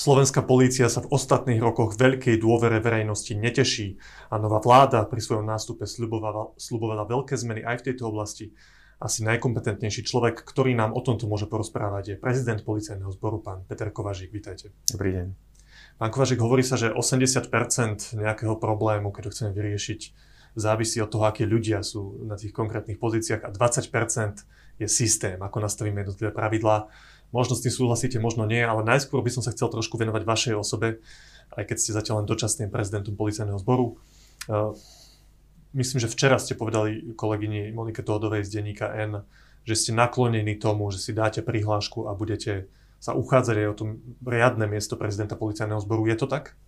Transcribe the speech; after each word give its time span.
Slovenská 0.00 0.40
polícia 0.48 0.88
sa 0.88 1.04
v 1.04 1.12
ostatných 1.12 1.60
rokoch 1.60 1.92
veľkej 1.92 2.40
dôvere 2.40 2.80
verejnosti 2.80 3.36
neteší 3.36 4.00
a 4.32 4.40
nová 4.40 4.56
vláda 4.56 5.04
pri 5.04 5.20
svojom 5.20 5.44
nástupe 5.44 5.84
slubovala, 5.84 6.56
slubovala 6.56 7.04
veľké 7.04 7.36
zmeny 7.36 7.60
aj 7.60 7.84
v 7.84 7.92
tejto 7.92 8.08
oblasti. 8.08 8.56
Asi 8.96 9.20
najkompetentnejší 9.28 10.08
človek, 10.08 10.40
ktorý 10.40 10.72
nám 10.72 10.96
o 10.96 11.04
tomto 11.04 11.28
môže 11.28 11.52
porozprávať, 11.52 12.16
je 12.16 12.16
prezident 12.16 12.64
policajného 12.64 13.12
zboru, 13.12 13.44
pán 13.44 13.68
Peter 13.68 13.92
Kovažík. 13.92 14.32
Vítajte. 14.32 14.72
Dobrý 14.88 15.20
deň. 15.20 15.26
Pán 16.00 16.08
Kovažík, 16.08 16.40
hovorí 16.40 16.64
sa, 16.64 16.80
že 16.80 16.96
80% 16.96 17.52
nejakého 18.16 18.56
problému, 18.56 19.12
keď 19.12 19.28
ho 19.28 19.32
chceme 19.36 19.52
vyriešiť, 19.52 20.00
závisí 20.56 20.96
od 21.04 21.12
toho, 21.12 21.28
akí 21.28 21.44
ľudia 21.44 21.84
sú 21.84 22.24
na 22.24 22.40
tých 22.40 22.56
konkrétnych 22.56 22.96
pozíciách 22.96 23.44
a 23.44 23.52
20% 23.52 24.80
je 24.80 24.88
systém, 24.88 25.36
ako 25.36 25.60
nastavíme 25.60 26.00
jednotlivé 26.00 26.32
pravidlá. 26.32 26.88
Možno 27.30 27.54
s 27.54 27.62
tým 27.62 27.70
súhlasíte, 27.70 28.18
možno 28.18 28.42
nie, 28.42 28.58
ale 28.58 28.82
najskôr 28.82 29.22
by 29.22 29.30
som 29.30 29.42
sa 29.42 29.54
chcel 29.54 29.70
trošku 29.70 29.94
venovať 29.94 30.22
vašej 30.26 30.54
osobe, 30.58 30.98
aj 31.54 31.64
keď 31.66 31.76
ste 31.78 31.94
zatiaľ 31.94 32.22
len 32.22 32.30
dočasným 32.30 32.70
prezidentom 32.70 33.14
policajného 33.14 33.58
zboru. 33.62 33.98
Uh, 34.50 34.74
myslím, 35.74 36.02
že 36.02 36.10
včera 36.10 36.38
ste 36.42 36.58
povedali 36.58 37.14
kolegyni 37.14 37.70
Monike 37.70 38.02
Tódovej 38.02 38.46
z 38.46 38.58
denníka 38.58 38.90
N, 38.98 39.22
že 39.62 39.74
ste 39.78 39.90
naklonení 39.94 40.58
tomu, 40.58 40.90
že 40.90 40.98
si 40.98 41.14
dáte 41.14 41.42
prihlášku 41.44 42.10
a 42.10 42.16
budete 42.18 42.66
sa 43.00 43.16
uchádzať 43.16 43.56
aj 43.56 43.68
o 43.70 43.74
to 43.78 43.84
riadne 44.26 44.66
miesto 44.68 44.98
prezidenta 44.98 45.38
policajného 45.38 45.80
zboru. 45.80 46.04
Je 46.10 46.16
to 46.18 46.26
tak? 46.28 46.58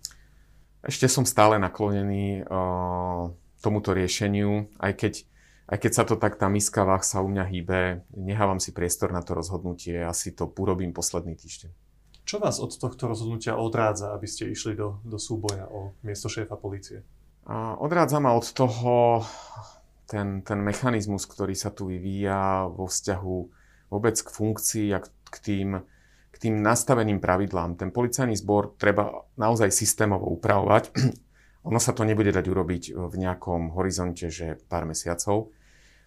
Ešte 0.83 1.07
som 1.07 1.23
stále 1.23 1.59
naklonený 1.61 2.43
uh, 2.43 3.31
tomuto 3.63 3.95
riešeniu, 3.95 4.67
aj 4.79 4.93
keď 4.99 5.13
aj 5.73 5.81
keď 5.81 5.91
sa 5.97 6.05
to 6.05 6.21
tak, 6.21 6.37
tá 6.37 6.45
miska 6.53 6.85
váh 6.85 7.01
sa 7.01 7.25
u 7.25 7.27
mňa 7.33 7.49
hýbe, 7.49 7.79
nehávam 8.13 8.61
si 8.61 8.69
priestor 8.69 9.09
na 9.09 9.25
to 9.25 9.33
rozhodnutie, 9.33 10.05
asi 10.05 10.29
to 10.29 10.45
urobím 10.45 10.93
posledný 10.93 11.33
týždeň. 11.33 11.73
Čo 12.29 12.37
vás 12.37 12.61
od 12.61 12.77
tohto 12.77 13.09
rozhodnutia 13.09 13.57
odrádza, 13.57 14.13
aby 14.13 14.29
ste 14.29 14.53
išli 14.53 14.77
do, 14.77 15.01
do 15.01 15.17
súboja 15.17 15.65
o 15.73 15.97
miesto 16.05 16.29
šéfa 16.29 16.61
policie? 16.61 17.01
A 17.49 17.73
odrádza 17.81 18.21
ma 18.21 18.37
od 18.37 18.45
toho 18.53 19.25
ten, 20.05 20.45
ten 20.45 20.61
mechanizmus, 20.61 21.25
ktorý 21.25 21.57
sa 21.57 21.73
tu 21.73 21.89
vyvíja 21.89 22.69
vo 22.69 22.85
vzťahu 22.85 23.37
vôbec 23.89 24.13
k 24.13 24.29
funkcii 24.29 24.87
a 24.93 25.01
k 25.01 25.35
tým, 25.41 25.81
k 26.31 26.35
tým 26.37 26.61
nastaveným 26.61 27.17
pravidlám. 27.17 27.81
Ten 27.81 27.89
policajný 27.89 28.37
zbor 28.37 28.77
treba 28.77 29.25
naozaj 29.41 29.73
systémovo 29.73 30.29
upravovať 30.37 30.93
ono 31.63 31.79
sa 31.79 31.95
to 31.95 32.03
nebude 32.03 32.35
dať 32.35 32.45
urobiť 32.45 32.83
v 32.91 33.15
nejakom 33.15 33.71
horizonte, 33.71 34.27
že 34.27 34.59
pár 34.67 34.83
mesiacov. 34.83 35.55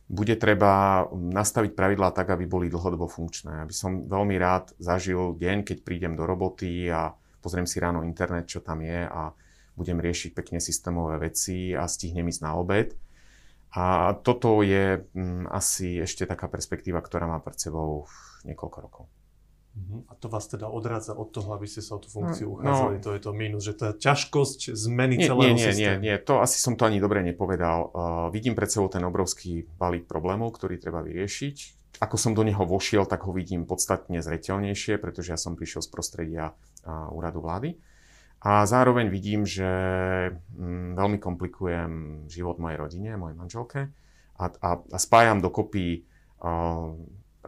Bude 0.06 0.38
treba 0.38 1.02
nastaviť 1.10 1.74
pravidlá 1.74 2.14
tak, 2.14 2.30
aby 2.30 2.46
boli 2.46 2.70
dlhodobo 2.70 3.10
funkčné. 3.10 3.66
Aby 3.66 3.74
som 3.74 4.06
veľmi 4.06 4.38
rád 4.38 4.70
zažil 4.78 5.34
deň, 5.34 5.66
keď 5.66 5.82
prídem 5.82 6.14
do 6.14 6.22
roboty 6.22 6.86
a 6.86 7.10
pozriem 7.42 7.66
si 7.66 7.82
ráno 7.82 8.06
internet, 8.06 8.46
čo 8.46 8.62
tam 8.62 8.86
je 8.86 9.02
a 9.02 9.34
budem 9.74 9.98
riešiť 9.98 10.30
pekne 10.32 10.58
systémové 10.62 11.18
veci 11.18 11.74
a 11.74 11.90
stihnem 11.90 12.30
ísť 12.30 12.42
na 12.42 12.54
obed. 12.54 12.94
A 13.76 14.16
toto 14.24 14.64
je 14.64 15.04
mm, 15.04 15.52
asi 15.52 16.00
ešte 16.00 16.24
taká 16.24 16.48
perspektíva, 16.48 17.02
ktorá 17.02 17.28
má 17.28 17.42
pred 17.44 17.60
sebou 17.60 18.08
niekoľko 18.46 18.78
rokov. 18.80 19.04
Uh-huh. 19.76 20.08
A 20.08 20.16
to 20.16 20.32
vás 20.32 20.48
teda 20.48 20.72
odrádza 20.72 21.12
od 21.12 21.28
toho, 21.36 21.52
aby 21.52 21.68
ste 21.68 21.84
sa 21.84 21.96
o 21.96 22.00
tú 22.00 22.08
funkciu 22.08 22.48
no, 22.48 22.52
uchádzali. 22.56 22.96
No, 22.96 23.02
to 23.04 23.10
je 23.12 23.20
to 23.20 23.30
mínus, 23.36 23.62
že 23.68 23.74
tá 23.76 23.92
ťažkosť 23.92 24.72
zmeny 24.72 25.20
nie, 25.20 25.28
celého 25.28 25.52
nie, 25.52 25.60
nie, 25.60 25.66
systému. 25.68 26.00
Nie, 26.00 26.16
nie, 26.16 26.16
to 26.24 26.40
asi 26.40 26.56
som 26.56 26.80
to 26.80 26.88
ani 26.88 26.96
dobre 26.96 27.20
nepovedal. 27.20 27.92
Uh, 27.92 28.26
vidím 28.32 28.56
pred 28.56 28.72
sebou 28.72 28.88
ten 28.88 29.04
obrovský 29.04 29.68
balík 29.76 30.08
problémov, 30.08 30.56
ktorý 30.56 30.80
treba 30.80 31.04
vyriešiť. 31.04 31.56
Ako 32.00 32.16
som 32.16 32.32
do 32.32 32.40
neho 32.40 32.64
vošiel, 32.64 33.04
tak 33.04 33.28
ho 33.28 33.32
vidím 33.36 33.68
podstatne 33.68 34.24
zreteľnejšie, 34.24 34.96
pretože 34.96 35.36
ja 35.36 35.38
som 35.40 35.60
prišiel 35.60 35.84
z 35.84 35.88
prostredia 35.92 36.44
uh, 36.48 37.12
úradu 37.12 37.44
vlády. 37.44 37.76
A 38.40 38.64
zároveň 38.64 39.12
vidím, 39.12 39.44
že 39.44 39.68
mm, 40.32 40.96
veľmi 40.96 41.20
komplikujem 41.20 41.92
život 42.32 42.56
mojej 42.56 42.78
rodine, 42.80 43.16
mojej 43.20 43.36
manželke 43.36 43.80
a, 44.40 44.44
a, 44.48 44.70
a 44.80 44.98
spájam 45.00 45.40
dokopy 45.40 46.04
uh, 46.44 46.92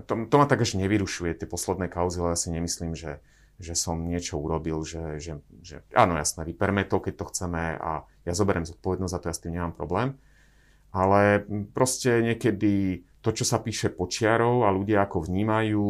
to, 0.07 0.29
to 0.29 0.35
ma 0.39 0.47
tak 0.47 0.63
až 0.63 0.79
nevyrušuje, 0.79 1.35
tie 1.35 1.49
posledné 1.49 1.91
kauzy, 1.91 2.21
ale 2.23 2.35
ja 2.35 2.39
si 2.39 2.51
nemyslím, 2.55 2.93
že, 2.95 3.19
že 3.59 3.75
som 3.75 3.99
niečo 4.07 4.39
urobil, 4.39 4.87
že, 4.87 5.19
že, 5.19 5.43
že 5.65 5.83
áno, 5.91 6.15
jasné, 6.15 6.47
vyperme 6.47 6.87
to, 6.87 7.03
keď 7.03 7.15
to 7.19 7.29
chceme 7.35 7.75
a 7.79 8.07
ja 8.23 8.33
zoberiem 8.33 8.69
zodpovednosť 8.69 9.13
za 9.13 9.19
to, 9.19 9.29
ja 9.31 9.35
s 9.35 9.43
tým 9.43 9.55
nemám 9.59 9.75
problém. 9.75 10.09
Ale 10.89 11.45
proste 11.77 12.25
niekedy 12.25 13.05
to, 13.21 13.31
čo 13.35 13.45
sa 13.45 13.61
píše 13.61 13.93
počiarov 13.93 14.65
a 14.65 14.73
ľudia 14.73 15.05
ako 15.05 15.27
vnímajú, 15.27 15.89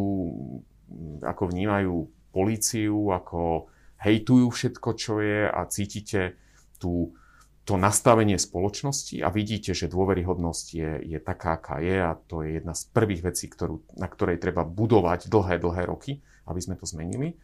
ako 1.22 1.42
vnímajú 1.44 1.94
políciu, 2.32 3.12
ako 3.14 3.70
hejtujú 4.00 4.46
všetko, 4.48 4.88
čo 4.94 5.20
je 5.20 5.46
a 5.46 5.60
cítite 5.68 6.38
tú, 6.78 7.12
to 7.68 7.76
nastavenie 7.76 8.40
spoločnosti 8.40 9.20
a 9.20 9.28
vidíte, 9.28 9.76
že 9.76 9.92
dôveryhodnosť 9.92 10.66
je, 10.72 10.92
je 11.04 11.18
taká, 11.20 11.60
aká 11.60 11.84
je 11.84 12.00
a 12.00 12.16
to 12.16 12.40
je 12.40 12.56
jedna 12.56 12.72
z 12.72 12.88
prvých 12.96 13.28
vecí, 13.28 13.44
ktorú, 13.44 13.84
na 14.00 14.08
ktorej 14.08 14.40
treba 14.40 14.64
budovať 14.64 15.28
dlhé, 15.28 15.60
dlhé 15.60 15.84
roky, 15.84 16.24
aby 16.48 16.60
sme 16.64 16.80
to 16.80 16.88
zmenili, 16.88 17.36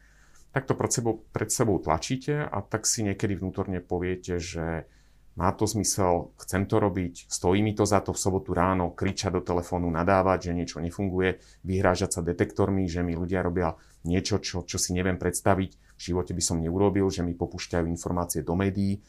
tak 0.57 0.65
to 0.65 0.73
pred 0.73 0.89
sebou, 0.89 1.21
pred 1.29 1.53
sebou 1.53 1.77
tlačíte 1.77 2.41
a 2.41 2.65
tak 2.65 2.89
si 2.89 3.05
niekedy 3.05 3.37
vnútorne 3.37 3.84
poviete, 3.84 4.41
že 4.41 4.89
má 5.37 5.53
to 5.53 5.69
zmysel, 5.69 6.33
chcem 6.41 6.65
to 6.65 6.81
robiť, 6.81 7.29
stojí 7.29 7.61
mi 7.61 7.77
to 7.77 7.84
za 7.84 8.01
to 8.01 8.17
v 8.17 8.23
sobotu 8.23 8.57
ráno 8.57 8.97
kričať 8.97 9.34
do 9.34 9.43
telefónu, 9.45 9.93
nadávať, 9.93 10.49
že 10.49 10.57
niečo 10.57 10.79
nefunguje, 10.81 11.37
vyhrážať 11.69 12.17
sa 12.17 12.21
detektormi, 12.25 12.89
že 12.89 13.05
mi 13.05 13.13
ľudia 13.13 13.45
robia 13.45 13.77
niečo, 14.09 14.41
čo, 14.41 14.65
čo 14.65 14.81
si 14.81 14.97
neviem 14.97 15.21
predstaviť, 15.21 15.71
v 15.99 16.01
živote 16.01 16.33
by 16.33 16.41
som 16.41 16.63
neurobil, 16.65 17.13
že 17.13 17.21
mi 17.21 17.37
popúšťajú 17.37 17.84
informácie 17.93 18.41
do 18.41 18.57
médií, 18.57 19.05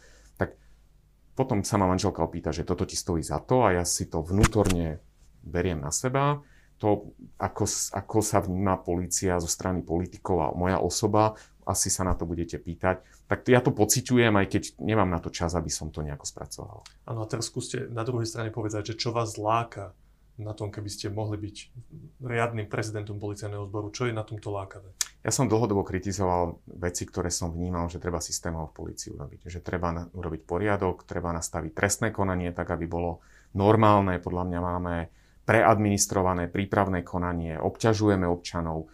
potom 1.35 1.61
sa 1.67 1.75
ma 1.75 1.85
manželka 1.91 2.23
opýta, 2.23 2.55
že 2.55 2.63
toto 2.63 2.87
ti 2.87 2.95
stojí 2.95 3.19
za 3.19 3.43
to 3.43 3.67
a 3.67 3.75
ja 3.75 3.83
si 3.83 4.07
to 4.07 4.23
vnútorne 4.23 5.03
beriem 5.43 5.83
na 5.83 5.91
seba. 5.91 6.39
To, 6.79 7.15
ako, 7.39 7.63
ako 7.95 8.17
sa 8.19 8.43
vníma 8.43 8.83
policia 8.83 9.39
zo 9.39 9.47
strany 9.47 9.79
politikov 9.79 10.37
a 10.43 10.47
moja 10.51 10.79
osoba, 10.79 11.35
asi 11.63 11.87
sa 11.87 12.03
na 12.03 12.13
to 12.15 12.27
budete 12.27 12.59
pýtať. 12.59 13.01
Tak 13.25 13.47
ja 13.47 13.63
to 13.63 13.71
pociťujem, 13.71 14.31
aj 14.35 14.47
keď 14.47 14.63
nemám 14.83 15.07
na 15.07 15.23
to 15.23 15.31
čas, 15.31 15.55
aby 15.57 15.71
som 15.71 15.89
to 15.89 16.03
nejako 16.03 16.27
spracoval. 16.27 16.79
Áno, 17.07 17.23
a 17.23 17.27
teraz 17.27 17.47
skúste 17.47 17.87
na 17.89 18.03
druhej 18.03 18.27
strane 18.27 18.51
povedať, 18.53 18.93
že 18.93 18.99
čo 18.99 19.15
vás 19.15 19.39
láka 19.39 19.95
na 20.35 20.51
tom, 20.51 20.67
keby 20.67 20.89
ste 20.91 21.07
mohli 21.07 21.39
byť 21.39 21.55
riadnym 22.21 22.67
prezidentom 22.67 23.17
policajného 23.17 23.65
zboru? 23.71 23.87
Čo 23.89 24.11
je 24.11 24.13
na 24.13 24.27
tomto 24.27 24.51
lákavé? 24.51 24.91
Ja 25.25 25.33
som 25.33 25.49
dlhodobo 25.49 25.81
kritizoval 25.81 26.61
veci, 26.77 27.09
ktoré 27.09 27.33
som 27.33 27.49
vnímal, 27.49 27.89
že 27.89 27.97
treba 27.97 28.21
systémov 28.21 28.69
v 28.69 28.85
policii 28.85 29.09
urobiť. 29.09 29.49
Že 29.49 29.59
treba 29.65 29.89
urobiť 30.13 30.41
poriadok, 30.45 31.01
treba 31.09 31.33
nastaviť 31.33 31.73
trestné 31.73 32.13
konanie 32.13 32.53
tak, 32.53 32.69
aby 32.69 32.85
bolo 32.85 33.25
normálne. 33.57 34.21
Podľa 34.21 34.43
mňa 34.45 34.59
máme 34.61 34.95
preadministrované 35.41 36.45
prípravné 36.53 37.01
konanie, 37.01 37.57
obťažujeme 37.57 38.29
občanov, 38.29 38.85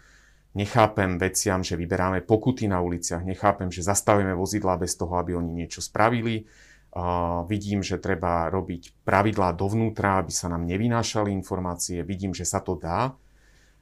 nechápem 0.55 1.19
veciam, 1.19 1.59
že 1.67 1.75
vyberáme 1.75 2.23
pokuty 2.23 2.71
na 2.71 2.79
uliciach, 2.79 3.27
nechápem, 3.27 3.67
že 3.67 3.83
zastavíme 3.83 4.31
vozidla 4.31 4.79
bez 4.79 4.95
toho, 4.95 5.19
aby 5.19 5.35
oni 5.35 5.67
niečo 5.67 5.83
spravili 5.83 6.47
Uh, 6.91 7.47
vidím, 7.47 7.79
že 7.79 8.03
treba 8.03 8.51
robiť 8.51 9.07
pravidlá 9.07 9.55
dovnútra, 9.55 10.19
aby 10.19 10.27
sa 10.27 10.51
nám 10.51 10.67
nevynášali 10.67 11.31
informácie. 11.31 12.03
Vidím, 12.03 12.35
že 12.35 12.43
sa 12.43 12.59
to 12.59 12.75
dá. 12.75 13.15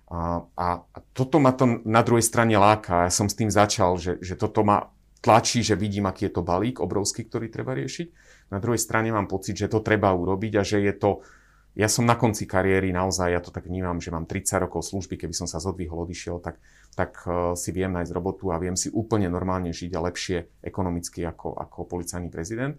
A, 0.09 0.41
a 0.57 0.67
toto 1.13 1.37
ma 1.37 1.53
to 1.53 1.85
na 1.85 2.01
druhej 2.01 2.25
strane 2.25 2.57
láka. 2.57 3.05
Ja 3.05 3.13
som 3.13 3.29
s 3.29 3.37
tým 3.37 3.53
začal, 3.53 3.97
že, 4.01 4.17
že 4.19 4.33
toto 4.33 4.65
ma 4.65 4.89
tlačí, 5.21 5.61
že 5.61 5.77
vidím, 5.77 6.09
aký 6.09 6.29
je 6.29 6.33
to 6.39 6.41
balík 6.41 6.81
obrovský, 6.81 7.29
ktorý 7.29 7.53
treba 7.53 7.77
riešiť. 7.77 8.07
Na 8.49 8.57
druhej 8.57 8.81
strane 8.81 9.13
mám 9.13 9.29
pocit, 9.29 9.53
že 9.53 9.69
to 9.69 9.85
treba 9.85 10.09
urobiť 10.09 10.53
a 10.57 10.63
že 10.65 10.81
je 10.81 10.93
to... 10.97 11.21
Ja 11.77 11.85
som 11.85 12.09
na 12.09 12.17
konci 12.17 12.49
kariéry 12.49 12.89
naozaj, 12.89 13.29
ja 13.29 13.39
to 13.45 13.53
tak 13.53 13.69
vnímam, 13.69 14.01
že 14.01 14.09
mám 14.09 14.25
30 14.25 14.65
rokov 14.65 14.89
služby, 14.89 15.21
keby 15.21 15.37
som 15.37 15.45
sa 15.45 15.61
zodvihol, 15.61 16.01
odišiel, 16.01 16.41
tak, 16.41 16.57
tak 16.97 17.21
uh, 17.29 17.53
si 17.53 17.69
viem 17.69 17.93
nájsť 17.93 18.11
robotu 18.11 18.49
a 18.49 18.57
viem 18.57 18.73
si 18.73 18.89
úplne 18.89 19.29
normálne 19.29 19.69
žiť 19.69 19.93
a 19.93 20.03
lepšie 20.09 20.65
ekonomicky 20.65 21.21
ako, 21.23 21.53
ako 21.53 21.85
policajný 21.85 22.33
prezident 22.33 22.75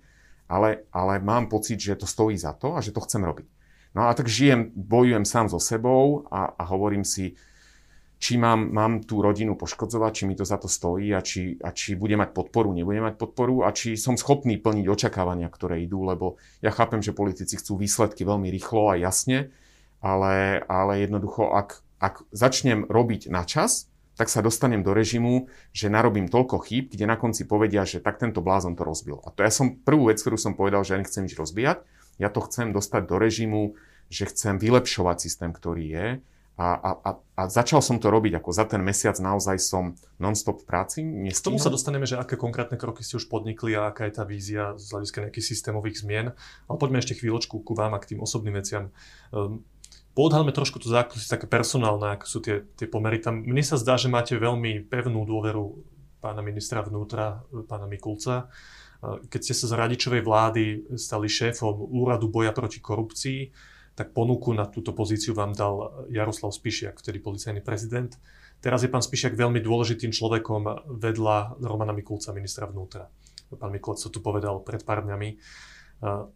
ale, 0.50 0.90
ale 0.90 1.22
mám 1.22 1.46
pocit, 1.46 1.78
že 1.78 1.94
to 1.94 2.10
stojí 2.10 2.34
za 2.34 2.52
to 2.58 2.74
a 2.74 2.82
že 2.82 2.90
to 2.90 3.00
chcem 3.06 3.22
robiť. 3.22 3.46
No 3.94 4.06
a 4.06 4.14
tak 4.14 4.30
žijem, 4.30 4.70
bojujem 4.74 5.26
sám 5.26 5.50
so 5.50 5.58
sebou 5.58 6.26
a, 6.30 6.54
a 6.54 6.62
hovorím 6.70 7.02
si, 7.02 7.34
či 8.20 8.36
mám, 8.36 8.68
mám 8.68 9.00
tú 9.02 9.24
rodinu 9.24 9.56
poškodzovať, 9.56 10.12
či 10.12 10.24
mi 10.28 10.36
to 10.36 10.44
za 10.44 10.60
to 10.60 10.68
stojí 10.68 11.10
a 11.16 11.24
či, 11.24 11.56
a 11.58 11.72
či 11.72 11.96
bude 11.96 12.14
mať 12.20 12.36
podporu, 12.36 12.70
nebude 12.76 13.00
mať 13.00 13.16
podporu 13.16 13.64
a 13.64 13.72
či 13.72 13.96
som 13.96 14.20
schopný 14.20 14.60
plniť 14.60 14.86
očakávania, 14.86 15.48
ktoré 15.48 15.80
idú, 15.80 16.04
lebo 16.04 16.36
ja 16.60 16.68
chápem, 16.68 17.00
že 17.00 17.16
politici 17.16 17.56
chcú 17.56 17.80
výsledky 17.80 18.28
veľmi 18.28 18.52
rýchlo 18.52 18.92
a 18.92 19.00
jasne, 19.00 19.50
ale, 20.04 20.60
ale 20.68 21.00
jednoducho, 21.00 21.48
ak, 21.48 21.80
ak 21.96 22.28
začnem 22.30 22.84
robiť 22.92 23.32
na 23.32 23.48
čas, 23.48 23.88
tak 24.20 24.28
sa 24.28 24.44
dostanem 24.44 24.84
do 24.84 24.92
režimu, 24.92 25.48
že 25.72 25.88
narobím 25.88 26.28
toľko 26.28 26.60
chýb, 26.68 26.92
kde 26.92 27.08
na 27.08 27.16
konci 27.16 27.48
povedia, 27.48 27.88
že 27.88 28.04
tak 28.04 28.20
tento 28.20 28.44
blázon 28.44 28.76
to 28.76 28.84
rozbil. 28.84 29.24
A 29.24 29.32
to 29.32 29.40
ja 29.40 29.48
som 29.48 29.80
prvú 29.80 30.12
vec, 30.12 30.20
ktorú 30.20 30.36
som 30.36 30.52
povedal, 30.52 30.84
že 30.84 30.92
ja 30.92 31.00
nechcem 31.00 31.24
nič 31.24 31.40
rozbíjať, 31.40 31.80
ja 32.20 32.28
to 32.28 32.44
chcem 32.44 32.76
dostať 32.76 33.08
do 33.08 33.16
režimu, 33.16 33.74
že 34.12 34.28
chcem 34.28 34.60
vylepšovať 34.60 35.16
systém, 35.24 35.50
ktorý 35.50 35.84
je 35.88 36.06
a 36.60 36.66
A, 36.76 36.92
a, 36.92 37.10
a, 37.16 37.42
začal 37.48 37.80
som 37.80 37.96
to 37.96 38.12
robiť, 38.12 38.36
ako 38.36 38.52
za 38.52 38.68
ten 38.68 38.84
mesiac 38.84 39.16
naozaj 39.16 39.56
som 39.56 39.96
non-stop 40.20 40.60
v 40.60 40.66
práci. 40.68 40.98
K 41.32 41.40
tomu 41.40 41.56
sa 41.56 41.72
dostaneme, 41.72 42.04
že 42.04 42.20
aké 42.20 42.36
konkrétne 42.36 42.76
kroky 42.76 43.00
ste 43.00 43.16
už 43.16 43.32
podnikli 43.32 43.72
a 43.72 43.88
aká 43.88 44.04
je 44.04 44.20
tá 44.20 44.28
vízia 44.28 44.76
z 44.76 44.92
hľadiska 44.92 45.24
nejakých 45.24 45.56
systémových 45.56 46.04
zmien. 46.04 46.36
Ale 46.68 46.76
poďme 46.76 47.00
ešte 47.00 47.16
chvíľočku 47.16 47.64
ku 47.64 47.72
vám 47.72 47.96
a 47.96 48.02
k 48.04 48.12
tým 48.12 48.20
osobným 48.20 48.60
veciam. 48.60 48.92
Um, 49.32 49.64
Poodhalme 50.12 50.52
trošku 50.52 50.82
to 50.82 50.92
zákulisí 50.92 51.32
také 51.32 51.48
personálne, 51.48 52.18
ako 52.18 52.26
sú 52.28 52.38
tie, 52.44 52.66
tie 52.76 52.84
pomery 52.84 53.24
tam. 53.24 53.40
Mne 53.40 53.64
sa 53.64 53.80
zdá, 53.80 53.96
že 53.96 54.12
máte 54.12 54.36
veľmi 54.36 54.84
pevnú 54.84 55.24
dôveru 55.24 55.80
pána 56.20 56.44
ministra 56.44 56.84
vnútra, 56.84 57.40
pána 57.70 57.88
Mikulca. 57.88 58.52
Keď 59.02 59.40
ste 59.40 59.54
sa 59.56 59.66
z 59.72 59.74
radičovej 59.80 60.20
vlády 60.20 60.64
stali 61.00 61.24
šéfom 61.24 61.88
Úradu 61.88 62.28
boja 62.28 62.52
proti 62.52 62.84
korupcii, 62.84 63.40
tak 63.96 64.12
ponuku 64.12 64.52
na 64.52 64.68
túto 64.68 64.92
pozíciu 64.92 65.32
vám 65.32 65.56
dal 65.56 66.06
Jaroslav 66.12 66.52
Spišiak, 66.52 67.00
vtedy 67.00 67.20
policajný 67.20 67.60
prezident. 67.64 68.12
Teraz 68.60 68.84
je 68.84 68.92
pán 68.92 69.00
Spišiak 69.00 69.36
veľmi 69.36 69.60
dôležitým 69.64 70.12
človekom 70.12 70.92
vedľa 71.00 71.60
Romana 71.64 71.96
Mikulca, 71.96 72.36
ministra 72.36 72.68
vnútra. 72.68 73.08
Pán 73.50 73.72
Mikulc 73.72 73.98
to 74.00 74.12
tu 74.12 74.20
povedal 74.20 74.60
pred 74.60 74.84
pár 74.84 75.04
dňami. 75.04 75.40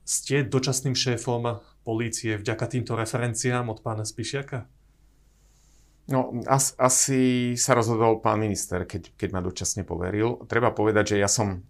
Ste 0.05 0.44
dočasným 0.44 0.96
šéfom 0.96 1.60
polície 1.84 2.37
vďaka 2.37 2.64
týmto 2.69 2.96
referenciám 2.96 3.69
od 3.69 3.81
pána 3.84 4.08
Spišiaka? 4.08 4.69
No, 6.04 6.36
as, 6.44 6.76
asi 6.76 7.56
sa 7.56 7.72
rozhodol 7.72 8.20
pán 8.20 8.36
minister, 8.36 8.84
keď, 8.84 9.16
keď 9.16 9.28
ma 9.32 9.40
dočasne 9.40 9.88
poveril. 9.88 10.44
Treba 10.44 10.68
povedať, 10.68 11.16
že 11.16 11.24
ja 11.24 11.32
som, 11.32 11.64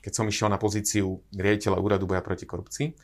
keď 0.00 0.12
som 0.12 0.24
išiel 0.24 0.48
na 0.48 0.56
pozíciu 0.56 1.20
riaditeľa 1.36 1.76
úradu 1.76 2.08
boja 2.08 2.24
proti 2.24 2.48
korupcii, 2.48 2.96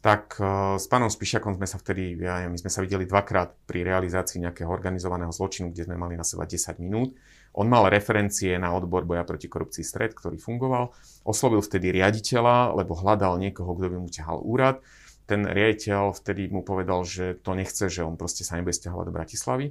tak 0.00 0.40
s 0.78 0.86
pánom 0.88 1.12
Spišiakom 1.12 1.60
sme 1.60 1.68
sa 1.68 1.76
vtedy, 1.76 2.16
ja, 2.24 2.40
my 2.48 2.56
sme 2.56 2.72
sa 2.72 2.80
videli 2.80 3.04
dvakrát 3.04 3.52
pri 3.68 3.84
realizácii 3.84 4.40
nejakého 4.40 4.70
organizovaného 4.70 5.28
zločinu, 5.28 5.74
kde 5.74 5.90
sme 5.90 6.00
mali 6.00 6.16
na 6.16 6.24
seba 6.24 6.48
10 6.48 6.80
minút. 6.80 7.12
On 7.52 7.68
mal 7.68 7.92
referencie 7.92 8.56
na 8.56 8.72
odbor 8.72 9.04
boja 9.04 9.28
proti 9.28 9.50
korupcii 9.50 9.84
stred, 9.84 10.16
ktorý 10.16 10.40
fungoval. 10.40 10.94
Oslovil 11.28 11.60
vtedy 11.60 11.92
riaditeľa, 11.92 12.78
lebo 12.80 12.96
hľadal 12.96 13.36
niekoho, 13.36 13.76
kto 13.76 13.92
by 13.92 13.96
mu 14.00 14.08
ťahal 14.08 14.40
úrad. 14.40 14.80
Ten 15.28 15.44
riaditeľ 15.44 16.16
vtedy 16.16 16.48
mu 16.48 16.64
povedal, 16.64 17.04
že 17.04 17.36
to 17.44 17.52
nechce, 17.52 17.92
že 17.92 18.00
on 18.00 18.16
proste 18.16 18.46
sa 18.46 18.56
nebude 18.56 18.72
stiahovať 18.72 19.04
do 19.04 19.12
Bratislavy 19.12 19.66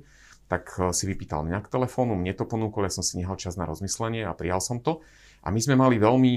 tak 0.47 0.75
eh, 0.79 0.91
si 0.95 1.03
vypýtal 1.05 1.43
mňa 1.43 1.59
k 1.63 1.71
telefónu, 1.71 2.15
mne 2.15 2.33
to 2.33 2.47
ponúkol, 2.47 2.87
ja 2.87 2.91
som 2.91 3.05
si 3.05 3.19
nehal 3.19 3.35
čas 3.35 3.59
na 3.59 3.67
rozmyslenie 3.67 4.23
a 4.23 4.35
prijal 4.35 4.63
som 4.63 4.79
to. 4.79 5.03
A 5.45 5.53
my 5.53 5.59
sme 5.61 5.77
mali 5.77 6.01
veľmi, 6.01 6.33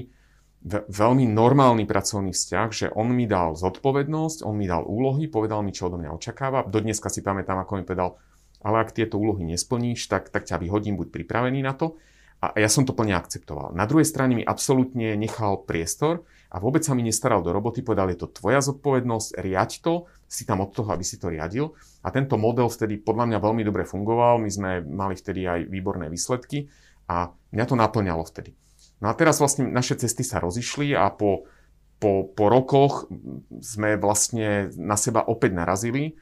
veľmi 0.87 1.25
normálny 1.31 1.89
pracovný 1.89 2.31
vzťah, 2.37 2.69
že 2.71 2.87
on 2.93 3.11
mi 3.11 3.25
dal 3.25 3.57
zodpovednosť, 3.57 4.45
on 4.45 4.55
mi 4.55 4.69
dal 4.69 4.85
úlohy, 4.85 5.27
povedal 5.27 5.65
mi, 5.65 5.73
čo 5.73 5.89
odo 5.89 5.97
mňa 5.97 6.15
očakáva. 6.15 6.69
Do 6.69 6.79
dneska 6.85 7.09
si 7.09 7.25
pamätám, 7.25 7.59
ako 7.65 7.81
mi 7.81 7.85
povedal, 7.89 8.21
ale 8.61 8.85
ak 8.85 8.93
tieto 8.93 9.17
úlohy 9.17 9.43
nesplníš, 9.49 10.07
tak, 10.13 10.29
tak 10.29 10.45
ťa 10.45 10.61
vyhodím, 10.61 11.01
buď 11.01 11.09
pripravený 11.11 11.65
na 11.65 11.73
to. 11.73 11.97
A 12.41 12.57
ja 12.57 12.73
som 12.73 12.89
to 12.89 12.97
plne 12.97 13.13
akceptoval. 13.13 13.77
Na 13.77 13.85
druhej 13.85 14.09
strane 14.09 14.33
mi 14.33 14.45
absolútne 14.45 15.13
nechal 15.13 15.61
priestor 15.61 16.25
a 16.49 16.57
vôbec 16.57 16.81
sa 16.81 16.97
mi 16.97 17.05
nestaral 17.05 17.45
do 17.45 17.53
roboty, 17.53 17.85
povedal, 17.85 18.09
je 18.09 18.25
to 18.25 18.33
tvoja 18.33 18.65
zodpovednosť, 18.65 19.37
riaď 19.37 19.71
to, 19.85 20.09
si 20.31 20.47
tam 20.47 20.63
od 20.63 20.71
toho, 20.71 20.95
aby 20.95 21.03
si 21.03 21.19
to 21.19 21.27
riadil. 21.27 21.75
A 22.07 22.15
tento 22.15 22.39
model 22.39 22.71
vtedy 22.71 23.03
podľa 23.03 23.27
mňa 23.35 23.39
veľmi 23.43 23.63
dobre 23.67 23.83
fungoval, 23.83 24.39
my 24.39 24.47
sme 24.47 24.71
mali 24.87 25.19
vtedy 25.19 25.43
aj 25.43 25.67
výborné 25.67 26.07
výsledky 26.07 26.71
a 27.11 27.35
mňa 27.51 27.65
to 27.67 27.75
naplňalo 27.75 28.23
vtedy. 28.23 28.55
No 29.03 29.11
a 29.11 29.19
teraz 29.19 29.43
vlastne 29.43 29.67
naše 29.67 29.99
cesty 29.99 30.23
sa 30.23 30.39
rozišli 30.39 30.95
a 30.95 31.11
po, 31.11 31.51
po, 31.99 32.31
po 32.31 32.47
rokoch 32.47 33.11
sme 33.59 33.99
vlastne 33.99 34.71
na 34.79 34.95
seba 34.95 35.27
opäť 35.27 35.51
narazili. 35.51 36.15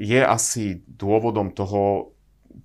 Je 0.00 0.18
asi 0.18 0.82
dôvodom 0.90 1.54
toho 1.54 2.13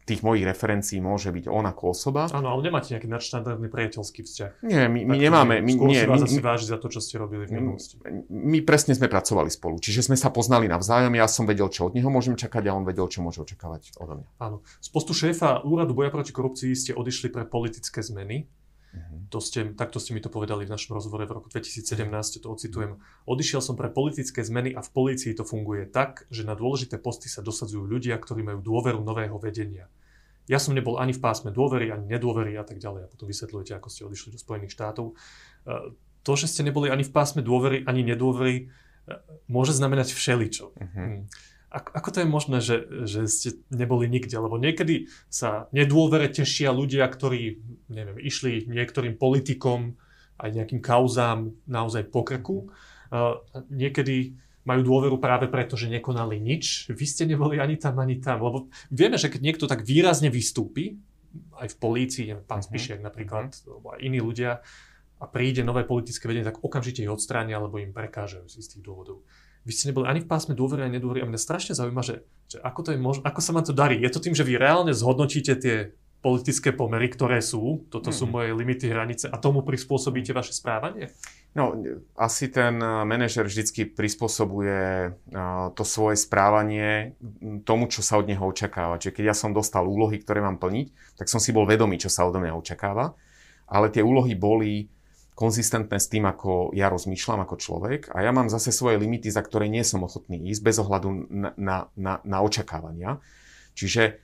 tých 0.06 0.22
mojich 0.22 0.46
referencií 0.46 1.02
môže 1.02 1.30
byť 1.34 1.46
on 1.50 1.66
ako 1.66 1.84
osoba. 1.94 2.30
Áno, 2.30 2.54
ale 2.54 2.66
nemáte 2.70 2.94
nejaký 2.94 3.10
nadštandardný 3.10 3.68
priateľský 3.70 4.22
vzťah. 4.26 4.52
Nie, 4.66 4.86
my, 4.90 5.06
my 5.06 5.18
nemáme. 5.18 5.56
My, 5.62 5.72
skôr 5.74 5.90
nie, 5.90 6.02
si 6.02 6.08
vás 6.10 6.22
my, 6.22 6.28
asi 6.30 6.42
váži 6.42 6.66
za 6.70 6.78
to, 6.78 6.88
čo 6.90 7.00
ste 7.02 7.18
robili 7.18 7.46
v 7.50 7.62
minulosti. 7.62 7.98
My 8.30 8.60
presne 8.62 8.94
sme 8.94 9.10
pracovali 9.10 9.50
spolu, 9.50 9.82
čiže 9.82 10.06
sme 10.06 10.18
sa 10.18 10.30
poznali 10.30 10.70
navzájom, 10.70 11.14
ja 11.18 11.26
som 11.26 11.50
vedel, 11.50 11.70
čo 11.70 11.90
od 11.90 11.98
neho 11.98 12.10
môžem 12.10 12.38
čakať 12.38 12.70
a 12.70 12.76
on 12.78 12.86
vedel, 12.86 13.10
čo 13.10 13.22
môže 13.22 13.42
očakávať 13.42 13.98
odo 13.98 14.22
mňa. 14.22 14.28
Áno. 14.42 14.58
Z 14.82 14.90
postu 14.94 15.14
šéfa 15.14 15.66
Úradu 15.66 15.98
boja 15.98 16.14
proti 16.14 16.34
korupcii 16.34 16.72
ste 16.78 16.92
odišli 16.94 17.34
pre 17.34 17.46
politické 17.46 18.02
zmeny. 18.06 18.46
Uh-huh. 18.90 19.30
To 19.30 19.38
ste, 19.38 19.78
takto 19.78 20.02
ste 20.02 20.18
mi 20.18 20.22
to 20.22 20.34
povedali 20.34 20.66
v 20.66 20.74
našom 20.74 20.98
rozhovore 20.98 21.30
v 21.30 21.38
roku 21.38 21.48
2017, 21.54 22.42
to 22.42 22.48
ocitujem. 22.50 22.98
Odišiel 23.30 23.62
som 23.62 23.78
pre 23.78 23.94
politické 23.94 24.42
zmeny 24.42 24.74
a 24.74 24.82
v 24.82 24.90
polícii 24.90 25.38
to 25.38 25.46
funguje 25.46 25.86
tak, 25.86 26.26
že 26.34 26.42
na 26.42 26.58
dôležité 26.58 26.98
posty 26.98 27.30
sa 27.30 27.46
dosadzujú 27.46 27.86
ľudia, 27.86 28.18
ktorí 28.18 28.42
majú 28.42 28.66
dôveru 28.66 29.02
nového 29.06 29.38
vedenia. 29.38 29.86
Ja 30.50 30.58
som 30.58 30.74
nebol 30.74 30.98
ani 30.98 31.14
v 31.14 31.22
pásme 31.22 31.54
dôvery, 31.54 31.94
ani 31.94 32.10
nedôvery 32.10 32.58
a 32.58 32.66
tak 32.66 32.82
ďalej. 32.82 33.06
A 33.06 33.12
potom 33.14 33.30
vysvetľujete, 33.30 33.78
ako 33.78 33.88
ste 33.94 34.02
odišli 34.10 34.34
do 34.34 34.42
Spojených 34.42 34.74
štátov. 34.74 35.14
E, 35.14 35.16
to, 36.26 36.32
že 36.34 36.50
ste 36.50 36.66
neboli 36.66 36.90
ani 36.90 37.06
v 37.06 37.14
pásme 37.14 37.46
dôvery, 37.46 37.86
ani 37.86 38.02
nedôvery, 38.02 38.56
e, 38.58 39.14
môže 39.46 39.78
znamenať 39.78 40.18
všeličo. 40.18 40.74
Uh-huh. 40.74 41.30
Ako, 41.70 41.90
ako 41.94 42.10
to 42.10 42.18
je 42.22 42.28
možné, 42.28 42.58
že, 42.66 42.78
že 43.06 43.20
ste 43.30 43.50
neboli 43.70 44.10
nikde? 44.10 44.34
Lebo 44.34 44.58
niekedy 44.58 45.06
sa 45.30 45.70
nedôvere 45.70 46.26
tešia 46.30 46.74
ľudia, 46.74 47.06
ktorí, 47.06 47.62
neviem, 47.94 48.18
išli 48.18 48.66
niektorým 48.66 49.18
politikom 49.22 49.94
aj 50.40 50.50
nejakým 50.56 50.82
kauzám 50.82 51.54
naozaj 51.70 52.10
po 52.10 52.26
krku. 52.26 52.74
Uh, 53.14 53.38
niekedy 53.70 54.40
majú 54.66 54.82
dôveru 54.86 55.18
práve 55.18 55.50
preto, 55.50 55.74
že 55.78 55.90
nekonali 55.90 56.38
nič. 56.38 56.90
Vy 56.94 57.06
ste 57.06 57.26
neboli 57.26 57.58
ani 57.58 57.78
tam, 57.78 57.98
ani 58.02 58.22
tam. 58.22 58.42
Lebo 58.42 58.70
vieme, 58.94 59.18
že 59.18 59.30
keď 59.30 59.42
niekto 59.42 59.66
tak 59.66 59.86
výrazne 59.86 60.30
vystúpi, 60.30 60.98
aj 61.62 61.74
v 61.74 61.78
polícii, 61.78 62.26
pán 62.46 62.62
uh-huh. 62.62 62.70
Spišiak 62.70 63.06
napríklad, 63.06 63.54
uh-huh. 63.54 63.70
alebo 63.78 63.88
aj 63.94 64.00
iní 64.02 64.20
ľudia, 64.22 64.62
a 65.20 65.26
príde 65.28 65.68
nové 65.68 65.84
politické 65.84 66.32
vedenie, 66.32 66.48
tak 66.48 66.64
okamžite 66.64 67.04
ich 67.04 67.12
odstránia, 67.12 67.60
alebo 67.60 67.76
im 67.76 67.92
prekážajú 67.92 68.48
z 68.48 68.56
istých 68.56 68.88
dôvodov. 68.88 69.28
Vy 69.68 69.72
ste 69.76 69.92
neboli 69.92 70.08
ani 70.08 70.24
v 70.24 70.30
pásme 70.30 70.56
dôvery, 70.56 70.88
ani 70.88 70.98
nedôvery. 70.98 71.22
A 71.24 71.30
mňa 71.30 71.40
strašne 71.40 71.74
zaujíma, 71.76 72.02
že, 72.02 72.24
že 72.48 72.58
ako, 72.64 72.80
to 72.86 72.90
je 72.96 73.00
možné, 73.00 73.24
ako 73.28 73.42
sa 73.44 73.52
vám 73.52 73.66
to 73.68 73.76
darí. 73.76 74.00
Je 74.00 74.12
to 74.12 74.24
tým, 74.24 74.34
že 74.34 74.48
vy 74.48 74.56
reálne 74.56 74.96
zhodnotíte 74.96 75.54
tie 75.60 75.94
politické 76.20 76.76
pomery, 76.76 77.08
ktoré 77.08 77.40
sú, 77.40 77.88
toto 77.88 78.12
sú 78.12 78.28
mhm. 78.28 78.32
moje 78.32 78.50
limity, 78.52 78.92
hranice 78.92 79.32
a 79.32 79.40
tomu 79.40 79.64
prispôsobíte 79.64 80.36
vaše 80.36 80.52
správanie? 80.52 81.16
No, 81.58 81.74
asi 82.14 82.52
ten 82.52 82.78
eh, 82.78 82.88
manažer 83.08 83.48
vždycky 83.48 83.88
prispôsobuje 83.90 84.80
eh, 85.10 85.44
to 85.74 85.84
svoje 85.88 86.20
správanie 86.20 87.18
tomu, 87.66 87.90
čo 87.90 88.06
sa 88.06 88.20
od 88.20 88.28
neho 88.28 88.44
očakáva. 88.44 89.00
Čiže 89.00 89.16
keď 89.16 89.26
ja 89.34 89.36
som 89.36 89.56
dostal 89.56 89.88
úlohy, 89.88 90.20
ktoré 90.22 90.44
mám 90.44 90.62
plniť, 90.62 91.18
tak 91.18 91.32
som 91.32 91.42
si 91.42 91.56
bol 91.56 91.66
vedomý, 91.66 91.98
čo 91.98 92.12
sa 92.12 92.28
odo 92.28 92.38
mňa 92.38 92.54
očakáva. 92.54 93.16
Ale 93.70 93.90
tie 93.94 94.02
úlohy 94.02 94.34
boli 94.34 94.90
konzistentné 95.40 95.96
s 95.96 96.12
tým, 96.12 96.28
ako 96.28 96.76
ja 96.76 96.92
rozmýšľam 96.92 97.48
ako 97.48 97.56
človek 97.56 98.12
a 98.12 98.28
ja 98.28 98.36
mám 98.36 98.52
zase 98.52 98.76
svoje 98.76 99.00
limity, 99.00 99.32
za 99.32 99.40
ktoré 99.40 99.72
nie 99.72 99.88
som 99.88 100.04
ochotný 100.04 100.52
ísť 100.52 100.62
bez 100.68 100.76
ohľadu 100.84 101.10
na, 101.32 101.50
na, 101.56 101.78
na, 101.96 102.14
na 102.28 102.38
očakávania. 102.44 103.24
Čiže 103.72 104.20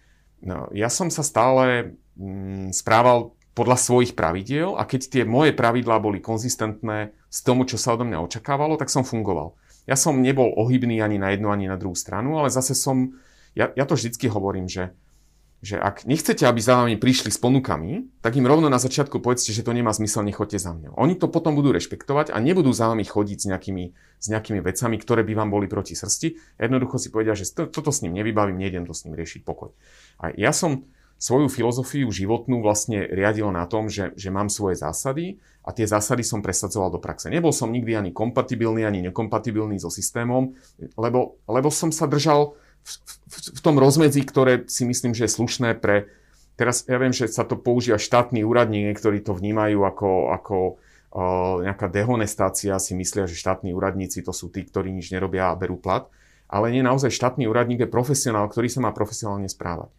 No, 0.46 0.70
ja 0.76 0.92
som 0.94 1.08
sa 1.08 1.26
stále 1.26 1.98
mm, 2.20 2.76
správal 2.76 3.34
podľa 3.58 3.82
svojich 3.82 4.14
pravidiel 4.14 4.78
a 4.78 4.84
keď 4.84 5.02
tie 5.10 5.24
moje 5.24 5.56
pravidlá 5.58 5.98
boli 5.98 6.20
konzistentné 6.22 7.16
s 7.32 7.40
tomu, 7.42 7.66
čo 7.66 7.80
sa 7.80 7.96
odo 7.98 8.06
mňa 8.06 8.20
očakávalo, 8.20 8.76
tak 8.76 8.94
som 8.94 9.02
fungoval. 9.02 9.58
Ja 9.90 9.96
som 9.96 10.22
nebol 10.22 10.52
ohybný 10.54 11.02
ani 11.02 11.18
na 11.18 11.34
jednu, 11.34 11.50
ani 11.50 11.66
na 11.66 11.80
druhú 11.82 11.96
stranu, 11.96 12.36
ale 12.38 12.54
zase 12.54 12.76
som, 12.76 13.18
ja, 13.56 13.74
ja 13.74 13.90
to 13.90 13.96
vždycky 13.96 14.28
hovorím, 14.28 14.68
že 14.68 14.92
že 15.64 15.82
ak 15.82 16.06
nechcete, 16.06 16.46
aby 16.46 16.62
za 16.62 16.78
vami 16.78 17.00
prišli 17.00 17.34
s 17.34 17.42
ponukami, 17.42 18.06
tak 18.22 18.38
im 18.38 18.46
rovno 18.46 18.70
na 18.70 18.78
začiatku 18.78 19.18
povedzte, 19.18 19.50
že 19.50 19.66
to 19.66 19.74
nemá 19.74 19.90
zmysel, 19.96 20.22
nechoďte 20.22 20.60
za 20.62 20.72
mňou. 20.76 20.94
Oni 21.00 21.18
to 21.18 21.26
potom 21.32 21.58
budú 21.58 21.74
rešpektovať 21.74 22.30
a 22.30 22.38
nebudú 22.38 22.70
za 22.70 22.92
vami 22.92 23.02
chodiť 23.02 23.38
s 23.42 23.46
nejakými, 23.50 23.86
s 23.96 24.26
nejakými 24.30 24.62
vecami, 24.62 24.96
ktoré 25.02 25.26
by 25.26 25.34
vám 25.34 25.50
boli 25.50 25.66
proti 25.66 25.98
srsti. 25.98 26.60
Jednoducho 26.62 27.02
si 27.02 27.10
povedia, 27.10 27.34
že 27.34 27.50
to, 27.50 27.66
toto 27.66 27.90
s 27.90 28.06
ním 28.06 28.14
nevybavím, 28.14 28.62
nejdem 28.62 28.86
to 28.86 28.94
s 28.94 29.10
ním 29.10 29.18
riešiť 29.18 29.42
pokoj. 29.42 29.74
A 30.22 30.36
ja 30.38 30.54
som 30.54 30.86
svoju 31.16 31.48
filozofiu 31.48 32.12
životnú 32.12 32.60
vlastne 32.60 33.08
riadil 33.08 33.48
na 33.50 33.64
tom, 33.66 33.88
že, 33.88 34.12
že 34.20 34.30
mám 34.30 34.52
svoje 34.52 34.76
zásady 34.76 35.40
a 35.64 35.72
tie 35.72 35.88
zásady 35.88 36.22
som 36.28 36.44
presadzoval 36.44 36.92
do 36.92 37.00
praxe. 37.00 37.32
Nebol 37.32 37.56
som 37.56 37.72
nikdy 37.72 37.96
ani 37.96 38.12
kompatibilný, 38.12 38.84
ani 38.84 39.00
nekompatibilný 39.10 39.80
so 39.80 39.88
systémom, 39.88 40.54
lebo, 41.00 41.40
lebo 41.48 41.72
som 41.72 41.90
sa 41.90 42.06
držal 42.06 42.60
v, 42.86 43.38
v, 43.58 43.62
tom 43.62 43.82
rozmedzi, 43.82 44.22
ktoré 44.22 44.70
si 44.70 44.86
myslím, 44.86 45.18
že 45.18 45.26
je 45.26 45.36
slušné 45.36 45.82
pre... 45.82 46.08
Teraz 46.56 46.88
ja 46.88 46.96
viem, 47.02 47.12
že 47.12 47.28
sa 47.28 47.44
to 47.44 47.60
používa 47.60 48.00
štátny 48.00 48.46
úradník, 48.46 48.88
niektorí 48.88 49.20
to 49.20 49.36
vnímajú 49.36 49.84
ako, 49.84 50.32
ako 50.32 50.58
uh, 51.12 51.60
nejaká 51.68 51.92
dehonestácia, 51.92 52.80
si 52.80 52.96
myslia, 52.96 53.28
že 53.28 53.36
štátni 53.36 53.76
úradníci 53.76 54.24
to 54.24 54.32
sú 54.32 54.48
tí, 54.48 54.64
ktorí 54.64 54.94
nič 54.96 55.12
nerobia 55.12 55.52
a 55.52 55.60
berú 55.60 55.76
plat. 55.76 56.08
Ale 56.48 56.72
nie, 56.72 56.86
naozaj 56.86 57.12
štátny 57.12 57.50
úradník 57.50 57.84
je 57.84 57.90
profesionál, 57.92 58.48
ktorý 58.48 58.72
sa 58.72 58.80
má 58.80 58.96
profesionálne 58.96 59.50
správať. 59.52 59.92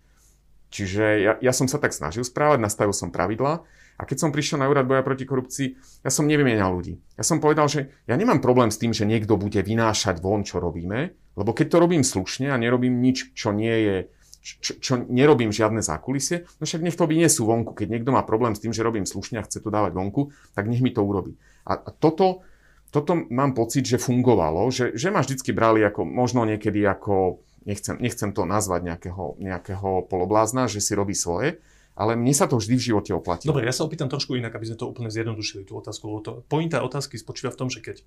Čiže 0.71 1.05
ja, 1.21 1.33
ja 1.43 1.53
som 1.53 1.69
sa 1.69 1.77
tak 1.77 1.93
snažil 1.93 2.25
správať, 2.25 2.63
nastavil 2.63 2.97
som 2.97 3.13
pravidla 3.13 3.67
a 3.97 4.05
keď 4.05 4.17
som 4.21 4.31
prišiel 4.33 4.61
na 4.61 4.69
úrad 4.69 4.85
boja 4.85 5.01
proti 5.01 5.25
korupcii, 5.25 5.69
ja 6.05 6.11
som 6.13 6.29
nevymienal 6.29 6.69
ľudí. 6.77 7.01
Ja 7.17 7.25
som 7.25 7.41
povedal, 7.41 7.65
že 7.67 7.81
ja 8.05 8.15
nemám 8.17 8.45
problém 8.45 8.69
s 8.69 8.77
tým, 8.77 8.93
že 8.93 9.09
niekto 9.09 9.41
bude 9.41 9.57
vynášať 9.65 10.21
von, 10.21 10.45
čo 10.45 10.61
robíme, 10.61 11.17
lebo 11.37 11.51
keď 11.57 11.67
to 11.73 11.77
robím 11.81 12.05
slušne 12.05 12.53
a 12.53 12.61
nerobím 12.61 13.01
nič, 13.01 13.33
čo 13.33 13.57
nie 13.57 13.73
je, 13.73 13.97
čo, 14.45 14.73
čo 14.77 14.93
nerobím 15.01 15.49
žiadne 15.49 15.81
zákulisie, 15.81 16.45
no 16.61 16.63
však 16.69 16.85
nech 16.85 16.95
to 16.95 17.09
vyniesú 17.09 17.49
vonku. 17.49 17.73
Keď 17.73 17.89
niekto 17.89 18.13
má 18.13 18.21
problém 18.23 18.53
s 18.53 18.61
tým, 18.61 18.77
že 18.77 18.85
robím 18.85 19.09
slušne 19.09 19.41
a 19.41 19.47
chce 19.49 19.65
to 19.65 19.73
dávať 19.73 19.97
vonku, 19.97 20.31
tak 20.53 20.69
nech 20.69 20.85
mi 20.85 20.93
to 20.93 21.01
urobí. 21.01 21.35
A, 21.65 21.81
a 21.81 21.91
toto, 21.91 22.45
toto 22.93 23.17
mám 23.33 23.57
pocit, 23.57 23.89
že 23.89 23.97
fungovalo, 23.97 24.69
že, 24.69 24.93
že 24.93 25.09
ma 25.09 25.25
vždycky 25.25 25.57
brali 25.57 25.81
ako, 25.83 26.05
možno 26.05 26.45
niekedy 26.45 26.85
ako, 26.85 27.41
nechcem, 27.67 27.97
nechcem 27.99 28.31
to 28.37 28.45
nazvať 28.45 28.93
nejakého, 28.93 29.41
nejakého 29.41 30.05
poloblázna, 30.07 30.69
že 30.69 30.85
si 30.85 30.93
robí 30.95 31.17
svoje, 31.17 31.59
ale 31.97 32.13
mne 32.13 32.37
sa 32.37 32.45
to 32.45 32.61
vždy 32.61 32.77
v 32.77 32.87
živote 32.93 33.11
oplatí. 33.17 33.49
Dobre, 33.49 33.65
ja 33.65 33.73
sa 33.73 33.89
opýtam 33.89 34.13
trošku 34.13 34.37
inak, 34.37 34.53
aby 34.53 34.69
sme 34.69 34.77
to 34.77 34.87
úplne 34.87 35.09
zjednodušili, 35.09 35.65
tú 35.65 35.81
otázku. 35.81 36.05
Lebo 36.13 36.21
to, 36.21 36.33
pointa 36.45 36.85
otázky 36.85 37.17
spočíva 37.17 37.49
v 37.57 37.59
tom, 37.65 37.69
že 37.73 37.81
keď, 37.81 38.05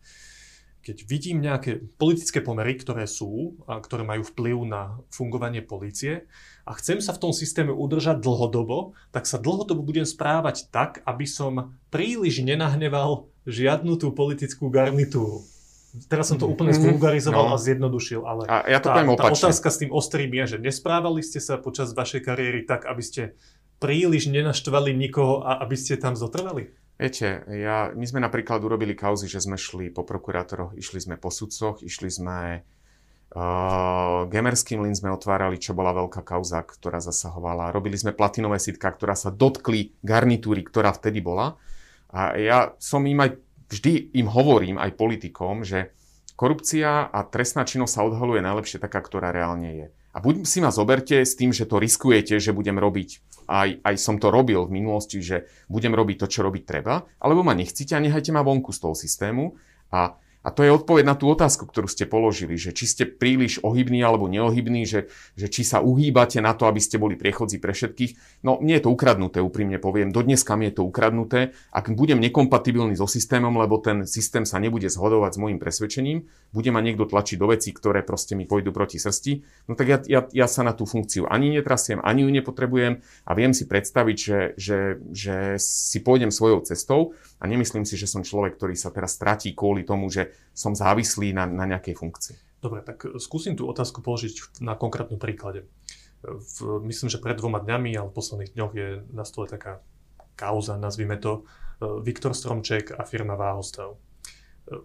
keď 0.86 0.98
vidím 1.10 1.42
nejaké 1.42 1.82
politické 1.98 2.46
pomery, 2.46 2.78
ktoré 2.78 3.10
sú 3.10 3.58
a 3.66 3.82
ktoré 3.82 4.06
majú 4.06 4.22
vplyv 4.30 4.58
na 4.70 5.02
fungovanie 5.10 5.66
polície 5.66 6.30
a 6.70 6.78
chcem 6.78 7.02
sa 7.02 7.18
v 7.18 7.22
tom 7.26 7.34
systéme 7.34 7.74
udržať 7.74 8.22
dlhodobo, 8.22 8.94
tak 9.10 9.26
sa 9.26 9.42
dlhodobo 9.42 9.82
budem 9.82 10.06
správať 10.06 10.70
tak, 10.70 11.02
aby 11.10 11.26
som 11.26 11.74
príliš 11.90 12.46
nenahneval 12.46 13.26
žiadnu 13.50 13.98
tú 13.98 14.14
politickú 14.14 14.70
garnitúru. 14.70 15.42
Teraz 16.06 16.30
som 16.30 16.38
to 16.38 16.46
úplne 16.46 16.70
mhm. 16.70 16.86
zvulgarizoval 16.86 17.50
no. 17.50 17.54
a 17.54 17.58
zjednodušil, 17.58 18.22
ale 18.22 18.46
a 18.46 18.62
ja 18.70 18.78
to 18.78 18.94
tá, 18.94 19.02
tá 19.02 19.34
otázka 19.34 19.74
s 19.74 19.82
tým 19.82 19.90
ostrým 19.90 20.30
je, 20.30 20.56
že 20.56 20.58
nesprávali 20.62 21.26
ste 21.26 21.42
sa 21.42 21.58
počas 21.58 21.98
vašej 21.98 22.22
kariéry 22.22 22.62
tak, 22.70 22.86
aby 22.86 23.02
ste 23.02 23.34
príliš 23.80 24.28
nenaštvali 24.28 24.92
nikoho 24.94 25.42
a 25.42 25.64
aby 25.64 25.76
ste 25.80 25.96
tam 25.96 26.14
zotrvali? 26.14 26.76
Viete, 27.00 27.48
ja, 27.48 27.96
my 27.96 28.04
sme 28.04 28.20
napríklad 28.20 28.60
urobili 28.60 28.92
kauzy, 28.92 29.32
že 29.32 29.40
sme 29.40 29.56
šli 29.56 29.88
po 29.88 30.04
prokurátoroch, 30.04 30.76
išli 30.76 31.00
sme 31.00 31.16
po 31.16 31.32
sudcoch, 31.32 31.80
išli 31.80 32.12
sme 32.12 32.60
uh, 32.60 34.28
Gemerským 34.28 34.84
lin 34.84 34.92
sme 34.92 35.16
otvárali, 35.16 35.56
čo 35.56 35.72
bola 35.72 35.96
veľká 35.96 36.20
kauza, 36.28 36.60
ktorá 36.60 37.00
zasahovala. 37.00 37.72
Robili 37.72 37.96
sme 37.96 38.12
platinové 38.12 38.60
sitka, 38.60 38.92
ktorá 38.92 39.16
sa 39.16 39.32
dotkli 39.32 39.96
garnitúry, 40.04 40.60
ktorá 40.68 40.92
vtedy 40.92 41.24
bola. 41.24 41.56
A 42.12 42.36
ja 42.36 42.76
som 42.84 43.08
im 43.08 43.24
aj, 43.24 43.40
vždy 43.72 44.12
im 44.20 44.28
hovorím, 44.28 44.76
aj 44.76 45.00
politikom, 45.00 45.64
že 45.64 45.96
korupcia 46.36 47.08
a 47.08 47.20
trestná 47.24 47.64
činnosť 47.64 47.94
sa 47.96 48.04
odhaluje 48.04 48.44
najlepšie 48.44 48.84
taká, 48.84 49.00
ktorá 49.00 49.32
reálne 49.32 49.72
je. 49.72 49.88
A 50.10 50.18
buď 50.18 50.46
si 50.46 50.58
ma 50.60 50.74
zoberte 50.74 51.22
s 51.22 51.38
tým, 51.38 51.54
že 51.54 51.70
to 51.70 51.78
riskujete, 51.78 52.42
že 52.42 52.56
budem 52.56 52.82
robiť 52.82 53.22
aj, 53.50 53.82
aj 53.82 53.96
som 53.98 54.22
to 54.22 54.30
robil 54.30 54.70
v 54.70 54.78
minulosti, 54.78 55.18
že 55.26 55.50
budem 55.66 55.98
robiť 55.98 56.22
to, 56.22 56.28
čo 56.30 56.46
robiť 56.46 56.64
treba, 56.70 57.02
alebo 57.18 57.42
ma 57.42 57.58
nechcíte 57.58 57.98
a 57.98 58.04
nechajte 58.04 58.30
ma 58.30 58.46
vonku 58.46 58.70
z 58.70 58.80
toho 58.80 58.94
systému. 58.94 59.58
A 59.90 60.14
a 60.50 60.54
to 60.58 60.66
je 60.66 60.74
odpoveď 60.74 61.06
na 61.06 61.14
tú 61.14 61.30
otázku, 61.30 61.70
ktorú 61.70 61.86
ste 61.86 62.10
položili, 62.10 62.58
že 62.58 62.74
či 62.74 62.90
ste 62.90 63.06
príliš 63.06 63.62
ohybní 63.62 64.02
alebo 64.02 64.26
neohybní, 64.26 64.82
že, 64.82 65.06
že 65.38 65.46
či 65.46 65.62
sa 65.62 65.78
uhýbate 65.78 66.42
na 66.42 66.58
to, 66.58 66.66
aby 66.66 66.82
ste 66.82 66.98
boli 66.98 67.14
priechodzí 67.14 67.62
pre 67.62 67.70
všetkých. 67.70 68.42
No, 68.42 68.58
mne 68.58 68.82
je 68.82 68.90
to 68.90 68.90
ukradnuté, 68.90 69.46
úprimne 69.46 69.78
poviem. 69.78 70.10
Do 70.10 70.26
dneska 70.26 70.58
mi 70.58 70.74
je 70.74 70.82
to 70.82 70.90
ukradnuté. 70.90 71.54
Ak 71.70 71.94
budem 71.94 72.18
nekompatibilný 72.18 72.98
so 72.98 73.06
systémom, 73.06 73.62
lebo 73.62 73.78
ten 73.78 74.10
systém 74.10 74.42
sa 74.42 74.58
nebude 74.58 74.90
zhodovať 74.90 75.38
s 75.38 75.38
môjim 75.38 75.62
presvedčením, 75.62 76.26
bude 76.50 76.74
ma 76.74 76.82
niekto 76.82 77.06
tlačiť 77.06 77.38
do 77.38 77.54
vecí, 77.54 77.70
ktoré 77.70 78.02
proste 78.02 78.34
mi 78.34 78.50
pôjdu 78.50 78.74
proti 78.74 78.98
srsti, 78.98 79.46
no 79.70 79.78
tak 79.78 79.86
ja, 79.86 79.98
ja, 80.10 80.22
ja 80.34 80.48
sa 80.50 80.66
na 80.66 80.74
tú 80.74 80.90
funkciu 80.90 81.30
ani 81.30 81.54
netrasiem, 81.54 82.02
ani 82.02 82.26
ju 82.26 82.30
nepotrebujem 82.34 83.06
a 83.06 83.32
viem 83.38 83.54
si 83.54 83.70
predstaviť, 83.70 84.18
že, 84.18 84.40
že, 84.58 84.80
že 85.14 85.36
si 85.62 86.02
pôjdem 86.02 86.34
svojou 86.34 86.66
cestou 86.66 87.14
a 87.38 87.46
nemyslím 87.46 87.86
si, 87.86 88.02
že 88.02 88.10
som 88.10 88.26
človek, 88.26 88.58
ktorý 88.58 88.74
sa 88.74 88.90
teraz 88.90 89.14
stratí 89.14 89.54
kvôli 89.54 89.86
tomu, 89.86 90.10
že 90.10 90.39
som 90.54 90.76
závislý 90.76 91.32
na, 91.32 91.48
na 91.48 91.66
nejakej 91.70 91.96
funkcii. 91.96 92.38
Dobre, 92.60 92.84
tak 92.84 93.08
skúsim 93.24 93.56
tú 93.56 93.72
otázku 93.72 94.04
položiť 94.04 94.60
na 94.60 94.76
konkrétnom 94.76 95.16
príklade. 95.16 95.64
V, 96.20 96.84
myslím, 96.84 97.08
že 97.08 97.24
pred 97.24 97.40
dvoma 97.40 97.64
dňami, 97.64 97.96
ale 97.96 98.12
v 98.12 98.18
posledných 98.20 98.52
dňoch 98.52 98.74
je 98.76 98.88
na 99.16 99.24
stole 99.24 99.48
taká 99.48 99.80
kauza, 100.36 100.76
nazvime 100.76 101.16
to, 101.16 101.48
e, 101.80 102.04
Viktor 102.04 102.36
Stromček 102.36 102.92
a 102.92 103.08
firma 103.08 103.40
Váhostav. 103.40 103.96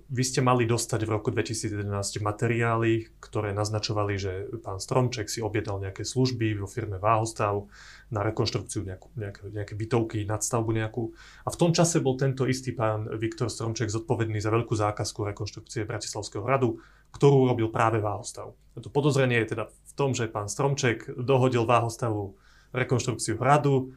Vy 0.09 0.25
ste 0.25 0.41
mali 0.41 0.65
dostať 0.65 1.05
v 1.05 1.11
roku 1.13 1.29
2011 1.29 1.85
materiály, 2.25 3.13
ktoré 3.21 3.53
naznačovali, 3.53 4.17
že 4.17 4.33
pán 4.65 4.81
Stromček 4.81 5.29
si 5.29 5.45
objednal 5.45 5.77
nejaké 5.77 6.09
služby 6.09 6.57
vo 6.57 6.65
firme 6.65 6.97
Váhostav 6.97 7.69
na 8.09 8.25
rekonštrukciu 8.25 8.81
nejakú, 8.81 9.13
nejaké, 9.13 9.41
nejaké 9.53 9.75
bytovky, 9.77 10.25
nadstavbu 10.25 10.73
nejakú. 10.73 11.13
A 11.45 11.53
v 11.53 11.59
tom 11.61 11.77
čase 11.77 12.01
bol 12.01 12.17
tento 12.17 12.49
istý 12.49 12.73
pán 12.73 13.05
Viktor 13.21 13.53
Stromček 13.53 13.93
zodpovedný 13.93 14.41
za 14.41 14.49
veľkú 14.49 14.73
zákazku 14.73 15.21
rekonštrukcie 15.37 15.85
Bratislavského 15.85 16.41
hradu, 16.49 16.81
ktorú 17.13 17.53
robil 17.53 17.69
práve 17.69 18.01
Váhostav. 18.01 18.57
To 18.81 18.89
podozrenie 18.89 19.45
je 19.45 19.53
teda 19.53 19.69
v 19.69 19.93
tom, 19.93 20.17
že 20.17 20.33
pán 20.33 20.49
Stromček 20.49 21.13
dohodil 21.13 21.69
Váhostavu 21.69 22.41
rekonštrukciu 22.73 23.37
hradu, 23.37 23.93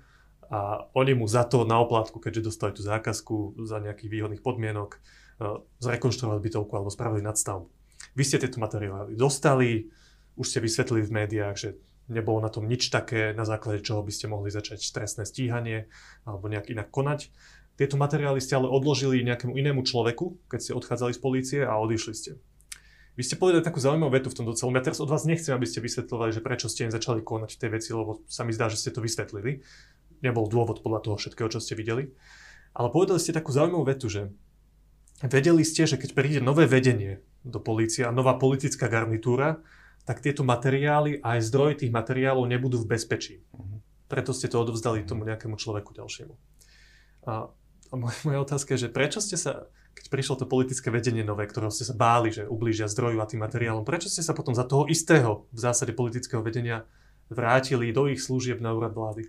a 0.47 0.87
oni 0.95 1.11
mu 1.11 1.27
za 1.27 1.43
to 1.43 1.67
na 1.67 1.75
oplátku, 1.83 2.23
keďže 2.23 2.47
dostali 2.55 2.71
tú 2.71 2.79
zákazku 2.79 3.67
za 3.67 3.83
nejakých 3.83 4.07
výhodných 4.07 4.39
podmienok, 4.39 4.95
zrekonštruovať 5.81 6.39
bytovku 6.41 6.73
alebo 6.73 6.89
spraviť 6.89 7.23
nadstavbu. 7.23 7.67
Vy 8.17 8.23
ste 8.25 8.41
tieto 8.41 8.57
materiály 8.61 9.13
dostali, 9.13 9.89
už 10.37 10.45
ste 10.45 10.59
vysvetlili 10.61 11.05
v 11.05 11.13
médiách, 11.13 11.55
že 11.57 11.69
nebolo 12.07 12.39
na 12.41 12.49
tom 12.49 12.65
nič 12.69 12.89
také, 12.89 13.33
na 13.33 13.43
základe 13.43 13.83
čoho 13.83 14.05
by 14.05 14.13
ste 14.13 14.29
mohli 14.29 14.53
začať 14.53 14.79
trestné 14.79 15.25
stíhanie 15.25 15.89
alebo 16.23 16.47
nejak 16.47 16.69
inak 16.71 16.89
konať. 16.93 17.29
Tieto 17.77 17.97
materiály 17.97 18.41
ste 18.41 18.57
ale 18.57 18.69
odložili 18.69 19.21
nejakému 19.21 19.53
inému 19.53 19.85
človeku, 19.85 20.49
keď 20.49 20.59
ste 20.61 20.73
odchádzali 20.73 21.13
z 21.13 21.21
polície 21.21 21.61
a 21.61 21.77
odišli 21.77 22.13
ste. 22.17 22.31
Vy 23.17 23.25
ste 23.25 23.37
povedali 23.37 23.65
takú 23.65 23.81
zaujímavú 23.81 24.13
vetu 24.13 24.29
v 24.29 24.37
tomto 24.41 24.53
celom. 24.53 24.77
Ja 24.77 24.85
teraz 24.85 25.01
od 25.01 25.09
vás 25.09 25.25
nechcem, 25.25 25.53
aby 25.53 25.65
ste 25.65 25.81
vysvetľovali, 25.81 26.37
že 26.37 26.41
prečo 26.45 26.69
ste 26.69 26.89
začali 26.89 27.25
konať 27.25 27.57
tie 27.57 27.69
veci, 27.69 27.89
lebo 27.93 28.21
sa 28.29 28.45
mi 28.45 28.53
zdá, 28.53 28.69
že 28.69 28.77
ste 28.77 28.93
to 28.93 29.01
vysvetlili. 29.01 29.65
Nebol 30.21 30.45
dôvod 30.49 30.85
podľa 30.85 31.01
toho 31.01 31.15
všetkého, 31.17 31.49
čo 31.49 31.57
ste 31.57 31.73
videli. 31.73 32.13
Ale 32.77 32.93
povedali 32.93 33.17
ste 33.17 33.33
takú 33.33 33.49
zaujímavú 33.49 33.89
vetu, 33.89 34.05
že 34.05 34.29
Vedeli 35.17 35.65
ste, 35.65 35.89
že 35.89 35.97
keď 35.97 36.13
príde 36.13 36.39
nové 36.45 36.69
vedenie 36.69 37.25
do 37.41 37.57
polície 37.57 38.05
a 38.05 38.13
nová 38.13 38.37
politická 38.37 38.85
garnitúra, 38.85 39.57
tak 40.05 40.21
tieto 40.21 40.45
materiály 40.45 41.19
a 41.25 41.35
aj 41.35 41.49
zdroje 41.49 41.73
tých 41.83 41.91
materiálov 41.91 42.45
nebudú 42.45 42.79
v 42.85 42.95
bezpečí. 42.95 43.41
Mhm. 43.57 43.77
Preto 44.07 44.31
ste 44.31 44.47
to 44.47 44.61
odovzdali 44.61 45.03
tomu 45.03 45.27
nejakému 45.27 45.57
človeku 45.57 45.91
ďalšiemu. 45.91 46.33
A 47.27 47.51
moja 48.27 48.39
otázka 48.39 48.77
je, 48.77 48.87
že 48.87 48.93
prečo 48.93 49.19
ste 49.19 49.35
sa, 49.35 49.67
keď 49.97 50.05
prišlo 50.13 50.35
to 50.39 50.45
politické 50.45 50.93
vedenie 50.93 51.25
nové, 51.25 51.49
ktorého 51.49 51.73
ste 51.73 51.83
sa 51.83 51.97
báli, 51.97 52.29
že 52.29 52.45
ublížia 52.45 52.85
zdroju 52.87 53.17
a 53.19 53.27
tým 53.27 53.41
materiálom, 53.41 53.83
prečo 53.83 54.07
ste 54.07 54.21
sa 54.21 54.37
potom 54.37 54.53
za 54.53 54.63
toho 54.63 54.85
istého 54.85 55.49
v 55.49 55.59
zásade 55.59 55.91
politického 55.97 56.45
vedenia 56.45 56.85
vrátili 57.27 57.91
do 57.91 58.07
ich 58.07 58.23
služieb 58.23 58.63
na 58.63 58.71
úrad 58.71 58.95
vlády? 58.95 59.27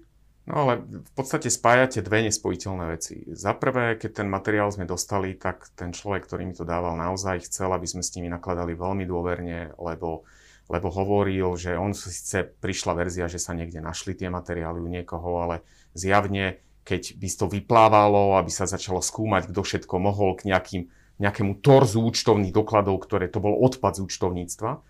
No 0.49 0.65
ale 0.65 0.81
v 0.81 1.13
podstate 1.13 1.53
spájate 1.53 2.01
dve 2.01 2.25
nespojiteľné 2.25 2.85
veci. 2.89 3.21
Za 3.29 3.53
prvé, 3.53 4.01
keď 4.01 4.25
ten 4.25 4.29
materiál 4.33 4.73
sme 4.73 4.89
dostali, 4.89 5.37
tak 5.37 5.69
ten 5.77 5.93
človek, 5.93 6.25
ktorý 6.25 6.49
mi 6.49 6.57
to 6.57 6.65
dával, 6.65 6.97
naozaj 6.97 7.45
chcel, 7.45 7.69
aby 7.77 7.85
sme 7.85 8.01
s 8.01 8.17
nimi 8.17 8.33
nakladali 8.33 8.73
veľmi 8.73 9.05
dôverne, 9.05 9.77
lebo, 9.77 10.25
lebo 10.73 10.89
hovoril, 10.89 11.53
že 11.61 11.77
on 11.77 11.93
síce 11.93 12.49
prišla 12.49 12.97
verzia, 12.97 13.29
že 13.29 13.37
sa 13.37 13.53
niekde 13.53 13.85
našli 13.85 14.17
tie 14.17 14.33
materiály 14.33 14.81
u 14.81 14.89
niekoho, 14.89 15.45
ale 15.45 15.61
zjavne, 15.93 16.65
keď 16.89 17.21
by 17.21 17.29
to 17.29 17.45
vyplávalo, 17.53 18.41
aby 18.41 18.49
sa 18.49 18.65
začalo 18.65 19.05
skúmať, 19.05 19.53
kto 19.53 19.61
všetko 19.61 20.01
mohol 20.01 20.33
k 20.33 20.49
nejakým, 20.49 20.89
nejakému 21.21 21.61
torzu 21.61 22.01
účtovných 22.09 22.57
dokladov, 22.57 23.05
ktoré 23.05 23.29
to 23.29 23.45
bol 23.45 23.53
odpad 23.53 24.01
z 24.01 24.09
účtovníctva, 24.09 24.81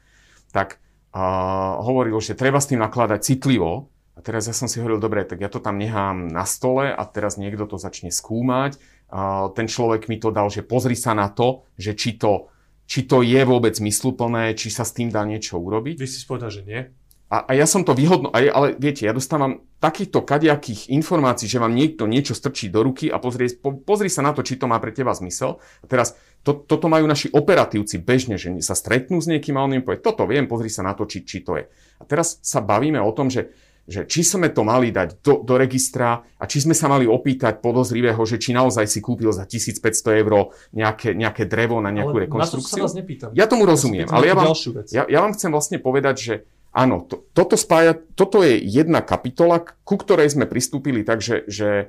tak 0.54 0.78
uh, 0.78 1.82
hovoril, 1.82 2.14
že 2.22 2.38
treba 2.38 2.62
s 2.62 2.70
tým 2.70 2.78
nakladať 2.78 3.26
citlivo, 3.26 3.90
a 4.18 4.20
teraz 4.20 4.50
ja 4.50 4.54
som 4.56 4.66
si 4.66 4.82
hovoril, 4.82 4.98
dobre, 4.98 5.22
tak 5.22 5.38
ja 5.38 5.46
to 5.46 5.62
tam 5.62 5.78
nechám 5.78 6.26
na 6.26 6.42
stole 6.42 6.90
a 6.90 7.06
teraz 7.06 7.38
niekto 7.38 7.70
to 7.70 7.78
začne 7.78 8.10
skúmať. 8.10 8.74
A 9.14 9.54
ten 9.54 9.70
človek 9.70 10.10
mi 10.10 10.18
to 10.18 10.34
dal, 10.34 10.50
že 10.50 10.66
pozri 10.66 10.98
sa 10.98 11.14
na 11.14 11.30
to, 11.30 11.62
že 11.78 11.94
či 11.94 12.18
to, 12.18 12.50
či 12.90 13.06
to 13.06 13.22
je 13.22 13.38
vôbec 13.46 13.78
zmysluplné, 13.78 14.58
či 14.58 14.74
sa 14.74 14.82
s 14.82 14.90
tým 14.90 15.14
dá 15.14 15.22
niečo 15.22 15.62
urobiť. 15.62 16.02
Vy 16.02 16.06
si 16.10 16.26
povedal, 16.26 16.50
že 16.50 16.66
nie? 16.66 16.82
A, 17.30 17.44
a 17.46 17.52
ja 17.54 17.68
som 17.68 17.86
to 17.86 17.92
vyhodno, 17.92 18.32
ale, 18.34 18.74
viete, 18.74 19.04
ja 19.04 19.14
dostávam 19.14 19.60
takýchto 19.84 20.24
kadejakých 20.24 20.90
informácií, 20.90 21.46
že 21.46 21.60
vám 21.60 21.76
niekto 21.76 22.08
niečo 22.08 22.34
strčí 22.34 22.72
do 22.72 22.82
ruky 22.82 23.12
a 23.12 23.20
pozri, 23.20 23.52
po, 23.54 23.76
pozri 23.76 24.10
sa 24.10 24.24
na 24.24 24.34
to, 24.34 24.42
či 24.42 24.58
to 24.58 24.66
má 24.66 24.80
pre 24.82 24.90
teba 24.90 25.14
zmysel. 25.14 25.62
A 25.84 25.86
teraz 25.86 26.18
to, 26.42 26.56
toto 26.56 26.90
majú 26.90 27.06
naši 27.06 27.30
operatívci 27.30 28.02
bežne, 28.02 28.34
že 28.34 28.50
sa 28.64 28.74
stretnú 28.74 29.20
s 29.22 29.30
niekým 29.30 29.60
a 29.60 29.62
on 29.62 29.76
im 29.76 29.84
povie, 29.84 30.02
toto 30.02 30.26
viem, 30.26 30.48
pozri 30.50 30.72
sa 30.72 30.82
na 30.82 30.96
to, 30.96 31.06
či, 31.06 31.22
či 31.22 31.44
to 31.44 31.60
je. 31.60 31.68
A 32.00 32.02
teraz 32.08 32.40
sa 32.40 32.64
bavíme 32.64 32.98
o 32.98 33.12
tom, 33.12 33.28
že 33.28 33.52
že 33.88 34.04
či 34.04 34.20
sme 34.20 34.52
to 34.52 34.68
mali 34.68 34.92
dať 34.92 35.24
do, 35.24 35.40
do 35.40 35.54
registra 35.56 36.20
a 36.20 36.44
či 36.44 36.60
sme 36.60 36.76
sa 36.76 36.92
mali 36.92 37.08
opýtať 37.08 37.64
podozrivého, 37.64 38.20
že 38.28 38.36
či 38.36 38.52
naozaj 38.52 38.84
si 38.84 39.00
kúpil 39.00 39.32
za 39.32 39.48
1500 39.48 40.20
eur 40.20 40.52
nejaké, 40.76 41.16
nejaké 41.16 41.48
drevo 41.48 41.80
na 41.80 41.88
nejakú 41.88 42.20
ale 42.20 42.28
rekonstrukciu. 42.28 42.84
Na 42.84 42.84
to 42.84 42.92
sa 42.92 42.92
vás 42.92 42.96
nepýtam. 43.00 43.30
Ja 43.32 43.48
tomu 43.48 43.64
rozumiem, 43.64 44.04
ja 44.04 44.12
ale 44.12 44.28
ja 44.28 44.36
vám, 44.36 44.52
ja, 44.92 45.02
ja 45.08 45.18
vám 45.24 45.32
chcem 45.32 45.48
vlastne 45.48 45.80
povedať, 45.80 46.16
že 46.20 46.34
áno, 46.76 47.00
to, 47.08 47.24
toto, 47.32 47.56
spája, 47.56 47.96
toto 47.96 48.44
je 48.44 48.60
jedna 48.60 49.00
kapitola, 49.00 49.64
ku 49.64 49.96
ktorej 49.96 50.36
sme 50.36 50.44
pristúpili 50.44 51.00
tak, 51.00 51.24
že, 51.24 51.48
že 51.48 51.88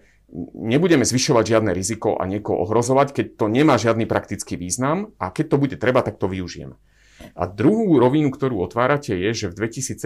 nebudeme 0.55 1.03
zvyšovať 1.03 1.43
žiadne 1.45 1.71
riziko 1.75 2.15
a 2.15 2.23
niekoho 2.29 2.63
ohrozovať, 2.63 3.11
keď 3.11 3.25
to 3.35 3.45
nemá 3.51 3.75
žiadny 3.75 4.07
praktický 4.07 4.55
význam 4.55 5.11
a 5.19 5.35
keď 5.35 5.45
to 5.51 5.57
bude 5.59 5.75
treba, 5.75 5.99
tak 5.99 6.15
to 6.15 6.31
využijeme. 6.31 6.79
A 7.35 7.43
druhú 7.49 7.97
rovinu, 7.99 8.29
ktorú 8.29 8.63
otvárate, 8.63 9.17
je, 9.17 9.45
že 9.45 9.45
v 9.51 9.67
2017 9.67 9.99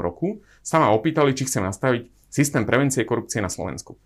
roku 0.00 0.44
sa 0.60 0.80
ma 0.80 0.92
opýtali, 0.92 1.32
či 1.32 1.48
chcem 1.48 1.64
nastaviť 1.64 2.08
systém 2.28 2.64
prevencie 2.66 3.06
korupcie 3.06 3.40
na 3.40 3.52
Slovensku. 3.52 3.96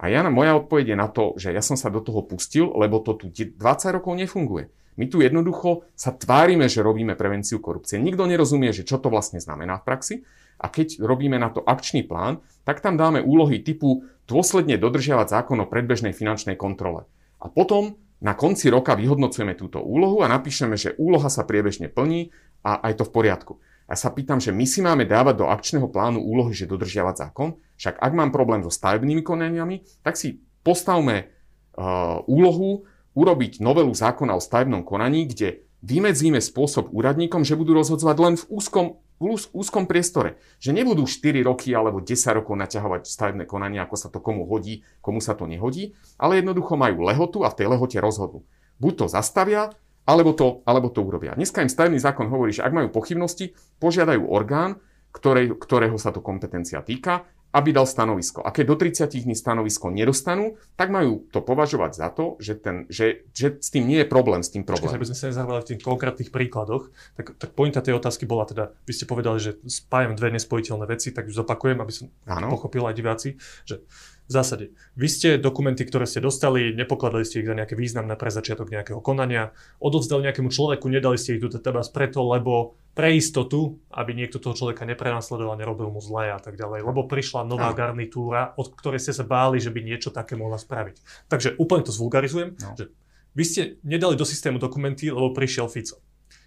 A 0.00 0.08
ja, 0.08 0.24
moja 0.32 0.56
odpoveď 0.56 0.92
je 0.92 0.96
na 0.96 1.08
to, 1.12 1.36
že 1.36 1.52
ja 1.52 1.60
som 1.60 1.76
sa 1.76 1.92
do 1.92 2.00
toho 2.00 2.24
pustil, 2.24 2.72
lebo 2.72 3.04
to 3.04 3.20
tu 3.20 3.28
20 3.28 3.56
rokov 3.92 4.16
nefunguje. 4.16 4.72
My 4.96 5.08
tu 5.08 5.20
jednoducho 5.20 5.88
sa 5.96 6.12
tvárime, 6.12 6.68
že 6.68 6.84
robíme 6.84 7.16
prevenciu 7.16 7.60
korupcie. 7.60 8.00
Nikto 8.00 8.28
nerozumie, 8.28 8.72
že 8.72 8.84
čo 8.84 9.00
to 9.00 9.12
vlastne 9.12 9.40
znamená 9.40 9.80
v 9.80 9.86
praxi. 9.86 10.14
A 10.60 10.68
keď 10.68 11.00
robíme 11.00 11.40
na 11.40 11.48
to 11.48 11.64
akčný 11.64 12.04
plán, 12.04 12.44
tak 12.68 12.84
tam 12.84 13.00
dáme 13.00 13.24
úlohy 13.24 13.64
typu 13.64 14.04
dôsledne 14.28 14.76
dodržiavať 14.76 15.40
zákon 15.40 15.56
o 15.64 15.70
predbežnej 15.70 16.12
finančnej 16.12 16.56
kontrole. 16.60 17.08
A 17.40 17.48
potom 17.48 17.96
na 18.20 18.36
konci 18.36 18.68
roka 18.68 18.92
vyhodnocujeme 18.92 19.56
túto 19.56 19.80
úlohu 19.80 20.20
a 20.20 20.28
napíšeme, 20.28 20.76
že 20.76 20.92
úloha 21.00 21.32
sa 21.32 21.48
priebežne 21.48 21.88
plní 21.88 22.32
a 22.60 22.84
aj 22.84 23.00
to 23.00 23.04
v 23.08 23.14
poriadku. 23.16 23.52
A 23.90 23.98
sa 23.98 24.12
pýtam, 24.14 24.38
že 24.38 24.54
my 24.54 24.68
si 24.68 24.84
máme 24.84 25.08
dávať 25.08 25.42
do 25.42 25.46
akčného 25.50 25.90
plánu 25.90 26.22
úlohy, 26.22 26.54
že 26.54 26.70
dodržiavať 26.70 27.26
zákon. 27.26 27.58
Však 27.74 27.98
ak 27.98 28.12
mám 28.14 28.30
problém 28.30 28.62
so 28.62 28.70
stavebnými 28.70 29.24
konaniami, 29.26 29.82
tak 30.06 30.14
si 30.14 30.38
postavme 30.62 31.26
uh, 31.26 32.22
úlohu 32.30 32.86
urobiť 33.18 33.58
novelu 33.58 33.90
zákona 33.90 34.38
o 34.38 34.40
stavebnom 34.40 34.86
konaní, 34.86 35.26
kde 35.26 35.66
vymedzíme 35.82 36.38
spôsob 36.38 36.92
úradníkom, 36.92 37.42
že 37.42 37.58
budú 37.58 37.74
rozhodzovať 37.74 38.16
len 38.20 38.34
v 38.38 38.48
úzkom 38.52 38.86
v 39.20 39.36
úzkom 39.52 39.84
priestore. 39.84 40.40
Že 40.58 40.80
nebudú 40.80 41.04
4 41.04 41.44
roky 41.44 41.76
alebo 41.76 42.00
10 42.00 42.16
rokov 42.40 42.56
naťahovať 42.56 43.04
stavebné 43.04 43.44
konanie, 43.44 43.78
ako 43.84 43.96
sa 44.00 44.08
to 44.08 44.18
komu 44.24 44.48
hodí, 44.48 44.80
komu 45.04 45.20
sa 45.20 45.36
to 45.36 45.44
nehodí, 45.44 45.92
ale 46.16 46.40
jednoducho 46.40 46.80
majú 46.80 47.04
lehotu 47.04 47.44
a 47.44 47.52
v 47.52 47.58
tej 47.60 47.66
lehote 47.68 48.00
rozhodnú. 48.00 48.48
Buď 48.80 49.04
to 49.04 49.06
zastavia, 49.12 49.76
alebo 50.08 50.32
to, 50.32 50.64
alebo 50.64 50.88
to 50.88 51.04
urobia. 51.04 51.36
Dneska 51.36 51.60
im 51.60 51.68
stavebný 51.68 52.00
zákon 52.00 52.32
hovorí, 52.32 52.56
že 52.56 52.64
ak 52.64 52.72
majú 52.72 52.88
pochybnosti, 52.88 53.52
požiadajú 53.78 54.24
orgán, 54.24 54.80
ktoré, 55.12 55.52
ktorého 55.52 56.00
sa 56.00 56.10
to 56.10 56.24
kompetencia 56.24 56.80
týka 56.80 57.28
aby 57.50 57.74
dal 57.74 57.86
stanovisko. 57.86 58.46
A 58.46 58.54
keď 58.54 58.64
do 58.70 58.76
30 58.78 59.26
dní 59.26 59.34
stanovisko 59.34 59.90
nedostanú, 59.90 60.54
tak 60.78 60.94
majú 60.94 61.26
to 61.34 61.42
považovať 61.42 61.92
za 61.98 62.08
to, 62.14 62.38
že, 62.38 62.54
ten, 62.62 62.86
že, 62.86 63.26
že 63.34 63.58
s 63.58 63.74
tým 63.74 63.90
nie 63.90 63.98
je 64.02 64.06
problém, 64.06 64.46
s 64.46 64.54
tým 64.54 64.62
problém. 64.62 64.94
Keď 64.94 65.10
sme 65.10 65.18
sa 65.18 65.30
nezahrali 65.34 65.60
v 65.66 65.68
tých 65.74 65.82
konkrétnych 65.82 66.30
príkladoch, 66.30 66.94
tak, 67.18 67.34
tak 67.34 67.50
pointa 67.58 67.82
tej 67.82 67.98
otázky 67.98 68.24
bola 68.24 68.46
teda, 68.46 68.70
vy 68.86 68.92
ste 68.94 69.10
povedali, 69.10 69.42
že 69.42 69.58
spájam 69.66 70.14
dve 70.14 70.30
nespojiteľné 70.38 70.86
veci, 70.86 71.10
tak 71.10 71.26
už 71.26 71.42
zopakujem, 71.42 71.82
aby 71.82 71.92
som 71.92 72.06
ano. 72.30 72.54
pochopil 72.54 72.86
aj 72.86 72.94
diváci, 72.94 73.34
že 73.66 73.82
v 74.30 74.38
zásade, 74.38 74.64
vy 74.94 75.10
ste 75.10 75.28
dokumenty, 75.42 75.82
ktoré 75.82 76.06
ste 76.06 76.22
dostali, 76.22 76.70
nepokladali 76.70 77.26
ste 77.26 77.42
ich 77.42 77.50
za 77.50 77.58
nejaké 77.58 77.74
významné 77.74 78.14
pre 78.14 78.30
začiatok 78.30 78.70
nejakého 78.70 79.02
konania, 79.02 79.50
odovzdali 79.82 80.30
nejakému 80.30 80.54
človeku, 80.54 80.86
nedali 80.86 81.18
ste 81.18 81.34
ich 81.34 81.42
do 81.42 81.50
databáz 81.50 81.90
preto, 81.90 82.22
lebo 82.22 82.78
pre 82.94 83.18
istotu, 83.18 83.82
aby 83.90 84.14
niekto 84.14 84.38
toho 84.38 84.54
človeka 84.54 84.86
neprenasledoval, 84.86 85.58
nerobil 85.58 85.90
mu 85.90 85.98
zle 85.98 86.30
a 86.30 86.38
tak 86.38 86.54
ďalej, 86.54 86.86
lebo 86.86 87.10
prišla 87.10 87.42
nová 87.42 87.74
no. 87.74 87.76
garnitúra, 87.76 88.54
od 88.54 88.70
ktorej 88.70 89.02
ste 89.02 89.18
sa 89.18 89.26
báli, 89.26 89.58
že 89.58 89.74
by 89.74 89.82
niečo 89.82 90.14
také 90.14 90.38
mohla 90.38 90.62
spraviť. 90.62 91.26
Takže 91.26 91.58
úplne 91.58 91.82
to 91.82 91.90
zvulgarizujem, 91.90 92.54
no. 92.54 92.78
že 92.78 92.94
vy 93.34 93.42
ste 93.42 93.62
nedali 93.82 94.14
do 94.14 94.22
systému 94.22 94.62
dokumenty, 94.62 95.10
lebo 95.10 95.34
prišiel 95.34 95.66
Fico. 95.66 95.98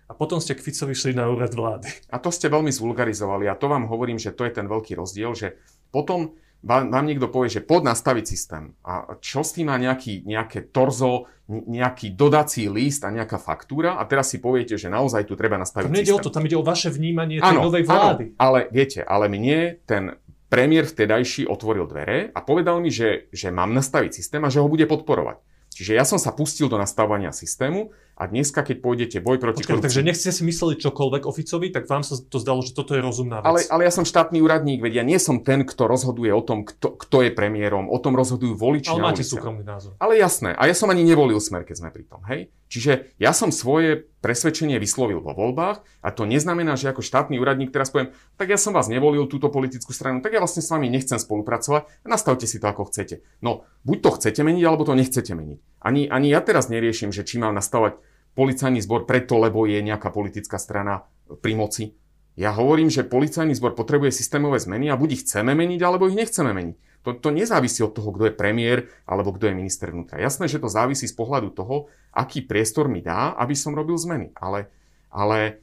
A 0.07 0.15
potom 0.15 0.39
ste 0.39 0.55
k 0.55 0.63
Ficovi 0.63 0.95
šli 0.95 1.19
na 1.19 1.27
úrad 1.27 1.51
vlády. 1.51 1.91
A 2.15 2.19
to 2.19 2.31
ste 2.31 2.47
veľmi 2.47 2.71
zvulgarizovali 2.71 3.51
a 3.51 3.59
to 3.59 3.67
vám 3.67 3.91
hovorím, 3.91 4.19
že 4.19 4.31
to 4.31 4.47
je 4.47 4.55
ten 4.55 4.71
veľký 4.71 4.95
rozdiel, 4.95 5.35
že 5.35 5.59
potom 5.91 6.39
vám, 6.63 7.03
niekto 7.03 7.27
povie, 7.27 7.51
že 7.51 7.61
pod 7.61 7.83
nastaviť 7.83 8.25
systém. 8.25 8.71
A 8.87 9.19
čo 9.19 9.43
s 9.43 9.51
tým 9.53 9.67
má 9.67 9.75
nejaký, 9.75 10.23
nejaké 10.23 10.71
torzo, 10.71 11.27
nejaký 11.51 12.15
dodací 12.15 12.71
list 12.71 13.03
a 13.03 13.11
nejaká 13.11 13.35
faktúra 13.35 13.99
a 13.99 14.07
teraz 14.07 14.31
si 14.31 14.39
poviete, 14.39 14.79
že 14.79 14.87
naozaj 14.87 15.27
tu 15.27 15.35
treba 15.35 15.59
nastaviť 15.59 15.91
tam 15.91 15.99
systém. 15.99 16.15
o 16.15 16.23
to, 16.23 16.31
tam 16.31 16.47
ide 16.47 16.55
o 16.55 16.63
vaše 16.63 16.87
vnímanie 16.87 17.43
tej 17.43 17.59
novej 17.59 17.83
vlády. 17.83 18.25
Ano, 18.33 18.39
ale 18.39 18.59
viete, 18.71 19.03
ale 19.03 19.27
mne 19.27 19.83
ten 19.83 20.15
premiér 20.47 20.87
vtedajší 20.87 21.49
otvoril 21.51 21.83
dvere 21.89 22.31
a 22.31 22.39
povedal 22.39 22.79
mi, 22.79 22.93
že, 22.93 23.27
že 23.35 23.51
mám 23.51 23.75
nastaviť 23.75 24.11
systém 24.15 24.41
a 24.45 24.49
že 24.53 24.63
ho 24.63 24.71
bude 24.71 24.87
podporovať. 24.87 25.43
Čiže 25.73 25.97
ja 25.97 26.05
som 26.05 26.21
sa 26.21 26.31
pustil 26.31 26.69
do 26.69 26.77
nastavovania 26.77 27.33
systému 27.33 27.91
a 28.23 28.31
dneska, 28.31 28.63
keď 28.63 28.79
pôjdete 28.79 29.17
boj 29.19 29.35
proti 29.43 29.67
Počkej, 29.67 29.83
korupcii... 29.83 29.85
Takže 29.91 29.99
nechcete 30.07 30.31
si 30.31 30.43
mysleli 30.47 30.79
čokoľvek 30.79 31.27
oficovi, 31.27 31.75
tak 31.75 31.91
vám 31.91 32.07
sa 32.07 32.15
to 32.15 32.39
zdalo, 32.39 32.63
že 32.63 32.71
toto 32.71 32.95
je 32.95 33.03
rozumná 33.03 33.43
vec. 33.43 33.51
Ale, 33.51 33.59
ale 33.67 33.81
ja 33.83 33.91
som 33.91 34.07
štátny 34.07 34.39
úradník, 34.39 34.79
veď 34.79 35.03
ja 35.03 35.03
nie 35.03 35.19
som 35.19 35.43
ten, 35.43 35.67
kto 35.67 35.91
rozhoduje 35.91 36.31
o 36.31 36.39
tom, 36.39 36.63
kto, 36.63 36.95
kto 36.95 37.27
je 37.27 37.35
premiérom, 37.35 37.91
o 37.91 37.99
tom 37.99 38.15
rozhodujú 38.15 38.55
voliči 38.55 38.95
Ale 38.95 39.03
máte 39.03 39.27
súkromný 39.27 39.67
názor. 39.67 39.99
Ale 39.99 40.15
jasné, 40.15 40.55
a 40.55 40.63
ja 40.63 40.75
som 40.77 40.87
ani 40.87 41.03
nevolil 41.03 41.43
smer, 41.43 41.67
keď 41.67 41.83
sme 41.83 41.89
pri 41.91 42.07
tom, 42.07 42.23
hej? 42.31 42.47
Čiže 42.71 43.13
ja 43.21 43.37
som 43.37 43.53
svoje 43.53 44.09
presvedčenie 44.23 44.81
vyslovil 44.81 45.21
vo 45.21 45.35
voľbách 45.35 45.85
a 46.01 46.09
to 46.09 46.25
neznamená, 46.25 46.73
že 46.73 46.89
ako 46.89 47.05
štátny 47.05 47.37
úradník 47.37 47.69
teraz 47.69 47.93
poviem, 47.93 48.15
tak 48.39 48.49
ja 48.49 48.57
som 48.57 48.73
vás 48.73 48.89
nevolil 48.89 49.29
túto 49.29 49.51
politickú 49.53 49.93
stranu, 49.93 50.23
tak 50.25 50.33
ja 50.33 50.41
vlastne 50.41 50.65
s 50.65 50.71
vami 50.73 50.89
nechcem 50.89 51.21
spolupracovať 51.21 51.85
nastavte 52.07 52.47
si 52.47 52.57
to 52.57 52.65
ako 52.65 52.89
chcete. 52.89 53.21
No, 53.43 53.67
buď 53.83 53.97
to 53.99 54.09
chcete 54.17 54.41
meniť, 54.41 54.63
alebo 54.63 54.87
to 54.87 54.95
nechcete 54.95 55.35
meniť. 55.35 55.59
Ani, 55.83 56.07
ani 56.07 56.31
ja 56.31 56.39
teraz 56.39 56.71
neriešim, 56.71 57.11
že 57.11 57.27
či 57.27 57.37
mám 57.37 57.51
nastavať 57.51 57.99
policajný 58.33 58.81
zbor 58.81 59.05
preto, 59.05 59.37
lebo 59.37 59.65
je 59.69 59.79
nejaká 59.81 60.09
politická 60.09 60.57
strana 60.57 61.05
pri 61.41 61.53
moci. 61.53 61.93
Ja 62.33 62.49
hovorím, 62.53 62.89
že 62.89 63.05
policajný 63.05 63.53
zbor 63.53 63.77
potrebuje 63.77 64.09
systémové 64.09 64.57
zmeny 64.57 64.89
a 64.89 64.97
buď 64.97 65.09
ich 65.13 65.23
chceme 65.29 65.53
meniť, 65.53 65.79
alebo 65.85 66.09
ich 66.09 66.17
nechceme 66.17 66.49
meniť. 66.49 66.77
To, 67.03 67.13
to 67.19 67.29
nezávisí 67.35 67.83
od 67.83 67.93
toho, 67.93 68.15
kto 68.15 68.31
je 68.31 68.33
premiér 68.33 68.87
alebo 69.03 69.35
kto 69.35 69.51
je 69.51 69.59
minister 69.59 69.91
vnútra. 69.91 70.23
Jasné, 70.23 70.47
že 70.47 70.57
to 70.57 70.71
závisí 70.71 71.05
z 71.05 71.13
pohľadu 71.13 71.51
toho, 71.51 71.91
aký 72.15 72.41
priestor 72.47 72.87
mi 72.87 73.03
dá, 73.03 73.35
aby 73.35 73.53
som 73.53 73.75
robil 73.75 73.99
zmeny. 73.99 74.31
Ale, 74.39 74.71
ale 75.11 75.59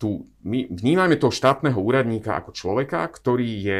tu, 0.00 0.26
my 0.42 0.72
vnímame 0.72 1.20
toho 1.20 1.30
štátneho 1.30 1.76
úradníka 1.76 2.40
ako 2.40 2.56
človeka, 2.56 3.04
ktorý 3.04 3.50
je 3.60 3.78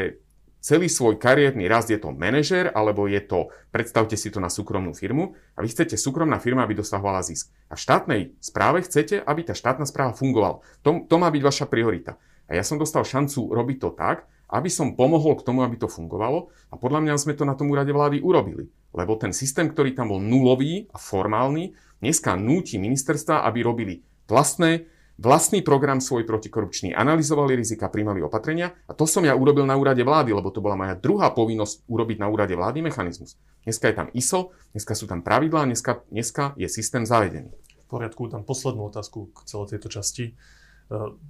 celý 0.63 0.87
svoj 0.87 1.19
kariérny 1.19 1.67
rast 1.67 1.91
je 1.91 1.99
to 1.99 2.15
manažer, 2.15 2.71
alebo 2.71 3.03
je 3.11 3.19
to, 3.19 3.51
predstavte 3.75 4.15
si 4.15 4.31
to 4.31 4.39
na 4.39 4.47
súkromnú 4.47 4.95
firmu 4.95 5.35
a 5.53 5.59
vy 5.59 5.67
chcete 5.67 5.99
súkromná 5.99 6.39
firma, 6.39 6.63
aby 6.63 6.79
dosahovala 6.79 7.19
zisk. 7.19 7.51
A 7.67 7.75
v 7.75 7.83
štátnej 7.83 8.21
správe 8.39 8.79
chcete, 8.87 9.19
aby 9.19 9.43
tá 9.43 9.51
štátna 9.51 9.83
správa 9.83 10.15
fungovala. 10.15 10.63
To, 10.87 11.03
to 11.03 11.15
má 11.19 11.27
byť 11.27 11.43
vaša 11.43 11.65
priorita. 11.67 12.15
A 12.47 12.55
ja 12.55 12.63
som 12.63 12.79
dostal 12.79 13.03
šancu 13.03 13.51
robiť 13.51 13.77
to 13.83 13.91
tak, 13.91 14.23
aby 14.53 14.69
som 14.71 14.95
pomohol 14.95 15.35
k 15.35 15.45
tomu, 15.45 15.67
aby 15.67 15.75
to 15.75 15.91
fungovalo. 15.91 16.53
A 16.71 16.79
podľa 16.79 17.03
mňa 17.03 17.13
sme 17.19 17.33
to 17.35 17.43
na 17.43 17.59
tom 17.59 17.67
úrade 17.73 17.91
vlády 17.91 18.23
urobili. 18.23 18.71
Lebo 18.93 19.19
ten 19.19 19.35
systém, 19.35 19.67
ktorý 19.67 19.97
tam 19.97 20.13
bol 20.13 20.21
nulový 20.21 20.87
a 20.93 21.01
formálny, 21.01 21.73
dneska 21.99 22.37
núti 22.37 22.77
ministerstva, 22.77 23.43
aby 23.49 23.59
robili 23.65 23.95
vlastné, 24.29 24.85
vlastný 25.17 25.61
program 25.61 26.01
svoj 26.01 26.25
protikorupčný, 26.25 26.93
analyzovali 26.93 27.57
rizika, 27.57 27.89
príjmali 27.89 28.21
opatrenia. 28.25 28.73
A 28.89 28.97
to 28.97 29.05
som 29.05 29.21
ja 29.21 29.37
urobil 29.37 29.65
na 29.65 29.77
úrade 29.77 30.01
vlády, 30.01 30.33
lebo 30.33 30.49
to 30.49 30.61
bola 30.61 30.77
moja 30.77 30.97
druhá 30.97 31.33
povinnosť 31.33 31.85
urobiť 31.85 32.17
na 32.17 32.27
úrade 32.29 32.53
vlády 32.57 32.81
mechanizmus. 32.81 33.37
Dneska 33.63 33.89
je 33.91 33.95
tam 33.95 34.07
ISO, 34.11 34.51
dneska 34.73 34.93
sú 34.97 35.05
tam 35.05 35.21
pravidlá, 35.21 35.69
dneska, 35.69 36.03
dneska 36.09 36.57
je 36.59 36.67
systém 36.67 37.05
zavedený. 37.05 37.53
V 37.53 37.87
poriadku, 37.87 38.27
tam 38.27 38.41
poslednú 38.41 38.89
otázku 38.89 39.29
k 39.31 39.37
celej 39.45 39.77
tejto 39.77 39.89
časti 39.89 40.33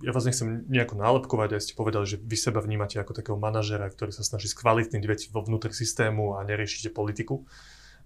ja 0.01 0.11
vás 0.11 0.25
nechcem 0.25 0.65
nejako 0.67 0.97
nálepkovať, 0.99 1.55
aj 1.55 1.61
ste 1.61 1.77
povedali, 1.77 2.03
že 2.09 2.17
vy 2.19 2.35
seba 2.35 2.59
vnímate 2.59 2.97
ako 2.99 3.15
takého 3.15 3.37
manažera, 3.37 3.87
ktorý 3.87 4.11
sa 4.11 4.25
snaží 4.25 4.49
skvalitniť 4.49 5.03
veci 5.05 5.29
vo 5.29 5.45
vnútri 5.45 5.71
systému 5.71 6.35
a 6.35 6.43
neriešite 6.43 6.91
politiku, 6.91 7.45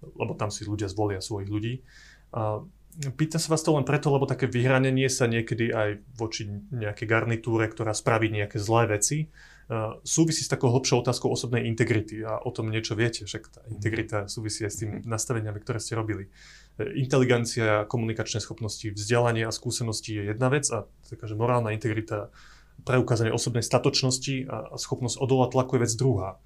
lebo 0.04 0.36
tam 0.38 0.52
si 0.52 0.68
ľudia 0.68 0.86
zvolia 0.86 1.18
svojich 1.18 1.48
ľudí. 1.48 1.74
Pýtam 2.98 3.38
sa 3.38 3.54
vás 3.54 3.62
to 3.62 3.70
len 3.78 3.86
preto, 3.86 4.10
lebo 4.10 4.26
také 4.26 4.50
vyhranenie 4.50 5.06
sa 5.06 5.30
niekedy 5.30 5.70
aj 5.70 6.02
voči 6.18 6.50
nejakej 6.74 7.06
garnitúre, 7.06 7.70
ktorá 7.70 7.94
spraví 7.94 8.26
nejaké 8.26 8.58
zlé 8.58 8.98
veci, 8.98 9.30
súvisí 10.02 10.42
s 10.42 10.50
takou 10.50 10.74
hlbšou 10.74 11.06
otázkou 11.06 11.30
osobnej 11.30 11.70
integrity 11.70 12.26
a 12.26 12.42
o 12.42 12.50
tom 12.50 12.74
niečo 12.74 12.98
viete, 12.98 13.22
však 13.22 13.42
tá 13.54 13.60
integrita 13.70 14.26
súvisí 14.26 14.66
aj 14.66 14.72
s 14.74 14.78
tými 14.82 14.96
nastaveniami, 15.06 15.62
ktoré 15.62 15.78
ste 15.78 15.94
robili. 15.94 16.26
Inteligencia, 16.98 17.86
komunikačné 17.86 18.42
schopnosti, 18.42 18.90
vzdelanie 18.90 19.46
a 19.46 19.54
skúsenosti 19.54 20.18
je 20.18 20.34
jedna 20.34 20.50
vec 20.50 20.66
a 20.72 20.90
taká, 21.06 21.30
že 21.30 21.38
morálna 21.38 21.70
integrita, 21.76 22.34
preukázanie 22.82 23.30
osobnej 23.30 23.62
statočnosti 23.62 24.46
a 24.50 24.74
schopnosť 24.74 25.22
odolať 25.22 25.50
tlaku 25.54 25.72
je 25.78 25.82
vec 25.86 25.92
druhá 25.94 26.42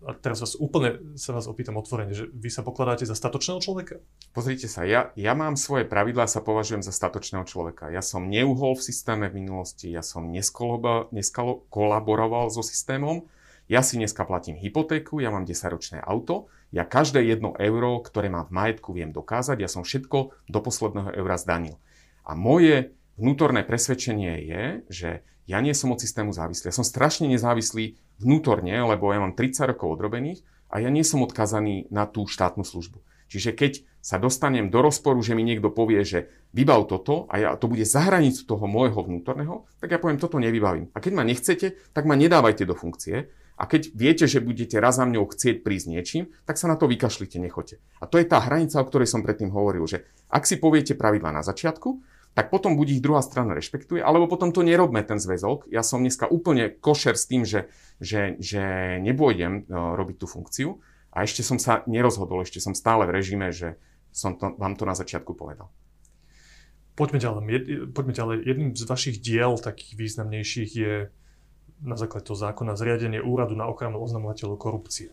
a 0.00 0.16
teraz 0.16 0.40
vás 0.40 0.56
úplne 0.56 0.96
sa 1.20 1.36
vás 1.36 1.44
opýtam 1.44 1.76
otvorene, 1.76 2.16
že 2.16 2.24
vy 2.32 2.48
sa 2.48 2.64
pokladáte 2.64 3.04
za 3.04 3.12
statočného 3.12 3.60
človeka? 3.60 4.00
Pozrite 4.32 4.64
sa, 4.64 4.88
ja, 4.88 5.12
ja 5.12 5.36
mám 5.36 5.60
svoje 5.60 5.84
pravidlá, 5.84 6.24
sa 6.24 6.40
považujem 6.40 6.80
za 6.80 6.88
statočného 6.88 7.44
človeka. 7.44 7.92
Ja 7.92 8.00
som 8.00 8.32
neuhol 8.32 8.80
v 8.80 8.84
systéme 8.84 9.28
v 9.28 9.44
minulosti, 9.44 9.92
ja 9.92 10.00
som 10.00 10.32
neskolaboroval 10.32 12.48
so 12.48 12.64
systémom, 12.64 13.28
ja 13.70 13.84
si 13.84 14.00
dneska 14.00 14.24
platím 14.24 14.56
hypotéku, 14.58 15.20
ja 15.20 15.28
mám 15.30 15.46
10-ročné 15.46 16.02
auto, 16.02 16.50
ja 16.74 16.82
každé 16.88 17.22
jedno 17.22 17.54
euro, 17.60 18.00
ktoré 18.00 18.32
mám 18.32 18.48
v 18.48 18.56
majetku, 18.56 18.96
viem 18.96 19.12
dokázať, 19.12 19.60
ja 19.62 19.68
som 19.70 19.86
všetko 19.86 20.32
do 20.48 20.60
posledného 20.64 21.12
eura 21.14 21.38
zdanil. 21.38 21.78
A 22.26 22.34
moje 22.34 22.96
vnútorné 23.20 23.62
presvedčenie 23.62 24.42
je, 24.48 24.82
že 24.88 25.22
ja 25.50 25.58
nie 25.60 25.74
som 25.74 25.90
od 25.90 25.98
systému 25.98 26.30
závislý. 26.30 26.70
Ja 26.70 26.78
som 26.78 26.86
strašne 26.86 27.26
nezávislý 27.26 27.98
vnútorne, 28.20 28.76
lebo 28.76 29.10
ja 29.10 29.18
mám 29.18 29.32
30 29.32 29.72
rokov 29.72 29.96
odrobených 29.96 30.44
a 30.68 30.84
ja 30.84 30.92
nie 30.92 31.02
som 31.02 31.24
odkazaný 31.24 31.88
na 31.88 32.04
tú 32.04 32.28
štátnu 32.28 32.62
službu. 32.62 33.00
Čiže 33.30 33.54
keď 33.54 33.72
sa 34.02 34.18
dostanem 34.18 34.72
do 34.74 34.82
rozporu, 34.82 35.22
že 35.22 35.38
mi 35.38 35.46
niekto 35.46 35.70
povie, 35.70 36.02
že 36.02 36.32
vybav 36.50 36.90
toto 36.90 37.30
a 37.30 37.38
ja, 37.38 37.50
to 37.54 37.70
bude 37.70 37.86
za 37.86 38.02
hranicu 38.02 38.42
toho 38.42 38.66
môjho 38.66 39.06
vnútorného, 39.06 39.70
tak 39.78 39.94
ja 39.94 40.02
poviem, 40.02 40.18
toto 40.18 40.42
nevybavím. 40.42 40.90
A 40.90 40.98
keď 40.98 41.12
ma 41.14 41.22
nechcete, 41.22 41.78
tak 41.94 42.10
ma 42.10 42.18
nedávajte 42.18 42.66
do 42.66 42.74
funkcie. 42.74 43.30
A 43.60 43.68
keď 43.68 43.92
viete, 43.92 44.24
že 44.24 44.40
budete 44.40 44.80
raz 44.80 44.96
za 44.96 45.04
mňou 45.04 45.28
chcieť 45.30 45.60
prísť 45.60 45.86
niečím, 45.92 46.24
tak 46.48 46.56
sa 46.56 46.64
na 46.64 46.80
to 46.80 46.88
vykašlite, 46.88 47.36
nechote. 47.36 47.76
A 48.00 48.08
to 48.08 48.16
je 48.16 48.24
tá 48.24 48.40
hranica, 48.40 48.80
o 48.80 48.88
ktorej 48.88 49.06
som 49.06 49.20
predtým 49.20 49.52
hovoril, 49.52 49.84
že 49.84 50.08
ak 50.32 50.48
si 50.48 50.56
poviete 50.56 50.96
pravidla 50.96 51.28
na 51.28 51.44
začiatku, 51.44 52.00
tak 52.34 52.54
potom 52.54 52.78
buď 52.78 52.98
ich 52.98 53.04
druhá 53.04 53.20
strana 53.26 53.58
rešpektuje, 53.58 53.98
alebo 53.98 54.30
potom 54.30 54.54
to 54.54 54.62
nerobme 54.62 55.02
ten 55.02 55.18
zväzok. 55.18 55.66
Ja 55.68 55.82
som 55.82 56.00
dneska 56.00 56.30
úplne 56.30 56.70
košer 56.70 57.18
s 57.18 57.26
tým, 57.26 57.42
že, 57.42 57.66
že, 57.98 58.38
že 58.38 58.96
nebôjdem 59.02 59.66
uh, 59.66 59.98
robiť 59.98 60.16
tú 60.22 60.26
funkciu 60.30 60.78
a 61.10 61.26
ešte 61.26 61.42
som 61.42 61.58
sa 61.58 61.82
nerozhodol, 61.90 62.46
ešte 62.46 62.62
som 62.62 62.72
stále 62.72 63.02
v 63.04 63.14
režime, 63.18 63.50
že 63.50 63.74
som 64.14 64.38
to, 64.38 64.54
vám 64.54 64.78
to 64.78 64.86
na 64.86 64.94
začiatku 64.94 65.34
povedal. 65.34 65.70
Poďme 66.94 67.18
ďalej. 67.22 67.40
Poďme 67.96 68.14
ďalej. 68.14 68.36
Jedným 68.44 68.70
z 68.76 68.84
vašich 68.84 69.16
diel 69.24 69.56
takých 69.56 69.96
významnejších 69.96 70.70
je 70.76 70.94
na 71.80 71.96
základe 71.96 72.28
toho 72.28 72.36
zákona 72.36 72.76
zriadenie 72.76 73.24
úradu 73.24 73.56
na 73.56 73.64
ochranu 73.64 74.02
oznamovateľov 74.04 74.60
korupcie. 74.60 75.08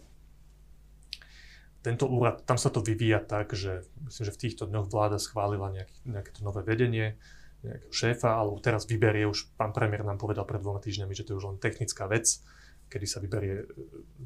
Tento 1.88 2.04
úrad, 2.12 2.44
tam 2.44 2.60
sa 2.60 2.68
to 2.68 2.84
vyvíja 2.84 3.24
tak, 3.24 3.56
že 3.56 3.88
myslím, 4.04 4.24
že 4.28 4.36
v 4.36 4.42
týchto 4.44 4.68
dňoch 4.68 4.92
vláda 4.92 5.24
schválila 5.24 5.72
nejaký, 5.72 5.96
nejaké 6.04 6.36
to 6.36 6.44
nové 6.44 6.60
vedenie, 6.68 7.16
nejakého 7.64 7.94
šéfa, 7.96 8.36
alebo 8.36 8.60
teraz 8.60 8.84
vyberie 8.84 9.24
už, 9.24 9.56
pán 9.56 9.72
premiér 9.72 10.04
nám 10.04 10.20
povedal 10.20 10.44
pred 10.44 10.60
dvoma 10.60 10.84
týždňami, 10.84 11.16
že 11.16 11.24
to 11.24 11.32
je 11.32 11.40
už 11.40 11.48
len 11.56 11.58
technická 11.64 12.12
vec, 12.12 12.44
kedy 12.92 13.08
sa 13.08 13.24
vyberie 13.24 13.72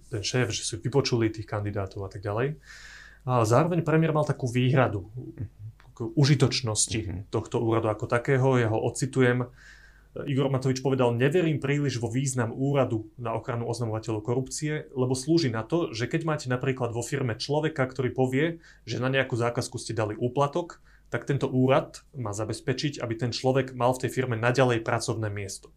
ten 0.09 0.25
šéf, 0.25 0.49
že 0.49 0.65
si 0.65 0.73
vypočuli 0.81 1.29
tých 1.29 1.45
kandidátov 1.45 2.01
a 2.01 2.09
tak 2.09 2.25
ďalej. 2.25 2.57
A 3.29 3.45
zároveň 3.45 3.85
premiér 3.85 4.09
mal 4.09 4.25
takú 4.25 4.49
výhradu 4.49 5.13
k 5.93 6.09
užitočnosti 6.17 6.97
mm-hmm. 6.97 7.21
tohto 7.29 7.61
úradu 7.61 7.93
ako 7.93 8.09
takého. 8.09 8.57
Ja 8.57 8.73
ho 8.73 8.81
ocitujem. 8.89 9.45
Igor 10.11 10.51
Matovič 10.51 10.83
povedal, 10.83 11.15
neverím 11.15 11.63
príliš 11.63 11.95
vo 12.03 12.11
význam 12.11 12.51
úradu 12.51 13.07
na 13.15 13.31
ochranu 13.31 13.63
oznamovateľov 13.71 14.27
korupcie, 14.27 14.91
lebo 14.91 15.15
slúži 15.15 15.47
na 15.47 15.63
to, 15.63 15.95
že 15.95 16.11
keď 16.11 16.21
máte 16.27 16.47
napríklad 16.51 16.91
vo 16.91 16.99
firme 16.99 17.39
človeka, 17.39 17.87
ktorý 17.87 18.11
povie, 18.11 18.59
že 18.83 18.99
na 18.99 19.07
nejakú 19.07 19.39
zákazku 19.39 19.79
ste 19.79 19.95
dali 19.95 20.19
úplatok, 20.19 20.83
tak 21.07 21.23
tento 21.23 21.47
úrad 21.47 22.03
má 22.11 22.35
zabezpečiť, 22.35 22.99
aby 22.99 23.13
ten 23.15 23.31
človek 23.31 23.71
mal 23.71 23.95
v 23.95 24.07
tej 24.07 24.11
firme 24.11 24.35
naďalej 24.35 24.83
pracovné 24.83 25.31
miesto. 25.31 25.71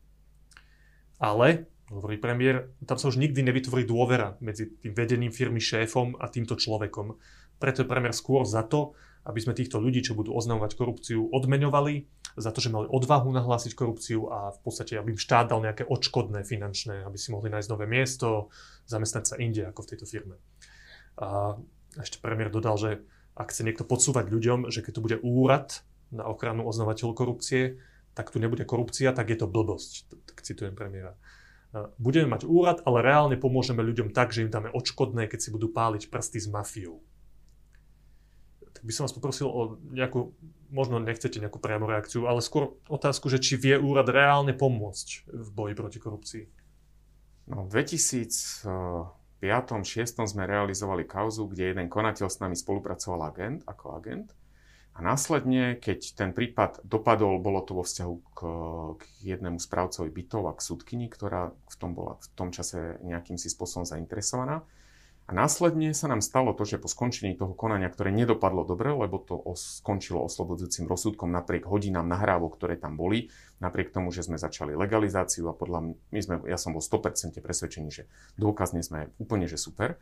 Ale 1.23 1.71
hovorí 1.95 2.19
premiér, 2.19 2.75
tam 2.91 2.99
sa 2.99 3.11
už 3.11 3.23
nikdy 3.23 3.39
nevytvorí 3.47 3.87
dôvera 3.87 4.35
medzi 4.43 4.67
tým 4.83 4.99
vedením 4.99 5.31
firmy 5.31 5.63
šéfom 5.63 6.19
a 6.19 6.27
týmto 6.27 6.59
človekom. 6.59 7.15
Preto 7.63 7.87
je 7.87 7.91
premiér 7.91 8.15
skôr 8.15 8.43
za 8.43 8.67
to, 8.67 8.99
aby 9.25 9.39
sme 9.39 9.55
týchto 9.55 9.79
ľudí, 9.79 10.03
čo 10.03 10.19
budú 10.19 10.35
oznamovať 10.35 10.75
korupciu, 10.75 11.31
odmeňovali 11.31 12.24
za 12.35 12.51
to, 12.51 12.59
že 12.59 12.71
mali 12.71 12.91
odvahu 12.91 13.31
nahlásiť 13.31 13.73
korupciu 13.79 14.27
a 14.29 14.51
v 14.53 14.59
podstate, 14.63 14.99
aby 14.99 15.15
im 15.15 15.21
štát 15.21 15.51
dal 15.51 15.63
nejaké 15.63 15.87
odškodné 15.87 16.43
finančné, 16.43 17.07
aby 17.07 17.19
si 17.19 17.31
mohli 17.31 17.49
nájsť 17.51 17.71
nové 17.71 17.87
miesto, 17.87 18.51
zamestnať 18.91 19.25
sa 19.25 19.37
inde 19.39 19.63
ako 19.71 19.87
v 19.87 19.91
tejto 19.95 20.07
firme. 20.07 20.37
A 21.19 21.59
ešte 21.99 22.19
premiér 22.19 22.51
dodal, 22.51 22.75
že 22.75 22.91
ak 23.39 23.55
chce 23.55 23.63
niekto 23.63 23.87
podsúvať 23.87 24.31
ľuďom, 24.31 24.71
že 24.71 24.83
keď 24.83 24.93
tu 24.95 25.01
bude 25.03 25.19
úrad 25.23 25.83
na 26.11 26.27
ochranu 26.27 26.67
oznamovateľov 26.67 27.15
korupcie, 27.15 27.79
tak 28.15 28.31
tu 28.31 28.39
nebude 28.39 28.63
korupcia, 28.63 29.11
tak 29.15 29.31
je 29.31 29.39
to 29.39 29.51
blbosť. 29.51 30.07
Tak 30.31 30.43
citujem 30.43 30.75
premiéra 30.75 31.19
budeme 31.99 32.31
mať 32.31 32.47
úrad, 32.47 32.79
ale 32.87 33.03
reálne 33.03 33.35
pomôžeme 33.35 33.83
ľuďom 33.83 34.15
tak, 34.15 34.31
že 34.31 34.47
im 34.47 34.53
dáme 34.53 34.71
odškodné, 34.71 35.27
keď 35.27 35.41
si 35.43 35.51
budú 35.51 35.75
páliť 35.75 36.07
prsty 36.07 36.39
s 36.39 36.49
mafiou. 36.49 37.03
By 38.85 38.93
som 38.93 39.09
vás 39.09 39.17
poprosil 39.17 39.49
o 39.49 39.81
nejakú, 39.91 40.37
možno 40.69 41.01
nechcete 41.01 41.41
nejakú 41.41 41.57
priamu 41.57 41.89
reakciu, 41.89 42.29
ale 42.29 42.45
skôr 42.45 42.77
otázku, 42.87 43.33
že 43.33 43.41
či 43.41 43.57
vie 43.57 43.81
úrad 43.81 44.13
reálne 44.13 44.53
pomôcť 44.53 45.25
v 45.33 45.49
boji 45.57 45.73
proti 45.73 45.99
korupcii. 45.99 46.45
No, 47.49 47.65
v 47.65 47.81
2005-2006 47.81 50.21
sme 50.21 50.45
realizovali 50.45 51.09
kauzu, 51.09 51.49
kde 51.49 51.73
jeden 51.73 51.89
konateľ 51.89 52.29
s 52.29 52.45
nami 52.45 52.53
spolupracoval 52.57 53.33
agent, 53.33 53.65
ako 53.65 53.97
agent 53.97 54.37
a 54.95 55.03
následne, 55.03 55.75
keď 55.75 56.15
ten 56.15 56.31
prípad 56.31 56.87
dopadol, 56.87 57.43
bolo 57.43 57.67
to 57.67 57.75
vo 57.75 57.83
vzťahu 57.83 58.15
k, 58.31 58.41
k 58.95 59.03
jednému 59.35 59.59
správcovi 59.59 60.07
bytov 60.07 60.47
a 60.47 60.55
k 60.55 60.63
súdkyni, 60.63 61.11
ktorá 61.11 61.51
v 61.51 61.75
tom 61.75 61.99
bola 61.99 62.15
v 62.23 62.27
tom 62.39 62.55
čase 62.55 63.03
nejakým 63.03 63.35
si 63.35 63.51
spôsobom 63.51 63.83
zainteresovaná. 63.83 64.63
A 65.25 65.33
následne 65.33 65.97
sa 65.97 66.05
nám 66.05 66.21
stalo 66.21 66.53
to, 66.53 66.69
že 66.69 66.77
po 66.77 66.85
skončení 66.85 67.33
toho 67.33 67.57
konania, 67.57 67.89
ktoré 67.89 68.13
nedopadlo 68.13 68.69
dobre, 68.69 68.93
lebo 68.93 69.17
to 69.17 69.41
skončilo 69.57 70.21
oslobodzujúcim 70.29 70.85
rozsudkom 70.85 71.33
napriek 71.33 71.65
hodinám 71.65 72.05
nahrávok, 72.05 72.61
ktoré 72.61 72.77
tam 72.77 73.01
boli, 73.01 73.33
napriek 73.57 73.89
tomu, 73.89 74.13
že 74.13 74.21
sme 74.21 74.37
začali 74.37 74.77
legalizáciu 74.77 75.49
a 75.49 75.57
podľa 75.57 75.97
my 75.97 76.21
sme, 76.21 76.35
ja 76.45 76.61
som 76.61 76.77
bol 76.77 76.85
100% 76.85 77.41
presvedčený, 77.41 77.89
že 77.89 78.05
dôkazne 78.37 78.85
sme 78.85 79.17
úplne 79.17 79.49
že 79.49 79.57
super, 79.57 79.97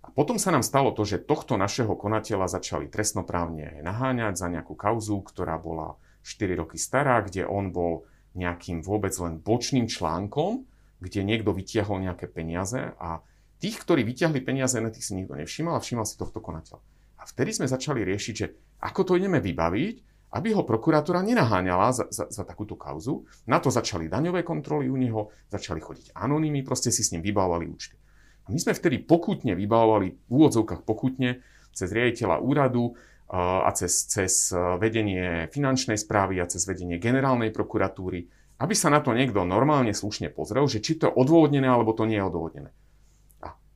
a 0.00 0.08
potom 0.08 0.40
sa 0.40 0.48
nám 0.48 0.64
stalo 0.64 0.96
to, 0.96 1.04
že 1.04 1.20
tohto 1.20 1.60
našeho 1.60 1.92
konateľa 1.92 2.48
začali 2.48 2.88
trestnoprávne 2.88 3.84
naháňať 3.84 4.34
za 4.40 4.48
nejakú 4.48 4.72
kauzu, 4.72 5.20
ktorá 5.20 5.60
bola 5.60 6.00
4 6.24 6.56
roky 6.56 6.80
stará, 6.80 7.20
kde 7.20 7.44
on 7.44 7.68
bol 7.68 8.08
nejakým 8.32 8.80
vôbec 8.80 9.12
len 9.20 9.36
bočným 9.36 9.92
článkom, 9.92 10.64
kde 11.04 11.20
niekto 11.20 11.52
vytiahol 11.52 12.00
nejaké 12.00 12.32
peniaze 12.32 12.96
a 12.96 13.20
tých, 13.60 13.76
ktorí 13.84 14.02
vytiahli 14.02 14.40
peniaze, 14.40 14.80
na 14.80 14.88
tých 14.88 15.04
si 15.04 15.12
nikto 15.12 15.36
nevšimal 15.36 15.76
a 15.76 15.84
všímal 15.84 16.08
si 16.08 16.16
tohto 16.16 16.40
konateľa. 16.40 16.80
A 17.20 17.28
vtedy 17.28 17.52
sme 17.52 17.68
začali 17.68 18.00
riešiť, 18.00 18.34
že 18.34 18.46
ako 18.80 19.00
to 19.04 19.12
ideme 19.20 19.38
vybaviť, 19.44 19.96
aby 20.30 20.48
ho 20.54 20.62
prokuratúra 20.62 21.20
nenaháňala 21.26 21.90
za, 21.92 22.04
za, 22.08 22.24
za 22.30 22.42
takúto 22.46 22.78
kauzu. 22.78 23.26
Na 23.50 23.58
to 23.58 23.68
začali 23.68 24.08
daňové 24.08 24.46
kontroly 24.46 24.86
u 24.88 24.96
neho, 24.96 25.34
začali 25.50 25.82
chodiť 25.82 26.16
anonymy, 26.16 26.64
proste 26.64 26.94
si 26.94 27.02
s 27.04 27.12
ním 27.12 27.20
vybavovali 27.20 27.66
účty. 27.68 27.98
My 28.48 28.58
sme 28.58 28.72
vtedy 28.72 29.02
pokutne 29.04 29.52
vybavovali, 29.58 30.08
v 30.10 30.30
úvodzovkách 30.30 30.82
pokutne, 30.82 31.44
cez 31.70 31.90
riaditeľa 31.90 32.42
úradu 32.42 32.98
a 33.30 33.70
cez, 33.78 34.10
cez 34.10 34.50
vedenie 34.82 35.46
finančnej 35.54 35.94
správy 35.94 36.42
a 36.42 36.50
cez 36.50 36.66
vedenie 36.66 36.98
generálnej 36.98 37.54
prokuratúry, 37.54 38.26
aby 38.58 38.74
sa 38.74 38.90
na 38.90 38.98
to 38.98 39.14
niekto 39.14 39.46
normálne 39.46 39.94
slušne 39.94 40.34
pozrel, 40.34 40.66
že 40.66 40.82
či 40.82 40.98
to 40.98 41.10
je 41.10 41.14
odôvodnené, 41.14 41.70
alebo 41.70 41.94
to 41.94 42.10
nie 42.10 42.18
je 42.18 42.26
odôvodnené. 42.26 42.70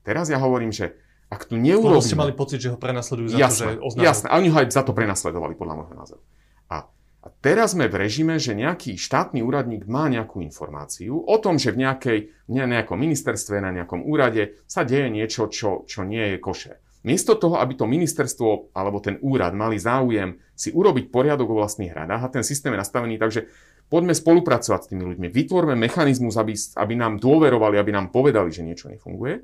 Teraz 0.04 0.28
ja 0.28 0.38
hovorím, 0.38 0.70
že 0.70 0.94
ak 1.32 1.48
tu 1.48 1.56
neurobíme... 1.56 2.04
ste 2.04 2.20
mali 2.20 2.36
pocit, 2.36 2.60
že 2.60 2.70
ho 2.70 2.78
prenasledujú 2.78 3.34
za 3.34 3.36
jasné, 3.40 3.64
to, 3.64 3.70
že 3.72 3.80
oznámil... 3.80 4.06
Jasné, 4.06 4.26
a 4.28 4.34
oni 4.38 4.48
ho 4.52 4.56
aj 4.60 4.66
za 4.70 4.82
to 4.84 4.92
prenasledovali, 4.92 5.56
podľa 5.56 5.74
môjho 5.80 5.94
názoru. 5.96 6.22
A 6.68 6.76
a 7.24 7.32
teraz 7.40 7.72
sme 7.72 7.88
v 7.88 8.04
režime, 8.04 8.36
že 8.36 8.52
nejaký 8.52 9.00
štátny 9.00 9.40
úradník 9.40 9.88
má 9.88 10.12
nejakú 10.12 10.44
informáciu 10.44 11.24
o 11.24 11.36
tom, 11.40 11.56
že 11.56 11.72
v 11.72 11.88
nejakej, 11.88 12.18
ne, 12.52 12.68
nejakom 12.68 13.00
ministerstve, 13.00 13.64
na 13.64 13.72
nejakom 13.72 14.04
úrade 14.04 14.60
sa 14.68 14.84
deje 14.84 15.08
niečo, 15.08 15.48
čo, 15.48 15.88
čo 15.88 16.04
nie 16.04 16.36
je 16.36 16.36
koše. 16.36 16.84
Miesto 17.00 17.32
toho, 17.36 17.56
aby 17.60 17.80
to 17.80 17.88
ministerstvo 17.88 18.76
alebo 18.76 19.00
ten 19.00 19.16
úrad 19.24 19.56
mali 19.56 19.80
záujem 19.80 20.36
si 20.52 20.68
urobiť 20.68 21.08
poriadok 21.08 21.48
vo 21.48 21.64
vlastných 21.64 21.96
hradách 21.96 22.28
a 22.28 22.32
ten 22.32 22.44
systém 22.44 22.76
je 22.76 22.80
nastavený 22.84 23.16
tak, 23.16 23.32
že 23.32 23.48
poďme 23.88 24.12
spolupracovať 24.12 24.80
s 24.84 24.90
tými 24.92 25.04
ľuďmi, 25.08 25.28
vytvorme 25.32 25.76
mechanizmus, 25.80 26.36
aby, 26.36 26.52
aby 26.56 26.92
nám 26.92 27.20
dôverovali, 27.20 27.80
aby 27.80 27.92
nám 27.92 28.12
povedali, 28.12 28.52
že 28.52 28.64
niečo 28.64 28.92
nefunguje. 28.92 29.40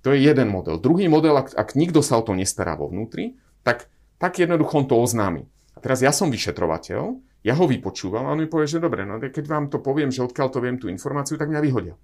To 0.00 0.16
je 0.16 0.18
jeden 0.24 0.48
model. 0.48 0.80
Druhý 0.80 1.12
model, 1.12 1.36
ak, 1.36 1.52
ak 1.52 1.76
nikto 1.76 2.00
sa 2.00 2.16
o 2.16 2.24
to 2.24 2.32
nestará 2.32 2.72
vo 2.76 2.88
vnútri, 2.88 3.36
tak, 3.60 3.92
tak 4.16 4.40
jednoducho 4.40 4.80
on 4.80 4.86
to 4.88 4.96
oznámi. 4.96 5.44
A 5.76 5.78
teraz 5.84 6.00
ja 6.00 6.12
som 6.12 6.32
vyšetrovateľ, 6.32 7.02
ja 7.40 7.54
ho 7.56 7.64
vypočúvam 7.64 8.28
a 8.28 8.32
on 8.32 8.40
mi 8.40 8.48
povie, 8.48 8.68
že 8.68 8.80
dobre, 8.80 9.04
no 9.04 9.20
keď 9.20 9.44
vám 9.48 9.68
to 9.72 9.80
poviem, 9.80 10.12
že 10.12 10.24
odkiaľ 10.24 10.48
to 10.52 10.60
viem 10.60 10.76
tú 10.76 10.88
informáciu, 10.92 11.40
tak 11.40 11.48
mňa 11.48 11.60
vyhodia. 11.64 11.94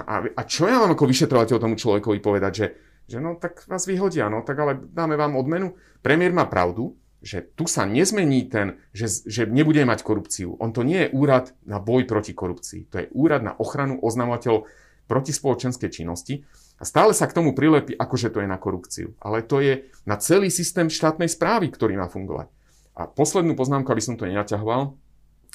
A, 0.00 0.22
a 0.22 0.42
čo 0.46 0.70
ja 0.70 0.80
mám 0.80 0.94
ako 0.94 1.04
vyšetrovateľ 1.08 1.56
tomu 1.60 1.76
človekovi 1.76 2.18
povedať, 2.22 2.52
že, 2.52 2.66
že 3.10 3.18
no 3.18 3.36
tak 3.36 3.68
vás 3.68 3.84
vyhodia, 3.84 4.32
no 4.32 4.46
tak 4.46 4.56
ale 4.60 4.80
dáme 4.80 5.18
vám 5.18 5.36
odmenu. 5.36 5.76
Premiér 6.00 6.32
má 6.32 6.48
pravdu, 6.48 6.96
že 7.20 7.44
tu 7.52 7.68
sa 7.68 7.84
nezmení 7.84 8.48
ten, 8.48 8.80
že, 8.96 9.28
že 9.28 9.44
nebude 9.44 9.84
mať 9.84 10.00
korupciu. 10.00 10.56
On 10.56 10.72
to 10.72 10.80
nie 10.80 11.04
je 11.04 11.12
úrad 11.12 11.52
na 11.68 11.76
boj 11.76 12.08
proti 12.08 12.32
korupcii. 12.32 12.88
To 12.88 12.96
je 13.04 13.06
úrad 13.12 13.44
na 13.44 13.52
ochranu 13.60 14.00
oznamovateľov 14.00 14.64
proti 15.04 15.36
spoločenskej 15.36 15.90
činnosti. 15.92 16.48
A 16.80 16.88
stále 16.88 17.12
sa 17.12 17.28
k 17.28 17.36
tomu 17.36 17.52
prilepí, 17.52 17.92
akože 17.92 18.32
to 18.32 18.40
je 18.40 18.48
na 18.48 18.56
korupciu. 18.56 19.12
Ale 19.20 19.44
to 19.44 19.60
je 19.60 19.92
na 20.08 20.16
celý 20.16 20.48
systém 20.48 20.88
štátnej 20.88 21.28
správy, 21.28 21.68
ktorý 21.68 22.00
má 22.00 22.08
fungovať. 22.08 22.48
A 22.96 23.04
poslednú 23.04 23.52
poznámku, 23.52 23.92
aby 23.92 24.00
som 24.00 24.16
to 24.16 24.24
nenaťahoval, 24.24 24.96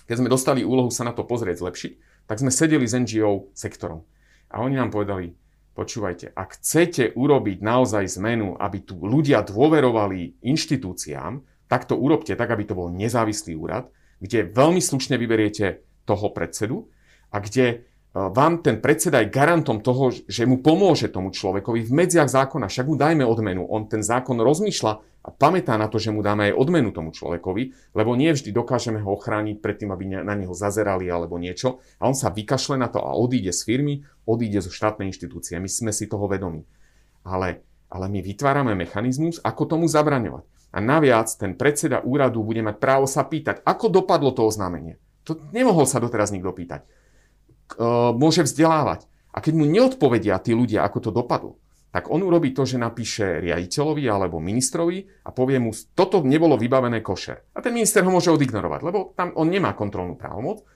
keď 0.05 0.15
sme 0.21 0.29
dostali 0.29 0.61
úlohu 0.61 0.93
sa 0.93 1.01
na 1.01 1.17
to 1.17 1.25
pozrieť, 1.25 1.65
zlepšiť, 1.65 1.91
tak 2.29 2.37
sme 2.37 2.53
sedeli 2.53 2.85
s 2.85 2.93
NGO 2.93 3.49
sektorom. 3.57 4.05
A 4.53 4.61
oni 4.61 4.77
nám 4.77 4.93
povedali, 4.93 5.33
počúvajte, 5.73 6.29
ak 6.37 6.61
chcete 6.61 7.17
urobiť 7.17 7.57
naozaj 7.65 8.21
zmenu, 8.21 8.53
aby 8.61 8.85
tu 8.85 9.01
ľudia 9.01 9.41
dôverovali 9.41 10.45
inštitúciám, 10.45 11.41
tak 11.65 11.89
to 11.89 11.97
urobte 11.97 12.37
tak, 12.37 12.49
aby 12.53 12.63
to 12.69 12.77
bol 12.77 12.93
nezávislý 12.93 13.57
úrad, 13.57 13.89
kde 14.21 14.45
veľmi 14.45 14.79
slušne 14.79 15.17
vyberiete 15.17 15.81
toho 16.05 16.29
predsedu 16.29 16.87
a 17.33 17.41
kde 17.41 17.89
vám 18.15 18.63
ten 18.63 18.79
predseda 18.79 19.19
je 19.19 19.27
garantom 19.27 19.83
toho, 19.83 20.07
že 20.07 20.47
mu 20.47 20.63
pomôže 20.63 21.11
tomu 21.11 21.35
človekovi 21.35 21.83
v 21.83 21.91
medziach 21.91 22.31
zákona, 22.31 22.71
však 22.71 22.87
mu 22.87 22.95
dajme 22.95 23.27
odmenu. 23.27 23.67
On 23.67 23.91
ten 23.91 23.99
zákon 23.99 24.39
rozmýšľa 24.39 24.93
a 25.27 25.29
pamätá 25.35 25.75
na 25.75 25.91
to, 25.91 25.99
že 25.99 26.15
mu 26.15 26.23
dáme 26.23 26.47
aj 26.47 26.55
odmenu 26.55 26.95
tomu 26.95 27.11
človekovi, 27.11 27.91
lebo 27.91 28.15
nie 28.15 28.31
vždy 28.31 28.55
dokážeme 28.55 29.03
ho 29.03 29.19
ochrániť 29.19 29.59
pred 29.59 29.75
tým, 29.83 29.91
aby 29.91 30.23
na 30.23 30.31
neho 30.31 30.55
zazerali 30.55 31.11
alebo 31.11 31.35
niečo. 31.35 31.83
A 31.99 32.07
on 32.07 32.15
sa 32.15 32.31
vykašle 32.31 32.79
na 32.79 32.87
to 32.87 33.03
a 33.03 33.11
odíde 33.19 33.51
z 33.51 33.67
firmy, 33.67 34.07
odíde 34.23 34.63
zo 34.63 34.71
štátnej 34.71 35.11
inštitúcie. 35.11 35.59
My 35.59 35.67
sme 35.67 35.91
si 35.91 36.07
toho 36.07 36.31
vedomi. 36.31 36.63
Ale, 37.27 37.67
ale 37.91 38.05
my 38.07 38.23
vytvárame 38.23 38.79
mechanizmus, 38.79 39.43
ako 39.43 39.75
tomu 39.75 39.91
zabraňovať. 39.91 40.47
A 40.71 40.79
naviac 40.79 41.27
ten 41.35 41.51
predseda 41.51 41.99
úradu 41.99 42.47
bude 42.47 42.63
mať 42.63 42.79
právo 42.79 43.11
sa 43.11 43.27
pýtať, 43.27 43.59
ako 43.67 43.91
dopadlo 43.91 44.31
to 44.31 44.47
oznámenie. 44.47 44.95
To 45.27 45.35
nemohol 45.51 45.83
sa 45.83 45.99
doteraz 45.99 46.31
nikto 46.31 46.55
pýtať 46.55 46.87
môže 48.15 48.45
vzdelávať. 48.45 49.09
A 49.35 49.43
keď 49.43 49.53
mu 49.57 49.65
neodpovedia 49.67 50.39
tí 50.39 50.55
ľudia, 50.55 50.87
ako 50.87 50.97
to 51.03 51.11
dopadlo, 51.11 51.59
tak 51.95 52.11
on 52.11 52.23
urobí 52.27 52.51
to, 52.51 52.67
že 52.67 52.75
napíše 52.75 53.39
riaditeľovi 53.39 54.03
alebo 54.03 54.43
ministrovi 54.43 55.07
a 55.23 55.31
povie 55.31 55.63
mu, 55.63 55.71
toto 55.95 56.19
nebolo 56.27 56.59
vybavené 56.59 56.99
košer. 56.99 57.55
A 57.55 57.63
ten 57.63 57.71
minister 57.71 58.03
ho 58.03 58.11
môže 58.11 58.31
odignorovať, 58.35 58.81
lebo 58.83 59.15
tam 59.15 59.31
on 59.39 59.47
nemá 59.47 59.71
kontrolnú 59.71 60.19
právomoc, 60.19 60.67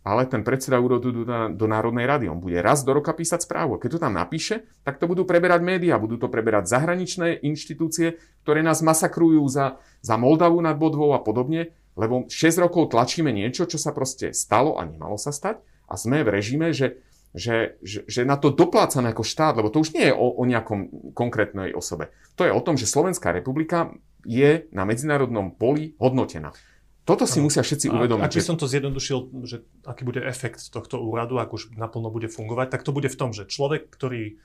ale 0.00 0.24
ten 0.24 0.40
predseda 0.40 0.80
úrodu 0.80 1.12
do, 1.12 1.24
do 1.52 1.66
Národnej 1.68 2.08
rady, 2.08 2.26
on 2.32 2.40
bude 2.40 2.56
raz 2.64 2.88
do 2.88 2.96
roka 2.96 3.12
písať 3.12 3.44
správu. 3.44 3.76
Keď 3.76 3.96
to 3.96 4.02
tam 4.02 4.16
napíše, 4.16 4.64
tak 4.80 4.96
to 4.96 5.04
budú 5.04 5.28
preberať 5.28 5.60
médiá, 5.60 6.00
budú 6.00 6.16
to 6.16 6.32
preberať 6.32 6.72
zahraničné 6.72 7.44
inštitúcie, 7.44 8.16
ktoré 8.40 8.64
nás 8.64 8.80
masakrujú 8.80 9.44
za, 9.52 9.76
za 10.00 10.16
Moldavu 10.16 10.56
nad 10.58 10.80
Bodvou 10.80 11.12
a 11.12 11.20
podobne, 11.20 11.76
lebo 12.00 12.24
6 12.32 12.64
rokov 12.64 12.96
tlačíme 12.96 13.28
niečo, 13.28 13.68
čo 13.68 13.76
sa 13.76 13.92
proste 13.92 14.32
stalo 14.32 14.80
a 14.80 14.88
nemalo 14.88 15.20
sa 15.20 15.36
stať 15.36 15.60
a 15.88 15.94
sme 15.98 16.22
v 16.24 16.32
režime, 16.32 16.70
že, 16.70 17.02
že, 17.32 17.80
že, 17.80 18.04
že 18.06 18.20
na 18.28 18.36
to 18.36 18.52
doplácame 18.52 19.10
ako 19.10 19.24
štát, 19.24 19.58
lebo 19.58 19.72
to 19.72 19.80
už 19.82 19.96
nie 19.96 20.10
je 20.10 20.14
o, 20.14 20.26
o 20.36 20.42
nejakom 20.44 21.12
konkrétnej 21.16 21.72
osobe. 21.72 22.12
To 22.36 22.44
je 22.44 22.52
o 22.52 22.64
tom, 22.64 22.76
že 22.76 22.88
Slovenská 22.88 23.32
republika 23.32 23.92
je 24.22 24.70
na 24.70 24.86
medzinárodnom 24.86 25.52
poli 25.52 25.98
hodnotená. 25.98 26.54
Toto 27.02 27.26
si 27.26 27.42
musia 27.42 27.66
všetci 27.66 27.90
uvedomiť. 27.90 28.30
Ak 28.30 28.38
by 28.38 28.46
som 28.46 28.54
to 28.54 28.70
zjednodušil, 28.70 29.42
že 29.42 29.66
aký 29.82 30.06
bude 30.06 30.22
efekt 30.22 30.70
tohto 30.70 31.02
úradu, 31.02 31.42
ak 31.42 31.50
už 31.50 31.74
naplno 31.74 32.14
bude 32.14 32.30
fungovať, 32.30 32.70
tak 32.70 32.86
to 32.86 32.94
bude 32.94 33.10
v 33.10 33.18
tom, 33.18 33.34
že 33.34 33.50
človek, 33.50 33.90
ktorý 33.90 34.38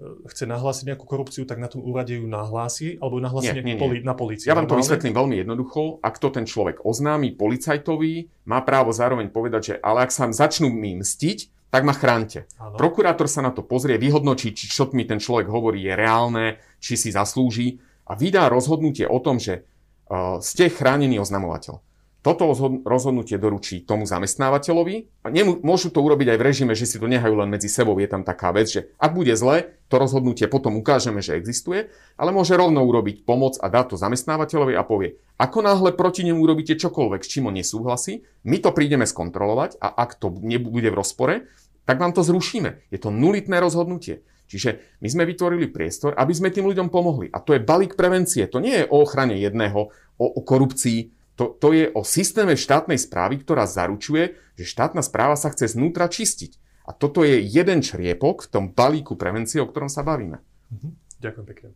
chce 0.00 0.48
nahlásiť 0.48 0.88
nejakú 0.88 1.04
korupciu, 1.04 1.44
tak 1.44 1.60
na 1.60 1.68
tom 1.68 1.84
úrade 1.84 2.16
ju 2.16 2.24
nahlási, 2.24 2.96
alebo 2.96 3.20
ju 3.20 3.22
nahlási 3.28 3.52
nie, 3.60 3.60
nie, 3.60 3.76
nie. 3.76 3.80
Poli- 3.80 4.00
na 4.00 4.16
polícii. 4.16 4.48
Ja 4.48 4.56
vám 4.56 4.64
to 4.64 4.80
vysvetlím 4.80 5.12
veľmi 5.12 5.36
jednoducho. 5.44 6.00
Ak 6.00 6.16
to 6.16 6.32
ten 6.32 6.48
človek 6.48 6.80
oznámi 6.80 7.36
policajtovi, 7.36 8.32
má 8.48 8.64
právo 8.64 8.90
zároveň 8.90 9.28
povedať, 9.28 9.62
že 9.62 9.74
ale 9.84 10.08
ak 10.08 10.10
sa 10.10 10.32
začnú 10.32 10.72
mi 10.72 10.96
mstiť, 10.96 11.68
tak 11.72 11.84
ma 11.88 11.96
chránte. 11.96 12.48
Ano. 12.60 12.76
Prokurátor 12.76 13.28
sa 13.28 13.44
na 13.44 13.52
to 13.52 13.64
pozrie, 13.64 13.96
vyhodnočí, 13.96 14.52
či 14.52 14.68
čo 14.68 14.88
mi 14.92 15.08
ten 15.08 15.20
človek 15.20 15.48
hovorí 15.48 15.84
je 15.84 15.92
reálne, 15.96 16.60
či 16.80 17.00
si 17.00 17.08
zaslúži 17.12 17.80
a 18.08 18.12
vydá 18.12 18.48
rozhodnutie 18.52 19.08
o 19.08 19.16
tom, 19.20 19.40
že 19.40 19.64
uh, 20.08 20.36
ste 20.44 20.68
chránený 20.68 21.20
oznamovateľ. 21.20 21.80
Toto 22.22 22.46
rozhodnutie 22.86 23.34
doručí 23.34 23.82
tomu 23.82 24.06
zamestnávateľovi 24.06 25.26
a 25.26 25.28
nemô- 25.34 25.58
môžu 25.58 25.90
to 25.90 25.98
urobiť 25.98 26.30
aj 26.30 26.38
v 26.38 26.46
režime, 26.46 26.72
že 26.78 26.86
si 26.86 27.02
to 27.02 27.10
nehajú 27.10 27.34
len 27.34 27.50
medzi 27.50 27.66
sebou. 27.66 27.98
Je 27.98 28.06
tam 28.06 28.22
taká 28.22 28.54
vec, 28.54 28.70
že 28.70 28.94
ak 29.02 29.10
bude 29.10 29.34
zle, 29.34 29.74
to 29.90 29.98
rozhodnutie 29.98 30.46
potom 30.46 30.78
ukážeme, 30.78 31.18
že 31.18 31.34
existuje, 31.34 31.90
ale 32.14 32.30
môže 32.30 32.54
rovno 32.54 32.86
urobiť 32.86 33.26
pomoc 33.26 33.58
a 33.58 33.66
dať 33.66 33.92
to 33.92 33.96
zamestnávateľovi 33.98 34.78
a 34.78 34.86
povie, 34.86 35.18
ako 35.34 35.66
náhle 35.66 35.90
proti 35.98 36.22
nemu 36.22 36.38
urobíte 36.38 36.78
čokoľvek, 36.78 37.26
s 37.26 37.28
čím 37.28 37.50
on 37.50 37.58
nesúhlasí, 37.58 38.22
my 38.46 38.62
to 38.62 38.70
prídeme 38.70 39.02
skontrolovať 39.02 39.82
a 39.82 39.90
ak 39.90 40.22
to 40.22 40.30
nebude 40.46 40.86
v 40.86 40.94
rozpore, 40.94 41.50
tak 41.82 41.98
vám 41.98 42.14
to 42.14 42.22
zrušíme. 42.22 42.86
Je 42.94 43.02
to 43.02 43.10
nulitné 43.10 43.58
rozhodnutie. 43.58 44.22
Čiže 44.46 45.00
my 45.02 45.08
sme 45.10 45.24
vytvorili 45.26 45.66
priestor, 45.66 46.14
aby 46.14 46.30
sme 46.30 46.54
tým 46.54 46.70
ľuďom 46.70 46.86
pomohli. 46.86 47.32
A 47.34 47.42
to 47.42 47.56
je 47.56 47.64
balík 47.64 47.98
prevencie. 47.98 48.46
To 48.46 48.60
nie 48.60 48.84
je 48.84 48.86
o 48.86 49.02
ochrane 49.02 49.40
jedného, 49.40 49.90
o, 50.20 50.26
o 50.28 50.40
korupcii, 50.44 51.21
to, 51.36 51.56
to 51.56 51.72
je 51.72 51.88
o 51.96 52.04
systéme 52.04 52.54
štátnej 52.54 53.00
správy, 53.00 53.40
ktorá 53.40 53.64
zaručuje, 53.64 54.36
že 54.56 54.64
štátna 54.68 55.00
správa 55.00 55.34
sa 55.34 55.48
chce 55.48 55.72
znútra 55.72 56.06
čistiť. 56.06 56.60
A 56.84 56.92
toto 56.92 57.22
je 57.22 57.40
jeden 57.40 57.80
čriepok 57.80 58.44
v 58.44 58.50
tom 58.50 58.64
balíku 58.74 59.14
prevencie, 59.14 59.62
o 59.62 59.70
ktorom 59.70 59.88
sa 59.88 60.04
bavíme. 60.04 60.42
Mhm. 60.70 60.88
Ďakujem 61.22 61.46
pekne. 61.46 61.68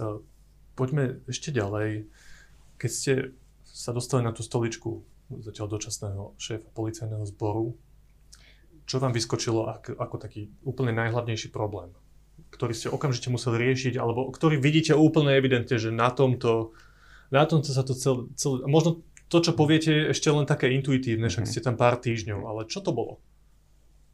Uh, 0.00 0.24
poďme 0.74 1.20
ešte 1.28 1.52
ďalej. 1.52 2.08
Keď 2.80 2.90
ste 2.90 3.12
sa 3.62 3.92
dostali 3.92 4.24
na 4.24 4.32
tú 4.32 4.42
stoličku 4.42 5.04
zatiaľ 5.40 5.76
dočasného 5.76 6.36
šéfa 6.36 6.68
policajného 6.72 7.24
zboru, 7.28 7.76
čo 8.84 8.98
vám 8.98 9.14
vyskočilo 9.14 9.70
ako, 9.70 9.96
ako 9.96 10.16
taký 10.18 10.50
úplne 10.66 10.92
najhlavnejší 10.92 11.54
problém, 11.54 11.94
ktorý 12.52 12.72
ste 12.74 12.92
okamžite 12.92 13.32
museli 13.32 13.70
riešiť, 13.70 13.94
alebo 13.96 14.28
ktorý 14.28 14.58
vidíte 14.58 14.92
úplne 14.92 15.32
evidentne, 15.38 15.78
že 15.78 15.94
na 15.94 16.10
tomto 16.12 16.74
na 17.32 17.48
tom 17.48 17.64
sa 17.64 17.80
to 17.80 17.96
celé, 17.96 18.28
celé, 18.36 18.68
možno 18.68 19.00
to, 19.32 19.40
čo 19.40 19.56
poviete, 19.56 19.88
je 19.88 20.02
ešte 20.12 20.28
len 20.28 20.44
také 20.44 20.68
intuitívne, 20.76 21.32
však 21.32 21.48
mhm. 21.48 21.50
ste 21.50 21.64
tam 21.64 21.80
pár 21.80 21.96
týždňov, 21.96 22.44
ale 22.44 22.68
čo 22.68 22.84
to 22.84 22.92
bolo? 22.92 23.18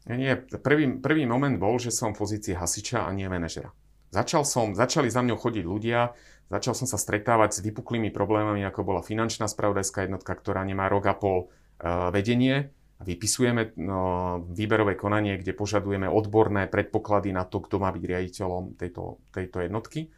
Nie, 0.07 0.39
prvý, 0.39 0.97
prvý 0.97 1.27
moment 1.27 1.59
bol, 1.59 1.75
že 1.77 1.91
som 1.91 2.15
v 2.15 2.23
pozícii 2.23 2.55
hasiča 2.55 3.03
a 3.03 3.11
nie 3.11 3.27
manažera. 3.27 3.75
Začal 4.09 4.41
som, 4.41 4.73
začali 4.73 5.11
za 5.11 5.21
mňou 5.21 5.37
chodiť 5.37 5.65
ľudia, 5.67 6.17
začal 6.49 6.73
som 6.73 6.89
sa 6.89 6.97
stretávať 6.97 7.59
s 7.59 7.59
vypuklými 7.61 8.09
problémami, 8.09 8.65
ako 8.65 8.81
bola 8.81 9.05
finančná 9.05 9.45
spravodajská 9.45 10.09
jednotka, 10.09 10.33
ktorá 10.33 10.65
nemá 10.65 10.89
rok 10.89 11.05
a 11.05 11.13
pol 11.13 11.45
uh, 11.45 12.09
vedenie. 12.09 12.73
Vypisujeme 13.05 13.77
no, 13.77 14.41
výberové 14.49 14.97
konanie, 14.97 15.37
kde 15.37 15.53
požadujeme 15.53 16.09
odborné 16.09 16.65
predpoklady 16.65 17.29
na 17.29 17.45
to, 17.45 17.61
kto 17.61 17.77
má 17.77 17.93
byť 17.93 18.01
riaditeľom 18.01 18.81
tejto, 18.81 19.21
tejto 19.29 19.61
jednotky 19.61 20.09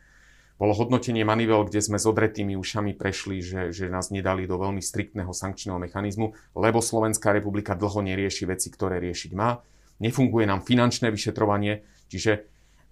bolo 0.62 0.78
hodnotenie 0.78 1.26
Manivel, 1.26 1.66
kde 1.66 1.82
sme 1.82 1.98
s 1.98 2.06
odretými 2.06 2.54
ušami 2.54 2.94
prešli, 2.94 3.42
že, 3.42 3.74
že 3.74 3.90
nás 3.90 4.14
nedali 4.14 4.46
do 4.46 4.62
veľmi 4.62 4.78
striktného 4.78 5.34
sankčného 5.34 5.82
mechanizmu, 5.82 6.38
lebo 6.54 6.86
Slovenská 6.86 7.34
republika 7.34 7.74
dlho 7.74 8.06
nerieši 8.06 8.46
veci, 8.46 8.70
ktoré 8.70 9.02
riešiť 9.02 9.34
má. 9.34 9.58
Nefunguje 9.98 10.46
nám 10.46 10.62
finančné 10.62 11.10
vyšetrovanie, 11.10 11.82
čiže 12.14 12.46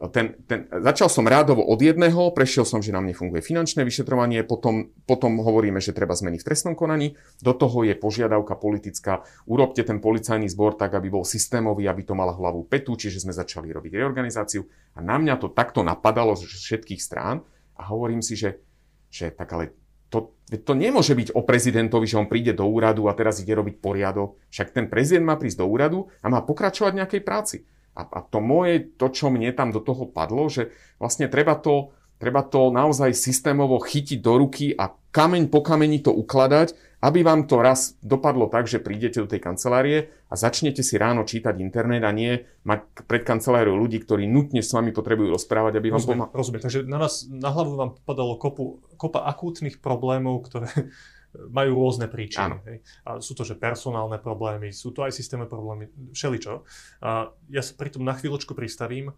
ten, 0.09 0.39
ten, 0.47 0.63
začal 0.71 1.11
som 1.11 1.27
rádovo 1.27 1.59
od 1.59 1.75
jedného, 1.83 2.31
prešiel 2.31 2.63
som, 2.63 2.79
že 2.79 2.95
nám 2.95 3.03
nefunguje 3.03 3.43
finančné 3.43 3.83
vyšetrovanie, 3.83 4.47
potom, 4.47 4.95
potom 5.03 5.43
hovoríme, 5.43 5.83
že 5.83 5.91
treba 5.91 6.15
zmeny 6.15 6.39
v 6.39 6.47
trestnom 6.47 6.71
konaní, 6.71 7.19
do 7.43 7.51
toho 7.51 7.83
je 7.83 7.99
požiadavka 7.99 8.55
politická, 8.55 9.27
urobte 9.43 9.83
ten 9.83 9.99
policajný 9.99 10.47
zbor 10.47 10.79
tak, 10.79 10.95
aby 10.95 11.11
bol 11.11 11.27
systémový, 11.27 11.85
aby 11.91 12.07
to 12.07 12.15
mala 12.15 12.31
hlavu 12.31 12.63
petu, 12.63 12.95
čiže 12.95 13.27
sme 13.27 13.35
začali 13.35 13.75
robiť 13.75 13.99
reorganizáciu. 13.99 14.63
A 14.95 15.03
na 15.03 15.19
mňa 15.19 15.35
to 15.35 15.51
takto 15.51 15.83
napadalo 15.83 16.31
z 16.39 16.47
všetkých 16.47 17.03
strán, 17.03 17.43
a 17.79 17.83
hovorím 17.87 18.19
si, 18.19 18.35
že, 18.35 18.59
že 19.07 19.31
tak 19.31 19.47
ale 19.55 19.71
to, 20.11 20.35
to 20.51 20.73
nemôže 20.73 21.13
byť 21.13 21.37
o 21.37 21.45
prezidentovi, 21.45 22.05
že 22.09 22.19
on 22.19 22.27
príde 22.27 22.51
do 22.51 22.65
úradu 22.67 23.07
a 23.07 23.15
teraz 23.15 23.39
ide 23.39 23.53
robiť 23.55 23.79
poriadok. 23.79 24.35
Však 24.51 24.75
ten 24.75 24.85
prezident 24.91 25.23
má 25.23 25.37
prísť 25.37 25.63
do 25.63 25.69
úradu 25.69 26.09
a 26.19 26.27
má 26.27 26.41
pokračovať 26.41 26.91
v 26.91 26.99
nejakej 26.99 27.21
práci. 27.23 27.57
A, 27.93 28.03
a 28.03 28.19
to 28.25 28.41
moje, 28.41 28.89
to, 28.97 29.07
čo 29.13 29.29
mne 29.29 29.53
tam 29.53 29.69
do 29.69 29.79
toho 29.79 30.09
padlo, 30.09 30.49
že 30.49 30.73
vlastne 30.97 31.29
treba 31.29 31.53
to, 31.55 31.93
treba 32.17 32.41
to 32.41 32.73
naozaj 32.73 33.13
systémovo 33.13 33.77
chytiť 33.77 34.19
do 34.19 34.33
ruky 34.41 34.73
a 34.73 34.89
kameň 35.13 35.47
po 35.47 35.61
kameni 35.61 36.01
to 36.01 36.09
ukladať 36.09 36.73
aby 36.99 37.23
vám 37.23 37.47
to 37.47 37.63
raz 37.63 37.95
dopadlo 38.03 38.51
tak, 38.51 38.67
že 38.67 38.83
prídete 38.83 39.23
do 39.23 39.27
tej 39.31 39.39
kancelárie 39.39 40.11
a 40.27 40.35
začnete 40.35 40.83
si 40.83 40.99
ráno 40.99 41.23
čítať 41.23 41.55
internet 41.63 42.03
a 42.03 42.11
nie 42.11 42.43
mať 42.67 43.07
pred 43.07 43.23
kanceláriou 43.23 43.79
ľudí, 43.79 44.03
ktorí 44.03 44.27
nutne 44.27 44.59
s 44.59 44.75
vami 44.75 44.91
potrebujú 44.91 45.31
rozprávať, 45.31 45.79
aby 45.79 45.87
vám 45.95 45.99
rozumiem, 46.03 46.19
pomáhali. 46.19 46.35
Rozumiem, 46.35 46.61
takže 46.63 46.79
na, 46.83 46.97
nás, 46.99 47.23
na 47.31 47.49
hlavu 47.55 47.71
vám 47.79 47.91
padalo 48.03 48.35
kopu, 48.35 48.83
kopa 48.99 49.23
akútnych 49.23 49.79
problémov, 49.79 50.43
ktoré 50.51 50.67
majú 51.57 51.71
rôzne 51.79 52.11
príčiny. 52.11 52.59
Hej. 52.67 52.77
A 53.07 53.09
sú 53.23 53.31
to, 53.31 53.47
že 53.47 53.55
personálne 53.55 54.19
problémy, 54.19 54.75
sú 54.75 54.91
to 54.91 55.07
aj 55.07 55.15
systémne 55.15 55.47
problémy, 55.47 55.87
všeličo. 56.11 56.67
A 56.99 57.31
ja 57.47 57.61
sa 57.63 57.79
pri 57.79 57.95
tom 57.95 58.03
na 58.03 58.11
chvíľočku 58.11 58.51
pristavím 58.51 59.15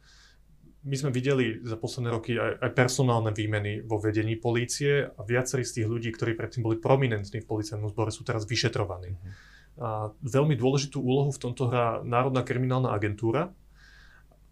my 0.82 0.96
sme 0.98 1.14
videli 1.14 1.62
za 1.62 1.78
posledné 1.78 2.10
roky 2.10 2.34
aj, 2.42 2.58
aj 2.58 2.72
personálne 2.74 3.30
výmeny 3.30 3.86
vo 3.86 4.02
vedení 4.02 4.34
polície 4.34 5.06
a 5.06 5.22
viacerí 5.22 5.62
z 5.62 5.82
tých 5.82 5.88
ľudí, 5.88 6.10
ktorí 6.10 6.34
predtým 6.34 6.66
boli 6.66 6.82
prominentní 6.82 7.42
v 7.42 7.50
policajnom 7.50 7.90
zbore, 7.94 8.10
sú 8.10 8.26
teraz 8.26 8.50
vyšetrovaní. 8.50 9.14
Mm-hmm. 9.14 9.34
A 9.82 10.10
veľmi 10.26 10.58
dôležitú 10.58 11.00
úlohu 11.00 11.30
v 11.30 11.42
tomto 11.42 11.70
hrá 11.70 12.02
Národná 12.02 12.42
kriminálna 12.42 12.92
agentúra. 12.92 13.54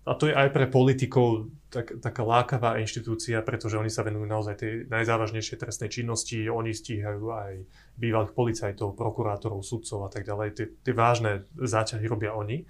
A 0.07 0.17
to 0.17 0.25
je 0.25 0.33
aj 0.33 0.49
pre 0.49 0.65
politikov 0.65 1.53
tak, 1.69 2.01
taká 2.01 2.25
lákavá 2.25 2.81
inštitúcia, 2.81 3.45
pretože 3.45 3.77
oni 3.77 3.93
sa 3.93 4.01
venujú 4.01 4.25
naozaj 4.25 4.55
tej 4.57 4.73
najzávažnejšej 4.89 5.57
trestnej 5.59 5.89
činnosti. 5.93 6.49
Oni 6.49 6.73
stíhajú 6.73 7.29
aj 7.29 7.51
bývalých 7.93 8.33
policajtov, 8.33 8.97
prokurátorov, 8.97 9.61
sudcov 9.61 10.05
a 10.05 10.09
tak 10.09 10.25
ďalej. 10.25 10.47
Tie, 10.81 10.93
vážne 10.97 11.45
záťahy 11.57 12.05
robia 12.09 12.33
oni. 12.33 12.65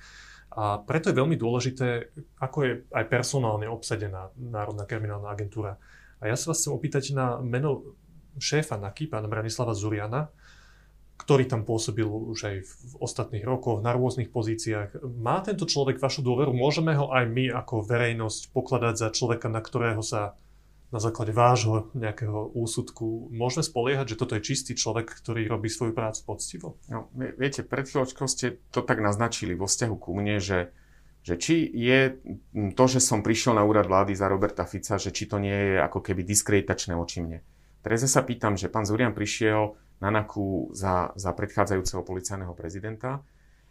A 0.49 0.81
preto 0.81 1.13
je 1.13 1.19
veľmi 1.19 1.37
dôležité, 1.37 2.09
ako 2.41 2.57
je 2.65 2.71
aj 2.89 3.05
personálne 3.05 3.69
obsadená 3.69 4.33
Národná 4.33 4.89
kriminálna 4.89 5.29
agentúra. 5.29 5.77
A 6.19 6.27
ja 6.27 6.35
sa 6.35 6.51
vás 6.51 6.59
chcem 6.59 6.73
opýtať 6.73 7.13
na 7.13 7.37
meno 7.39 7.95
šéfa 8.41 8.81
NAKY, 8.81 9.13
pána 9.13 9.29
Branislava 9.29 9.77
Zuriana. 9.77 10.33
ktorý 11.19 11.51
tam 11.51 11.67
pôsobil 11.67 12.07
už 12.07 12.39
aj 12.47 12.55
v 12.63 12.93
ostatných 13.03 13.43
rokoch 13.43 13.83
na 13.83 13.91
rôznych 13.91 14.31
pozíciách. 14.31 15.03
Má 15.19 15.43
tento 15.43 15.67
človek 15.67 15.99
vašu 15.99 16.23
dôveru? 16.23 16.55
Môžeme 16.55 16.95
ho 16.95 17.11
aj 17.11 17.27
my 17.27 17.51
ako 17.51 17.83
verejnosť 17.83 18.55
pokladať 18.55 18.95
za 18.95 19.07
človeka, 19.11 19.51
na 19.51 19.59
ktorého 19.59 19.99
sa 19.99 20.39
na 20.89 20.97
základe 20.97 21.29
vášho 21.29 21.93
nejakého 21.93 22.49
úsudku 22.57 23.29
môžeme 23.29 23.61
spoliehať, 23.61 24.13
že 24.13 24.19
toto 24.19 24.33
je 24.33 24.41
čistý 24.41 24.73
človek, 24.73 25.13
ktorý 25.21 25.45
robí 25.45 25.69
svoju 25.69 25.93
prácu 25.93 26.21
poctivo? 26.25 26.67
No, 26.89 27.13
viete, 27.13 27.61
pred 27.61 27.85
chvíľočkou 27.85 28.25
ste 28.25 28.57
to 28.73 28.81
tak 28.81 28.97
naznačili 28.97 29.53
vo 29.53 29.69
vzťahu 29.69 29.95
ku 30.01 30.17
mne, 30.17 30.41
že, 30.41 30.73
že 31.21 31.37
či 31.37 31.61
je 31.69 32.17
to, 32.73 32.83
že 32.89 33.05
som 33.05 33.21
prišiel 33.21 33.53
na 33.53 33.61
úrad 33.61 33.85
vlády 33.85 34.17
za 34.17 34.25
Roberta 34.25 34.65
Fica, 34.65 34.97
že 34.97 35.13
či 35.13 35.29
to 35.29 35.37
nie 35.37 35.53
je 35.53 35.77
ako 35.77 36.01
keby 36.01 36.25
diskreditačné 36.25 36.97
oči 36.97 37.21
mne. 37.21 37.39
Teraz 37.85 38.01
sa 38.09 38.25
pýtam, 38.25 38.57
že 38.57 38.67
pán 38.67 38.83
Zurian 38.83 39.13
prišiel 39.13 39.77
na 40.01 40.09
NAKU 40.09 40.73
za, 40.73 41.13
za 41.13 41.31
predchádzajúceho 41.37 42.01
policajného 42.01 42.51
prezidenta 42.57 43.21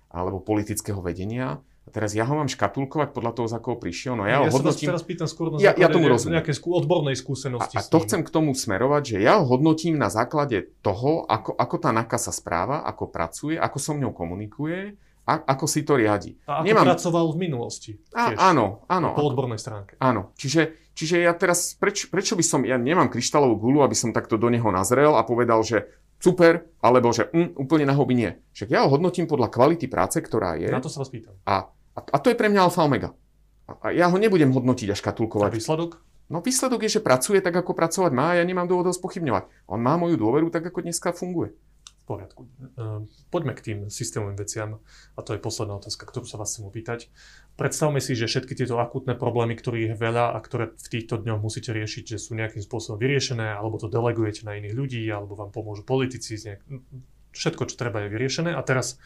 alebo 0.09 0.41
politického 0.41 1.03
vedenia. 1.03 1.61
Teraz 1.89 2.13
ja 2.13 2.25
ho 2.29 2.35
mám 2.37 2.49
škatulkovať 2.49 3.17
podľa 3.17 3.33
toho, 3.35 3.47
za 3.49 3.59
koho 3.59 3.77
prišiel. 3.81 4.15
No 4.15 4.29
ja, 4.29 4.45
ja 4.45 4.49
ho 4.49 4.53
hodnotím... 4.53 4.93
teraz 4.93 5.05
pýtam 5.05 5.29
skôr 5.29 5.53
na 5.53 5.61
ja, 5.61 5.73
ja 5.73 5.89
tomu 5.89 6.09
rozumiem. 6.09 6.41
nejaké 6.41 6.53
skú, 6.53 6.77
odbornej 6.77 7.17
skúsenosti. 7.17 7.77
A, 7.77 7.83
a 7.83 7.89
to 7.89 7.99
chcem 8.05 8.23
k 8.23 8.31
tomu 8.31 8.53
smerovať, 8.53 9.17
že 9.17 9.19
ja 9.25 9.41
ho 9.41 9.45
hodnotím 9.49 9.97
na 9.97 10.13
základe 10.13 10.71
toho, 10.85 11.25
ako, 11.27 11.57
ako 11.57 11.77
tá 11.81 11.91
NAKA 11.91 12.19
sa 12.21 12.33
správa, 12.33 12.85
ako 12.85 13.09
pracuje, 13.09 13.57
ako 13.57 13.79
so 13.81 13.93
mňou 13.97 14.13
komunikuje, 14.13 14.95
a, 15.29 15.45
ako 15.45 15.65
si 15.69 15.85
to 15.85 16.01
riadi. 16.01 16.41
A 16.49 16.65
ako 16.65 16.67
Nemám... 16.73 16.87
pracoval 16.89 17.25
v 17.33 17.37
minulosti. 17.37 17.93
A, 18.17 18.33
áno, 18.49 18.89
áno. 18.89 19.13
Po 19.13 19.29
odbornej 19.29 19.61
stránke. 19.61 20.01
Áno. 20.01 20.33
Čiže, 20.41 20.93
čiže 20.97 21.21
ja 21.21 21.37
teraz, 21.37 21.77
preč, 21.77 22.09
prečo 22.09 22.33
by 22.33 22.45
som, 22.45 22.65
ja 22.65 22.81
nemám 22.81 23.13
kryštálovú 23.13 23.61
gulu, 23.61 23.85
aby 23.85 23.93
som 23.93 24.17
takto 24.17 24.41
do 24.41 24.49
neho 24.49 24.73
nazrel 24.73 25.13
a 25.21 25.29
povedal, 25.29 25.61
že 25.61 25.85
super, 26.17 26.67
alebo 26.83 27.13
že 27.13 27.31
mm, 27.31 27.61
úplne 27.61 27.85
na 27.85 27.95
hobby 27.95 28.15
nie. 28.17 28.31
Však 28.57 28.69
ja 28.73 28.85
ho 28.85 28.91
hodnotím 28.91 29.29
podľa 29.29 29.53
kvality 29.53 29.87
práce, 29.87 30.19
ktorá 30.19 30.57
je. 30.57 30.73
Na 30.73 30.83
to 30.83 30.89
sa 30.89 31.05
vás 31.05 31.13
pýtam. 31.13 31.37
A, 31.45 31.71
a, 31.99 32.01
a 32.15 32.17
to 32.23 32.31
je 32.31 32.39
pre 32.39 32.47
mňa 32.47 32.71
alfa 32.71 32.87
omega. 32.87 33.11
A, 33.67 33.73
a 33.83 33.87
ja 33.91 34.07
ho 34.07 34.17
nebudem 34.17 34.55
hodnotiť 34.55 34.95
a 34.95 34.97
škatulkovať. 34.97 35.51
A 35.51 35.59
výsledok? 35.59 35.91
No 36.31 36.39
výsledok 36.45 36.87
je, 36.87 37.01
že 37.01 37.05
pracuje 37.05 37.43
tak, 37.43 37.57
ako 37.59 37.75
pracovať 37.75 38.13
má 38.15 38.37
a 38.37 38.39
ja 38.39 38.45
nemám 38.47 38.69
dôvod 38.69 38.93
ho 38.93 38.95
spochybňovať. 38.95 39.69
On 39.69 39.81
má 39.81 39.97
moju 39.97 40.17
dôveru 40.21 40.53
tak, 40.53 40.71
ako 40.71 40.85
dneska 40.85 41.11
funguje 41.13 41.57
poriadku. 42.09 42.49
Ehm, 42.49 43.05
poďme 43.29 43.53
k 43.53 43.61
tým 43.61 43.79
systémovým 43.93 44.41
veciam 44.41 44.81
a 45.13 45.21
to 45.21 45.37
je 45.37 45.45
posledná 45.45 45.77
otázka, 45.77 46.09
ktorú 46.09 46.25
sa 46.25 46.41
vás 46.41 46.57
chcem 46.57 46.65
opýtať. 46.65 47.13
Predstavme 47.61 48.01
si, 48.01 48.17
že 48.17 48.25
všetky 48.25 48.57
tieto 48.57 48.81
akútne 48.81 49.13
problémy, 49.13 49.53
ktorých 49.53 49.93
je 49.93 49.97
veľa 50.01 50.33
a 50.33 50.39
ktoré 50.41 50.73
v 50.73 50.89
týchto 50.89 51.21
dňoch 51.21 51.45
musíte 51.45 51.77
riešiť, 51.77 52.17
že 52.17 52.19
sú 52.19 52.33
nejakým 52.33 52.65
spôsobom 52.65 52.97
vyriešené, 52.97 53.53
alebo 53.53 53.77
to 53.77 53.93
delegujete 53.93 54.49
na 54.49 54.57
iných 54.57 54.73
ľudí, 54.73 55.05
alebo 55.13 55.37
vám 55.37 55.53
pomôžu 55.53 55.85
politici, 55.85 56.41
nejak... 56.41 56.65
všetko, 57.37 57.69
čo 57.69 57.77
treba, 57.77 58.09
je 58.09 58.15
vyriešené. 58.17 58.57
A 58.57 58.65
teraz 58.65 58.97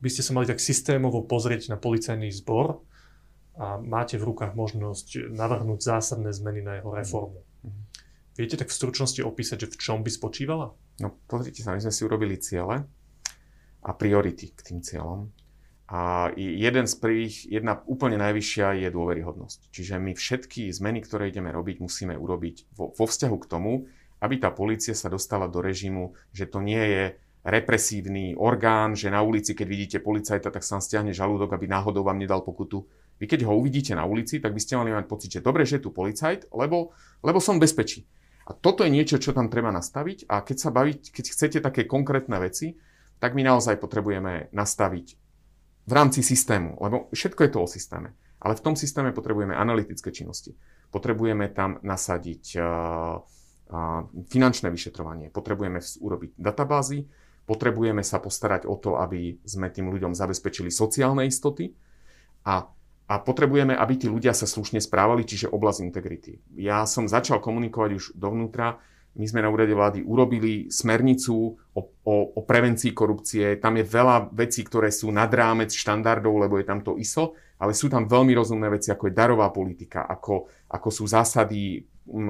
by 0.00 0.08
ste 0.08 0.24
sa 0.24 0.32
mali 0.32 0.48
tak 0.48 0.58
systémovo 0.58 1.20
pozrieť 1.24 1.68
na 1.70 1.76
policajný 1.76 2.32
zbor 2.32 2.80
a 3.60 3.76
máte 3.76 4.16
v 4.16 4.26
rukách 4.32 4.56
možnosť 4.56 5.32
navrhnúť 5.36 5.80
zásadné 5.84 6.32
zmeny 6.32 6.64
na 6.64 6.80
jeho 6.80 6.90
reformu. 6.90 7.44
Mm-hmm. 7.44 7.84
Viete 8.40 8.56
tak 8.56 8.72
v 8.72 8.78
stručnosti 8.80 9.20
opísať, 9.20 9.68
že 9.68 9.72
v 9.72 9.76
čom 9.76 9.98
by 10.00 10.08
spočívala? 10.08 10.72
No 11.04 11.20
pozrite 11.28 11.60
sa, 11.60 11.76
my 11.76 11.84
sme 11.84 11.92
si 11.92 12.02
urobili 12.08 12.40
ciele 12.40 12.88
a 13.84 13.90
priority 13.92 14.56
k 14.56 14.60
tým 14.64 14.80
cieľom. 14.80 15.28
A 15.90 16.30
jeden 16.38 16.86
z 16.86 16.94
prvých, 17.02 17.50
jedna 17.50 17.82
úplne 17.82 18.14
najvyššia 18.14 18.86
je 18.86 18.88
dôveryhodnosť. 18.94 19.74
Čiže 19.74 19.98
my 19.98 20.14
všetky 20.14 20.70
zmeny, 20.70 21.02
ktoré 21.02 21.34
ideme 21.34 21.50
robiť, 21.50 21.82
musíme 21.82 22.14
urobiť 22.14 22.70
vo, 22.78 22.94
vo 22.94 23.04
vzťahu 23.10 23.36
k 23.42 23.50
tomu, 23.50 23.90
aby 24.22 24.38
tá 24.38 24.54
policia 24.54 24.94
sa 24.94 25.10
dostala 25.10 25.50
do 25.50 25.58
režimu, 25.58 26.14
že 26.30 26.46
to 26.46 26.62
nie 26.62 26.78
je 26.78 27.04
represívny 27.44 28.36
orgán, 28.36 28.92
že 28.92 29.08
na 29.08 29.24
ulici, 29.24 29.56
keď 29.56 29.66
vidíte 29.68 29.98
policajta, 30.04 30.52
tak 30.52 30.60
sa 30.60 30.76
vám 30.76 30.84
stiahne 30.84 31.12
žalúdok, 31.16 31.56
aby 31.56 31.64
náhodou 31.64 32.04
vám 32.04 32.20
nedal 32.20 32.44
pokutu. 32.44 32.84
Vy 33.16 33.28
keď 33.28 33.48
ho 33.48 33.56
uvidíte 33.56 33.96
na 33.96 34.04
ulici, 34.04 34.40
tak 34.40 34.52
by 34.52 34.60
ste 34.60 34.76
mali 34.76 34.92
mať 34.92 35.08
pocit, 35.08 35.30
že 35.32 35.44
dobre, 35.44 35.64
že 35.64 35.80
je 35.80 35.88
tu 35.88 35.90
policajt, 35.92 36.52
lebo, 36.52 36.92
lebo 37.24 37.38
som 37.40 37.60
bezpečí. 37.60 38.04
A 38.48 38.56
toto 38.56 38.84
je 38.84 38.92
niečo, 38.92 39.20
čo 39.20 39.32
tam 39.32 39.48
treba 39.48 39.70
nastaviť 39.70 40.26
a 40.26 40.42
keď 40.42 40.56
sa 40.58 40.70
baviť, 40.74 41.00
keď 41.12 41.24
chcete 41.32 41.58
také 41.62 41.86
konkrétne 41.86 42.36
veci, 42.40 42.76
tak 43.20 43.36
my 43.36 43.44
naozaj 43.44 43.76
potrebujeme 43.76 44.48
nastaviť 44.50 45.06
v 45.86 45.92
rámci 45.92 46.20
systému, 46.24 46.80
lebo 46.80 47.12
všetko 47.12 47.40
je 47.46 47.50
to 47.52 47.58
o 47.60 47.68
systéme. 47.68 48.16
Ale 48.40 48.56
v 48.56 48.64
tom 48.64 48.74
systéme 48.74 49.12
potrebujeme 49.12 49.52
analytické 49.52 50.08
činnosti. 50.08 50.56
Potrebujeme 50.88 51.52
tam 51.52 51.76
nasadiť 51.84 52.56
uh, 52.56 52.64
uh, 52.64 54.00
finančné 54.32 54.72
vyšetrovanie, 54.72 55.28
potrebujeme 55.28 55.76
urobiť 55.78 56.40
databázy, 56.40 57.04
potrebujeme 57.50 58.06
sa 58.06 58.22
postarať 58.22 58.70
o 58.70 58.78
to, 58.78 58.94
aby 59.02 59.42
sme 59.42 59.74
tým 59.74 59.90
ľuďom 59.90 60.14
zabezpečili 60.14 60.70
sociálne 60.70 61.26
istoty 61.26 61.74
a 62.46 62.70
a 63.10 63.18
potrebujeme, 63.18 63.74
aby 63.74 63.98
tí 63.98 64.06
ľudia 64.06 64.30
sa 64.30 64.46
slušne 64.46 64.78
správali, 64.78 65.26
čiže 65.26 65.50
oblasť 65.50 65.82
integrity. 65.82 66.38
Ja 66.54 66.86
som 66.86 67.10
začal 67.10 67.42
komunikovať 67.42 67.90
už 67.98 68.04
dovnútra, 68.14 68.78
my 69.18 69.26
sme 69.26 69.42
na 69.42 69.50
úrade 69.50 69.74
vlády 69.74 70.06
urobili 70.06 70.70
smernicu 70.70 71.58
o, 71.74 71.80
o, 71.82 72.14
o 72.38 72.40
prevencii 72.46 72.94
korupcie. 72.94 73.58
Tam 73.58 73.74
je 73.74 73.82
veľa 73.82 74.30
vecí, 74.30 74.62
ktoré 74.62 74.94
sú 74.94 75.10
nad 75.10 75.26
rámec 75.26 75.74
štandardov, 75.74 76.46
lebo 76.46 76.62
je 76.62 76.66
tam 76.70 76.86
to 76.86 76.94
ISO, 76.94 77.34
ale 77.58 77.74
sú 77.74 77.90
tam 77.90 78.06
veľmi 78.06 78.30
rozumné 78.30 78.70
veci, 78.70 78.94
ako 78.94 79.10
je 79.10 79.18
darová 79.18 79.50
politika, 79.50 80.06
ako, 80.06 80.46
ako 80.70 80.88
sú 80.94 81.10
zásady, 81.10 81.82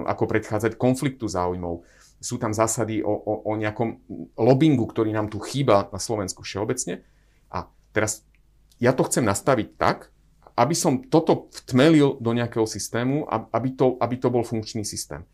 ako 0.08 0.24
predchádzať 0.24 0.80
konfliktu 0.80 1.28
záujmov. 1.28 1.84
Sú 2.20 2.36
tam 2.36 2.52
zásady 2.52 3.00
o, 3.00 3.10
o, 3.10 3.34
o 3.48 3.52
nejakom 3.56 4.04
lobbingu, 4.36 4.84
ktorý 4.84 5.10
nám 5.10 5.32
tu 5.32 5.40
chýba 5.40 5.88
na 5.88 5.96
Slovensku 5.96 6.44
všeobecne. 6.44 7.00
A 7.48 7.66
teraz 7.96 8.22
ja 8.76 8.92
to 8.92 9.08
chcem 9.08 9.24
nastaviť 9.24 9.68
tak, 9.80 10.12
aby 10.56 10.76
som 10.76 11.00
toto 11.08 11.48
vtmelil 11.64 12.20
do 12.20 12.30
nejakého 12.36 12.68
systému, 12.68 13.24
aby 13.28 13.72
to, 13.72 13.96
aby 13.96 14.14
to 14.20 14.28
bol 14.28 14.44
funkčný 14.44 14.84
systém. 14.84 15.24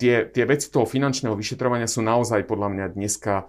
Tie, 0.00 0.26
tie 0.26 0.44
veci 0.48 0.72
toho 0.72 0.88
finančného 0.88 1.36
vyšetrovania 1.38 1.86
sú 1.86 2.02
naozaj 2.02 2.48
podľa 2.50 2.68
mňa 2.72 2.86
dneska, 2.96 3.46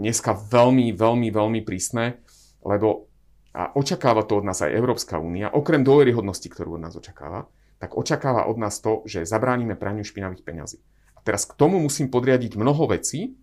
dneska 0.00 0.32
veľmi, 0.32 0.96
veľmi, 0.96 1.28
veľmi 1.28 1.60
prísne, 1.66 2.24
lebo 2.64 3.12
a 3.54 3.70
očakáva 3.78 4.26
to 4.26 4.42
od 4.42 4.44
nás 4.50 4.58
aj 4.66 4.74
Európska 4.74 5.22
únia, 5.22 5.46
okrem 5.46 5.86
dôveryhodnosti, 5.86 6.50
ktorú 6.50 6.74
od 6.74 6.82
nás 6.90 6.98
očakáva, 6.98 7.46
tak 7.78 7.94
očakáva 7.94 8.50
od 8.50 8.58
nás 8.58 8.82
to, 8.82 9.06
že 9.06 9.22
zabránime 9.22 9.78
praniu 9.78 10.02
špinavých 10.02 10.42
peňazí. 10.42 10.82
Teraz 11.24 11.48
k 11.48 11.56
tomu 11.56 11.80
musím 11.80 12.12
podriadiť 12.12 12.54
mnoho 12.60 12.92
vecí, 12.92 13.34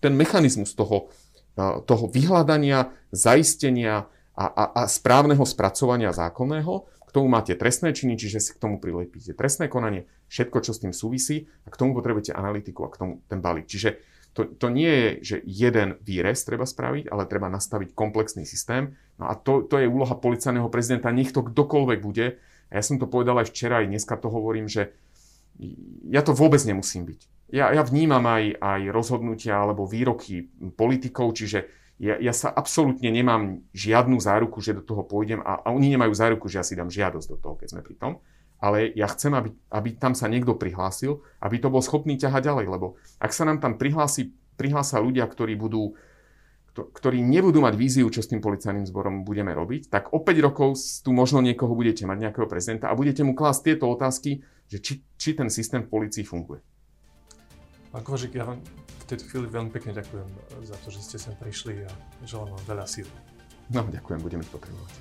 ten 0.00 0.16
mechanizmus 0.16 0.72
toho, 0.72 1.12
toho 1.84 2.04
vyhľadania, 2.08 2.88
zaistenia, 3.12 4.08
a, 4.40 4.44
a, 4.48 4.64
a 4.72 4.82
správneho 4.88 5.44
spracovania 5.44 6.16
zákonného. 6.16 6.88
K 7.04 7.10
tomu 7.10 7.26
máte 7.26 7.58
trestné 7.58 7.90
činy, 7.92 8.16
čiže 8.16 8.38
si 8.40 8.50
k 8.54 8.62
tomu 8.62 8.78
prilepíte 8.78 9.34
trestné 9.34 9.66
konanie, 9.66 10.06
všetko, 10.30 10.62
čo 10.62 10.72
s 10.72 10.80
tým 10.80 10.94
súvisí 10.94 11.50
a 11.66 11.68
k 11.68 11.76
tomu 11.76 11.92
potrebujete 11.92 12.32
analytiku 12.32 12.86
a 12.86 12.92
k 12.94 12.98
tomu 13.02 13.12
ten 13.26 13.42
balík. 13.42 13.66
Čiže 13.66 13.98
to, 14.30 14.46
to 14.46 14.70
nie 14.70 14.88
je, 14.88 15.08
že 15.20 15.36
jeden 15.42 15.98
výrez 16.06 16.38
treba 16.46 16.62
spraviť, 16.62 17.10
ale 17.10 17.26
treba 17.26 17.50
nastaviť 17.50 17.98
komplexný 17.98 18.46
systém. 18.46 18.94
No 19.18 19.26
a 19.26 19.34
to, 19.34 19.66
to 19.66 19.82
je 19.82 19.90
úloha 19.90 20.14
policajného 20.14 20.70
prezidenta, 20.70 21.10
nech 21.10 21.34
to 21.34 21.42
kdokoľvek 21.42 21.98
bude. 21.98 22.38
A 22.70 22.72
ja 22.78 22.82
som 22.86 23.02
to 23.02 23.10
povedal 23.10 23.42
aj 23.42 23.50
včera, 23.50 23.82
aj 23.82 23.90
dneska 23.90 24.14
to 24.14 24.30
hovorím, 24.30 24.70
že 24.70 24.94
ja 26.08 26.24
to 26.24 26.32
vôbec 26.32 26.60
nemusím 26.64 27.04
byť. 27.04 27.20
Ja, 27.50 27.74
ja 27.74 27.82
vnímam 27.82 28.22
aj, 28.24 28.56
aj 28.62 28.80
rozhodnutia 28.94 29.58
alebo 29.58 29.84
výroky 29.84 30.48
politikov, 30.78 31.34
čiže 31.34 31.66
ja, 32.00 32.16
ja 32.16 32.32
sa 32.32 32.48
absolútne 32.48 33.12
nemám 33.12 33.60
žiadnu 33.76 34.16
záruku, 34.22 34.64
že 34.64 34.72
do 34.72 34.80
toho 34.80 35.04
pôjdem 35.04 35.44
a, 35.44 35.60
a 35.60 35.68
oni 35.74 35.92
nemajú 35.92 36.14
záruku, 36.16 36.48
že 36.48 36.62
ja 36.62 36.64
si 36.64 36.78
dám 36.78 36.88
žiadosť 36.88 37.28
do 37.28 37.36
toho, 37.36 37.54
keď 37.60 37.76
sme 37.76 37.84
pri 37.84 37.96
tom. 38.00 38.12
Ale 38.60 38.92
ja 38.92 39.08
chcem, 39.08 39.32
aby, 39.32 39.52
aby 39.72 39.96
tam 39.96 40.12
sa 40.12 40.28
niekto 40.28 40.56
prihlásil, 40.56 41.20
aby 41.40 41.56
to 41.60 41.72
bol 41.72 41.80
schopný 41.80 42.16
ťahať 42.16 42.48
ďalej, 42.48 42.66
lebo 42.72 42.96
ak 43.20 43.32
sa 43.32 43.48
nám 43.48 43.60
tam 43.60 43.76
prihlási, 43.80 44.32
prihlásia 44.56 45.00
ľudia, 45.00 45.28
ktorí 45.28 45.56
budú 45.56 45.96
ktorí 46.70 47.18
nebudú 47.20 47.58
mať 47.60 47.74
víziu, 47.74 48.06
čo 48.08 48.22
s 48.22 48.30
tým 48.30 48.38
policajným 48.38 48.86
zborom 48.86 49.26
budeme 49.26 49.50
robiť, 49.50 49.90
tak 49.90 50.14
o 50.14 50.22
5 50.22 50.46
rokov 50.46 50.78
tu 51.02 51.10
možno 51.10 51.42
niekoho 51.42 51.74
budete 51.74 52.06
mať, 52.06 52.30
nejakého 52.30 52.46
prezidenta 52.46 52.88
a 52.88 52.96
budete 52.96 53.26
mu 53.26 53.34
klásť 53.34 53.74
tieto 53.74 53.90
otázky, 53.90 54.46
že 54.70 54.78
či, 54.78 55.02
či 55.18 55.34
ten 55.34 55.50
systém 55.50 55.82
v 55.82 55.90
policii 55.90 56.22
funguje. 56.22 56.62
Pán 57.90 58.06
Kovažik, 58.06 58.38
ja 58.38 58.46
vám 58.46 58.62
v 58.62 59.04
tejto 59.10 59.26
chvíli 59.26 59.50
veľmi 59.50 59.74
pekne 59.74 59.90
ďakujem 59.98 60.30
za 60.62 60.78
to, 60.86 60.94
že 60.94 61.02
ste 61.02 61.18
sem 61.18 61.34
prišli 61.34 61.82
a 61.82 61.90
želám 62.22 62.54
vám 62.54 62.64
veľa 62.78 62.86
síl. 62.86 63.10
No, 63.74 63.82
ďakujem, 63.82 64.22
budeme 64.22 64.46
ich 64.46 64.52
potrebovať. 64.54 64.94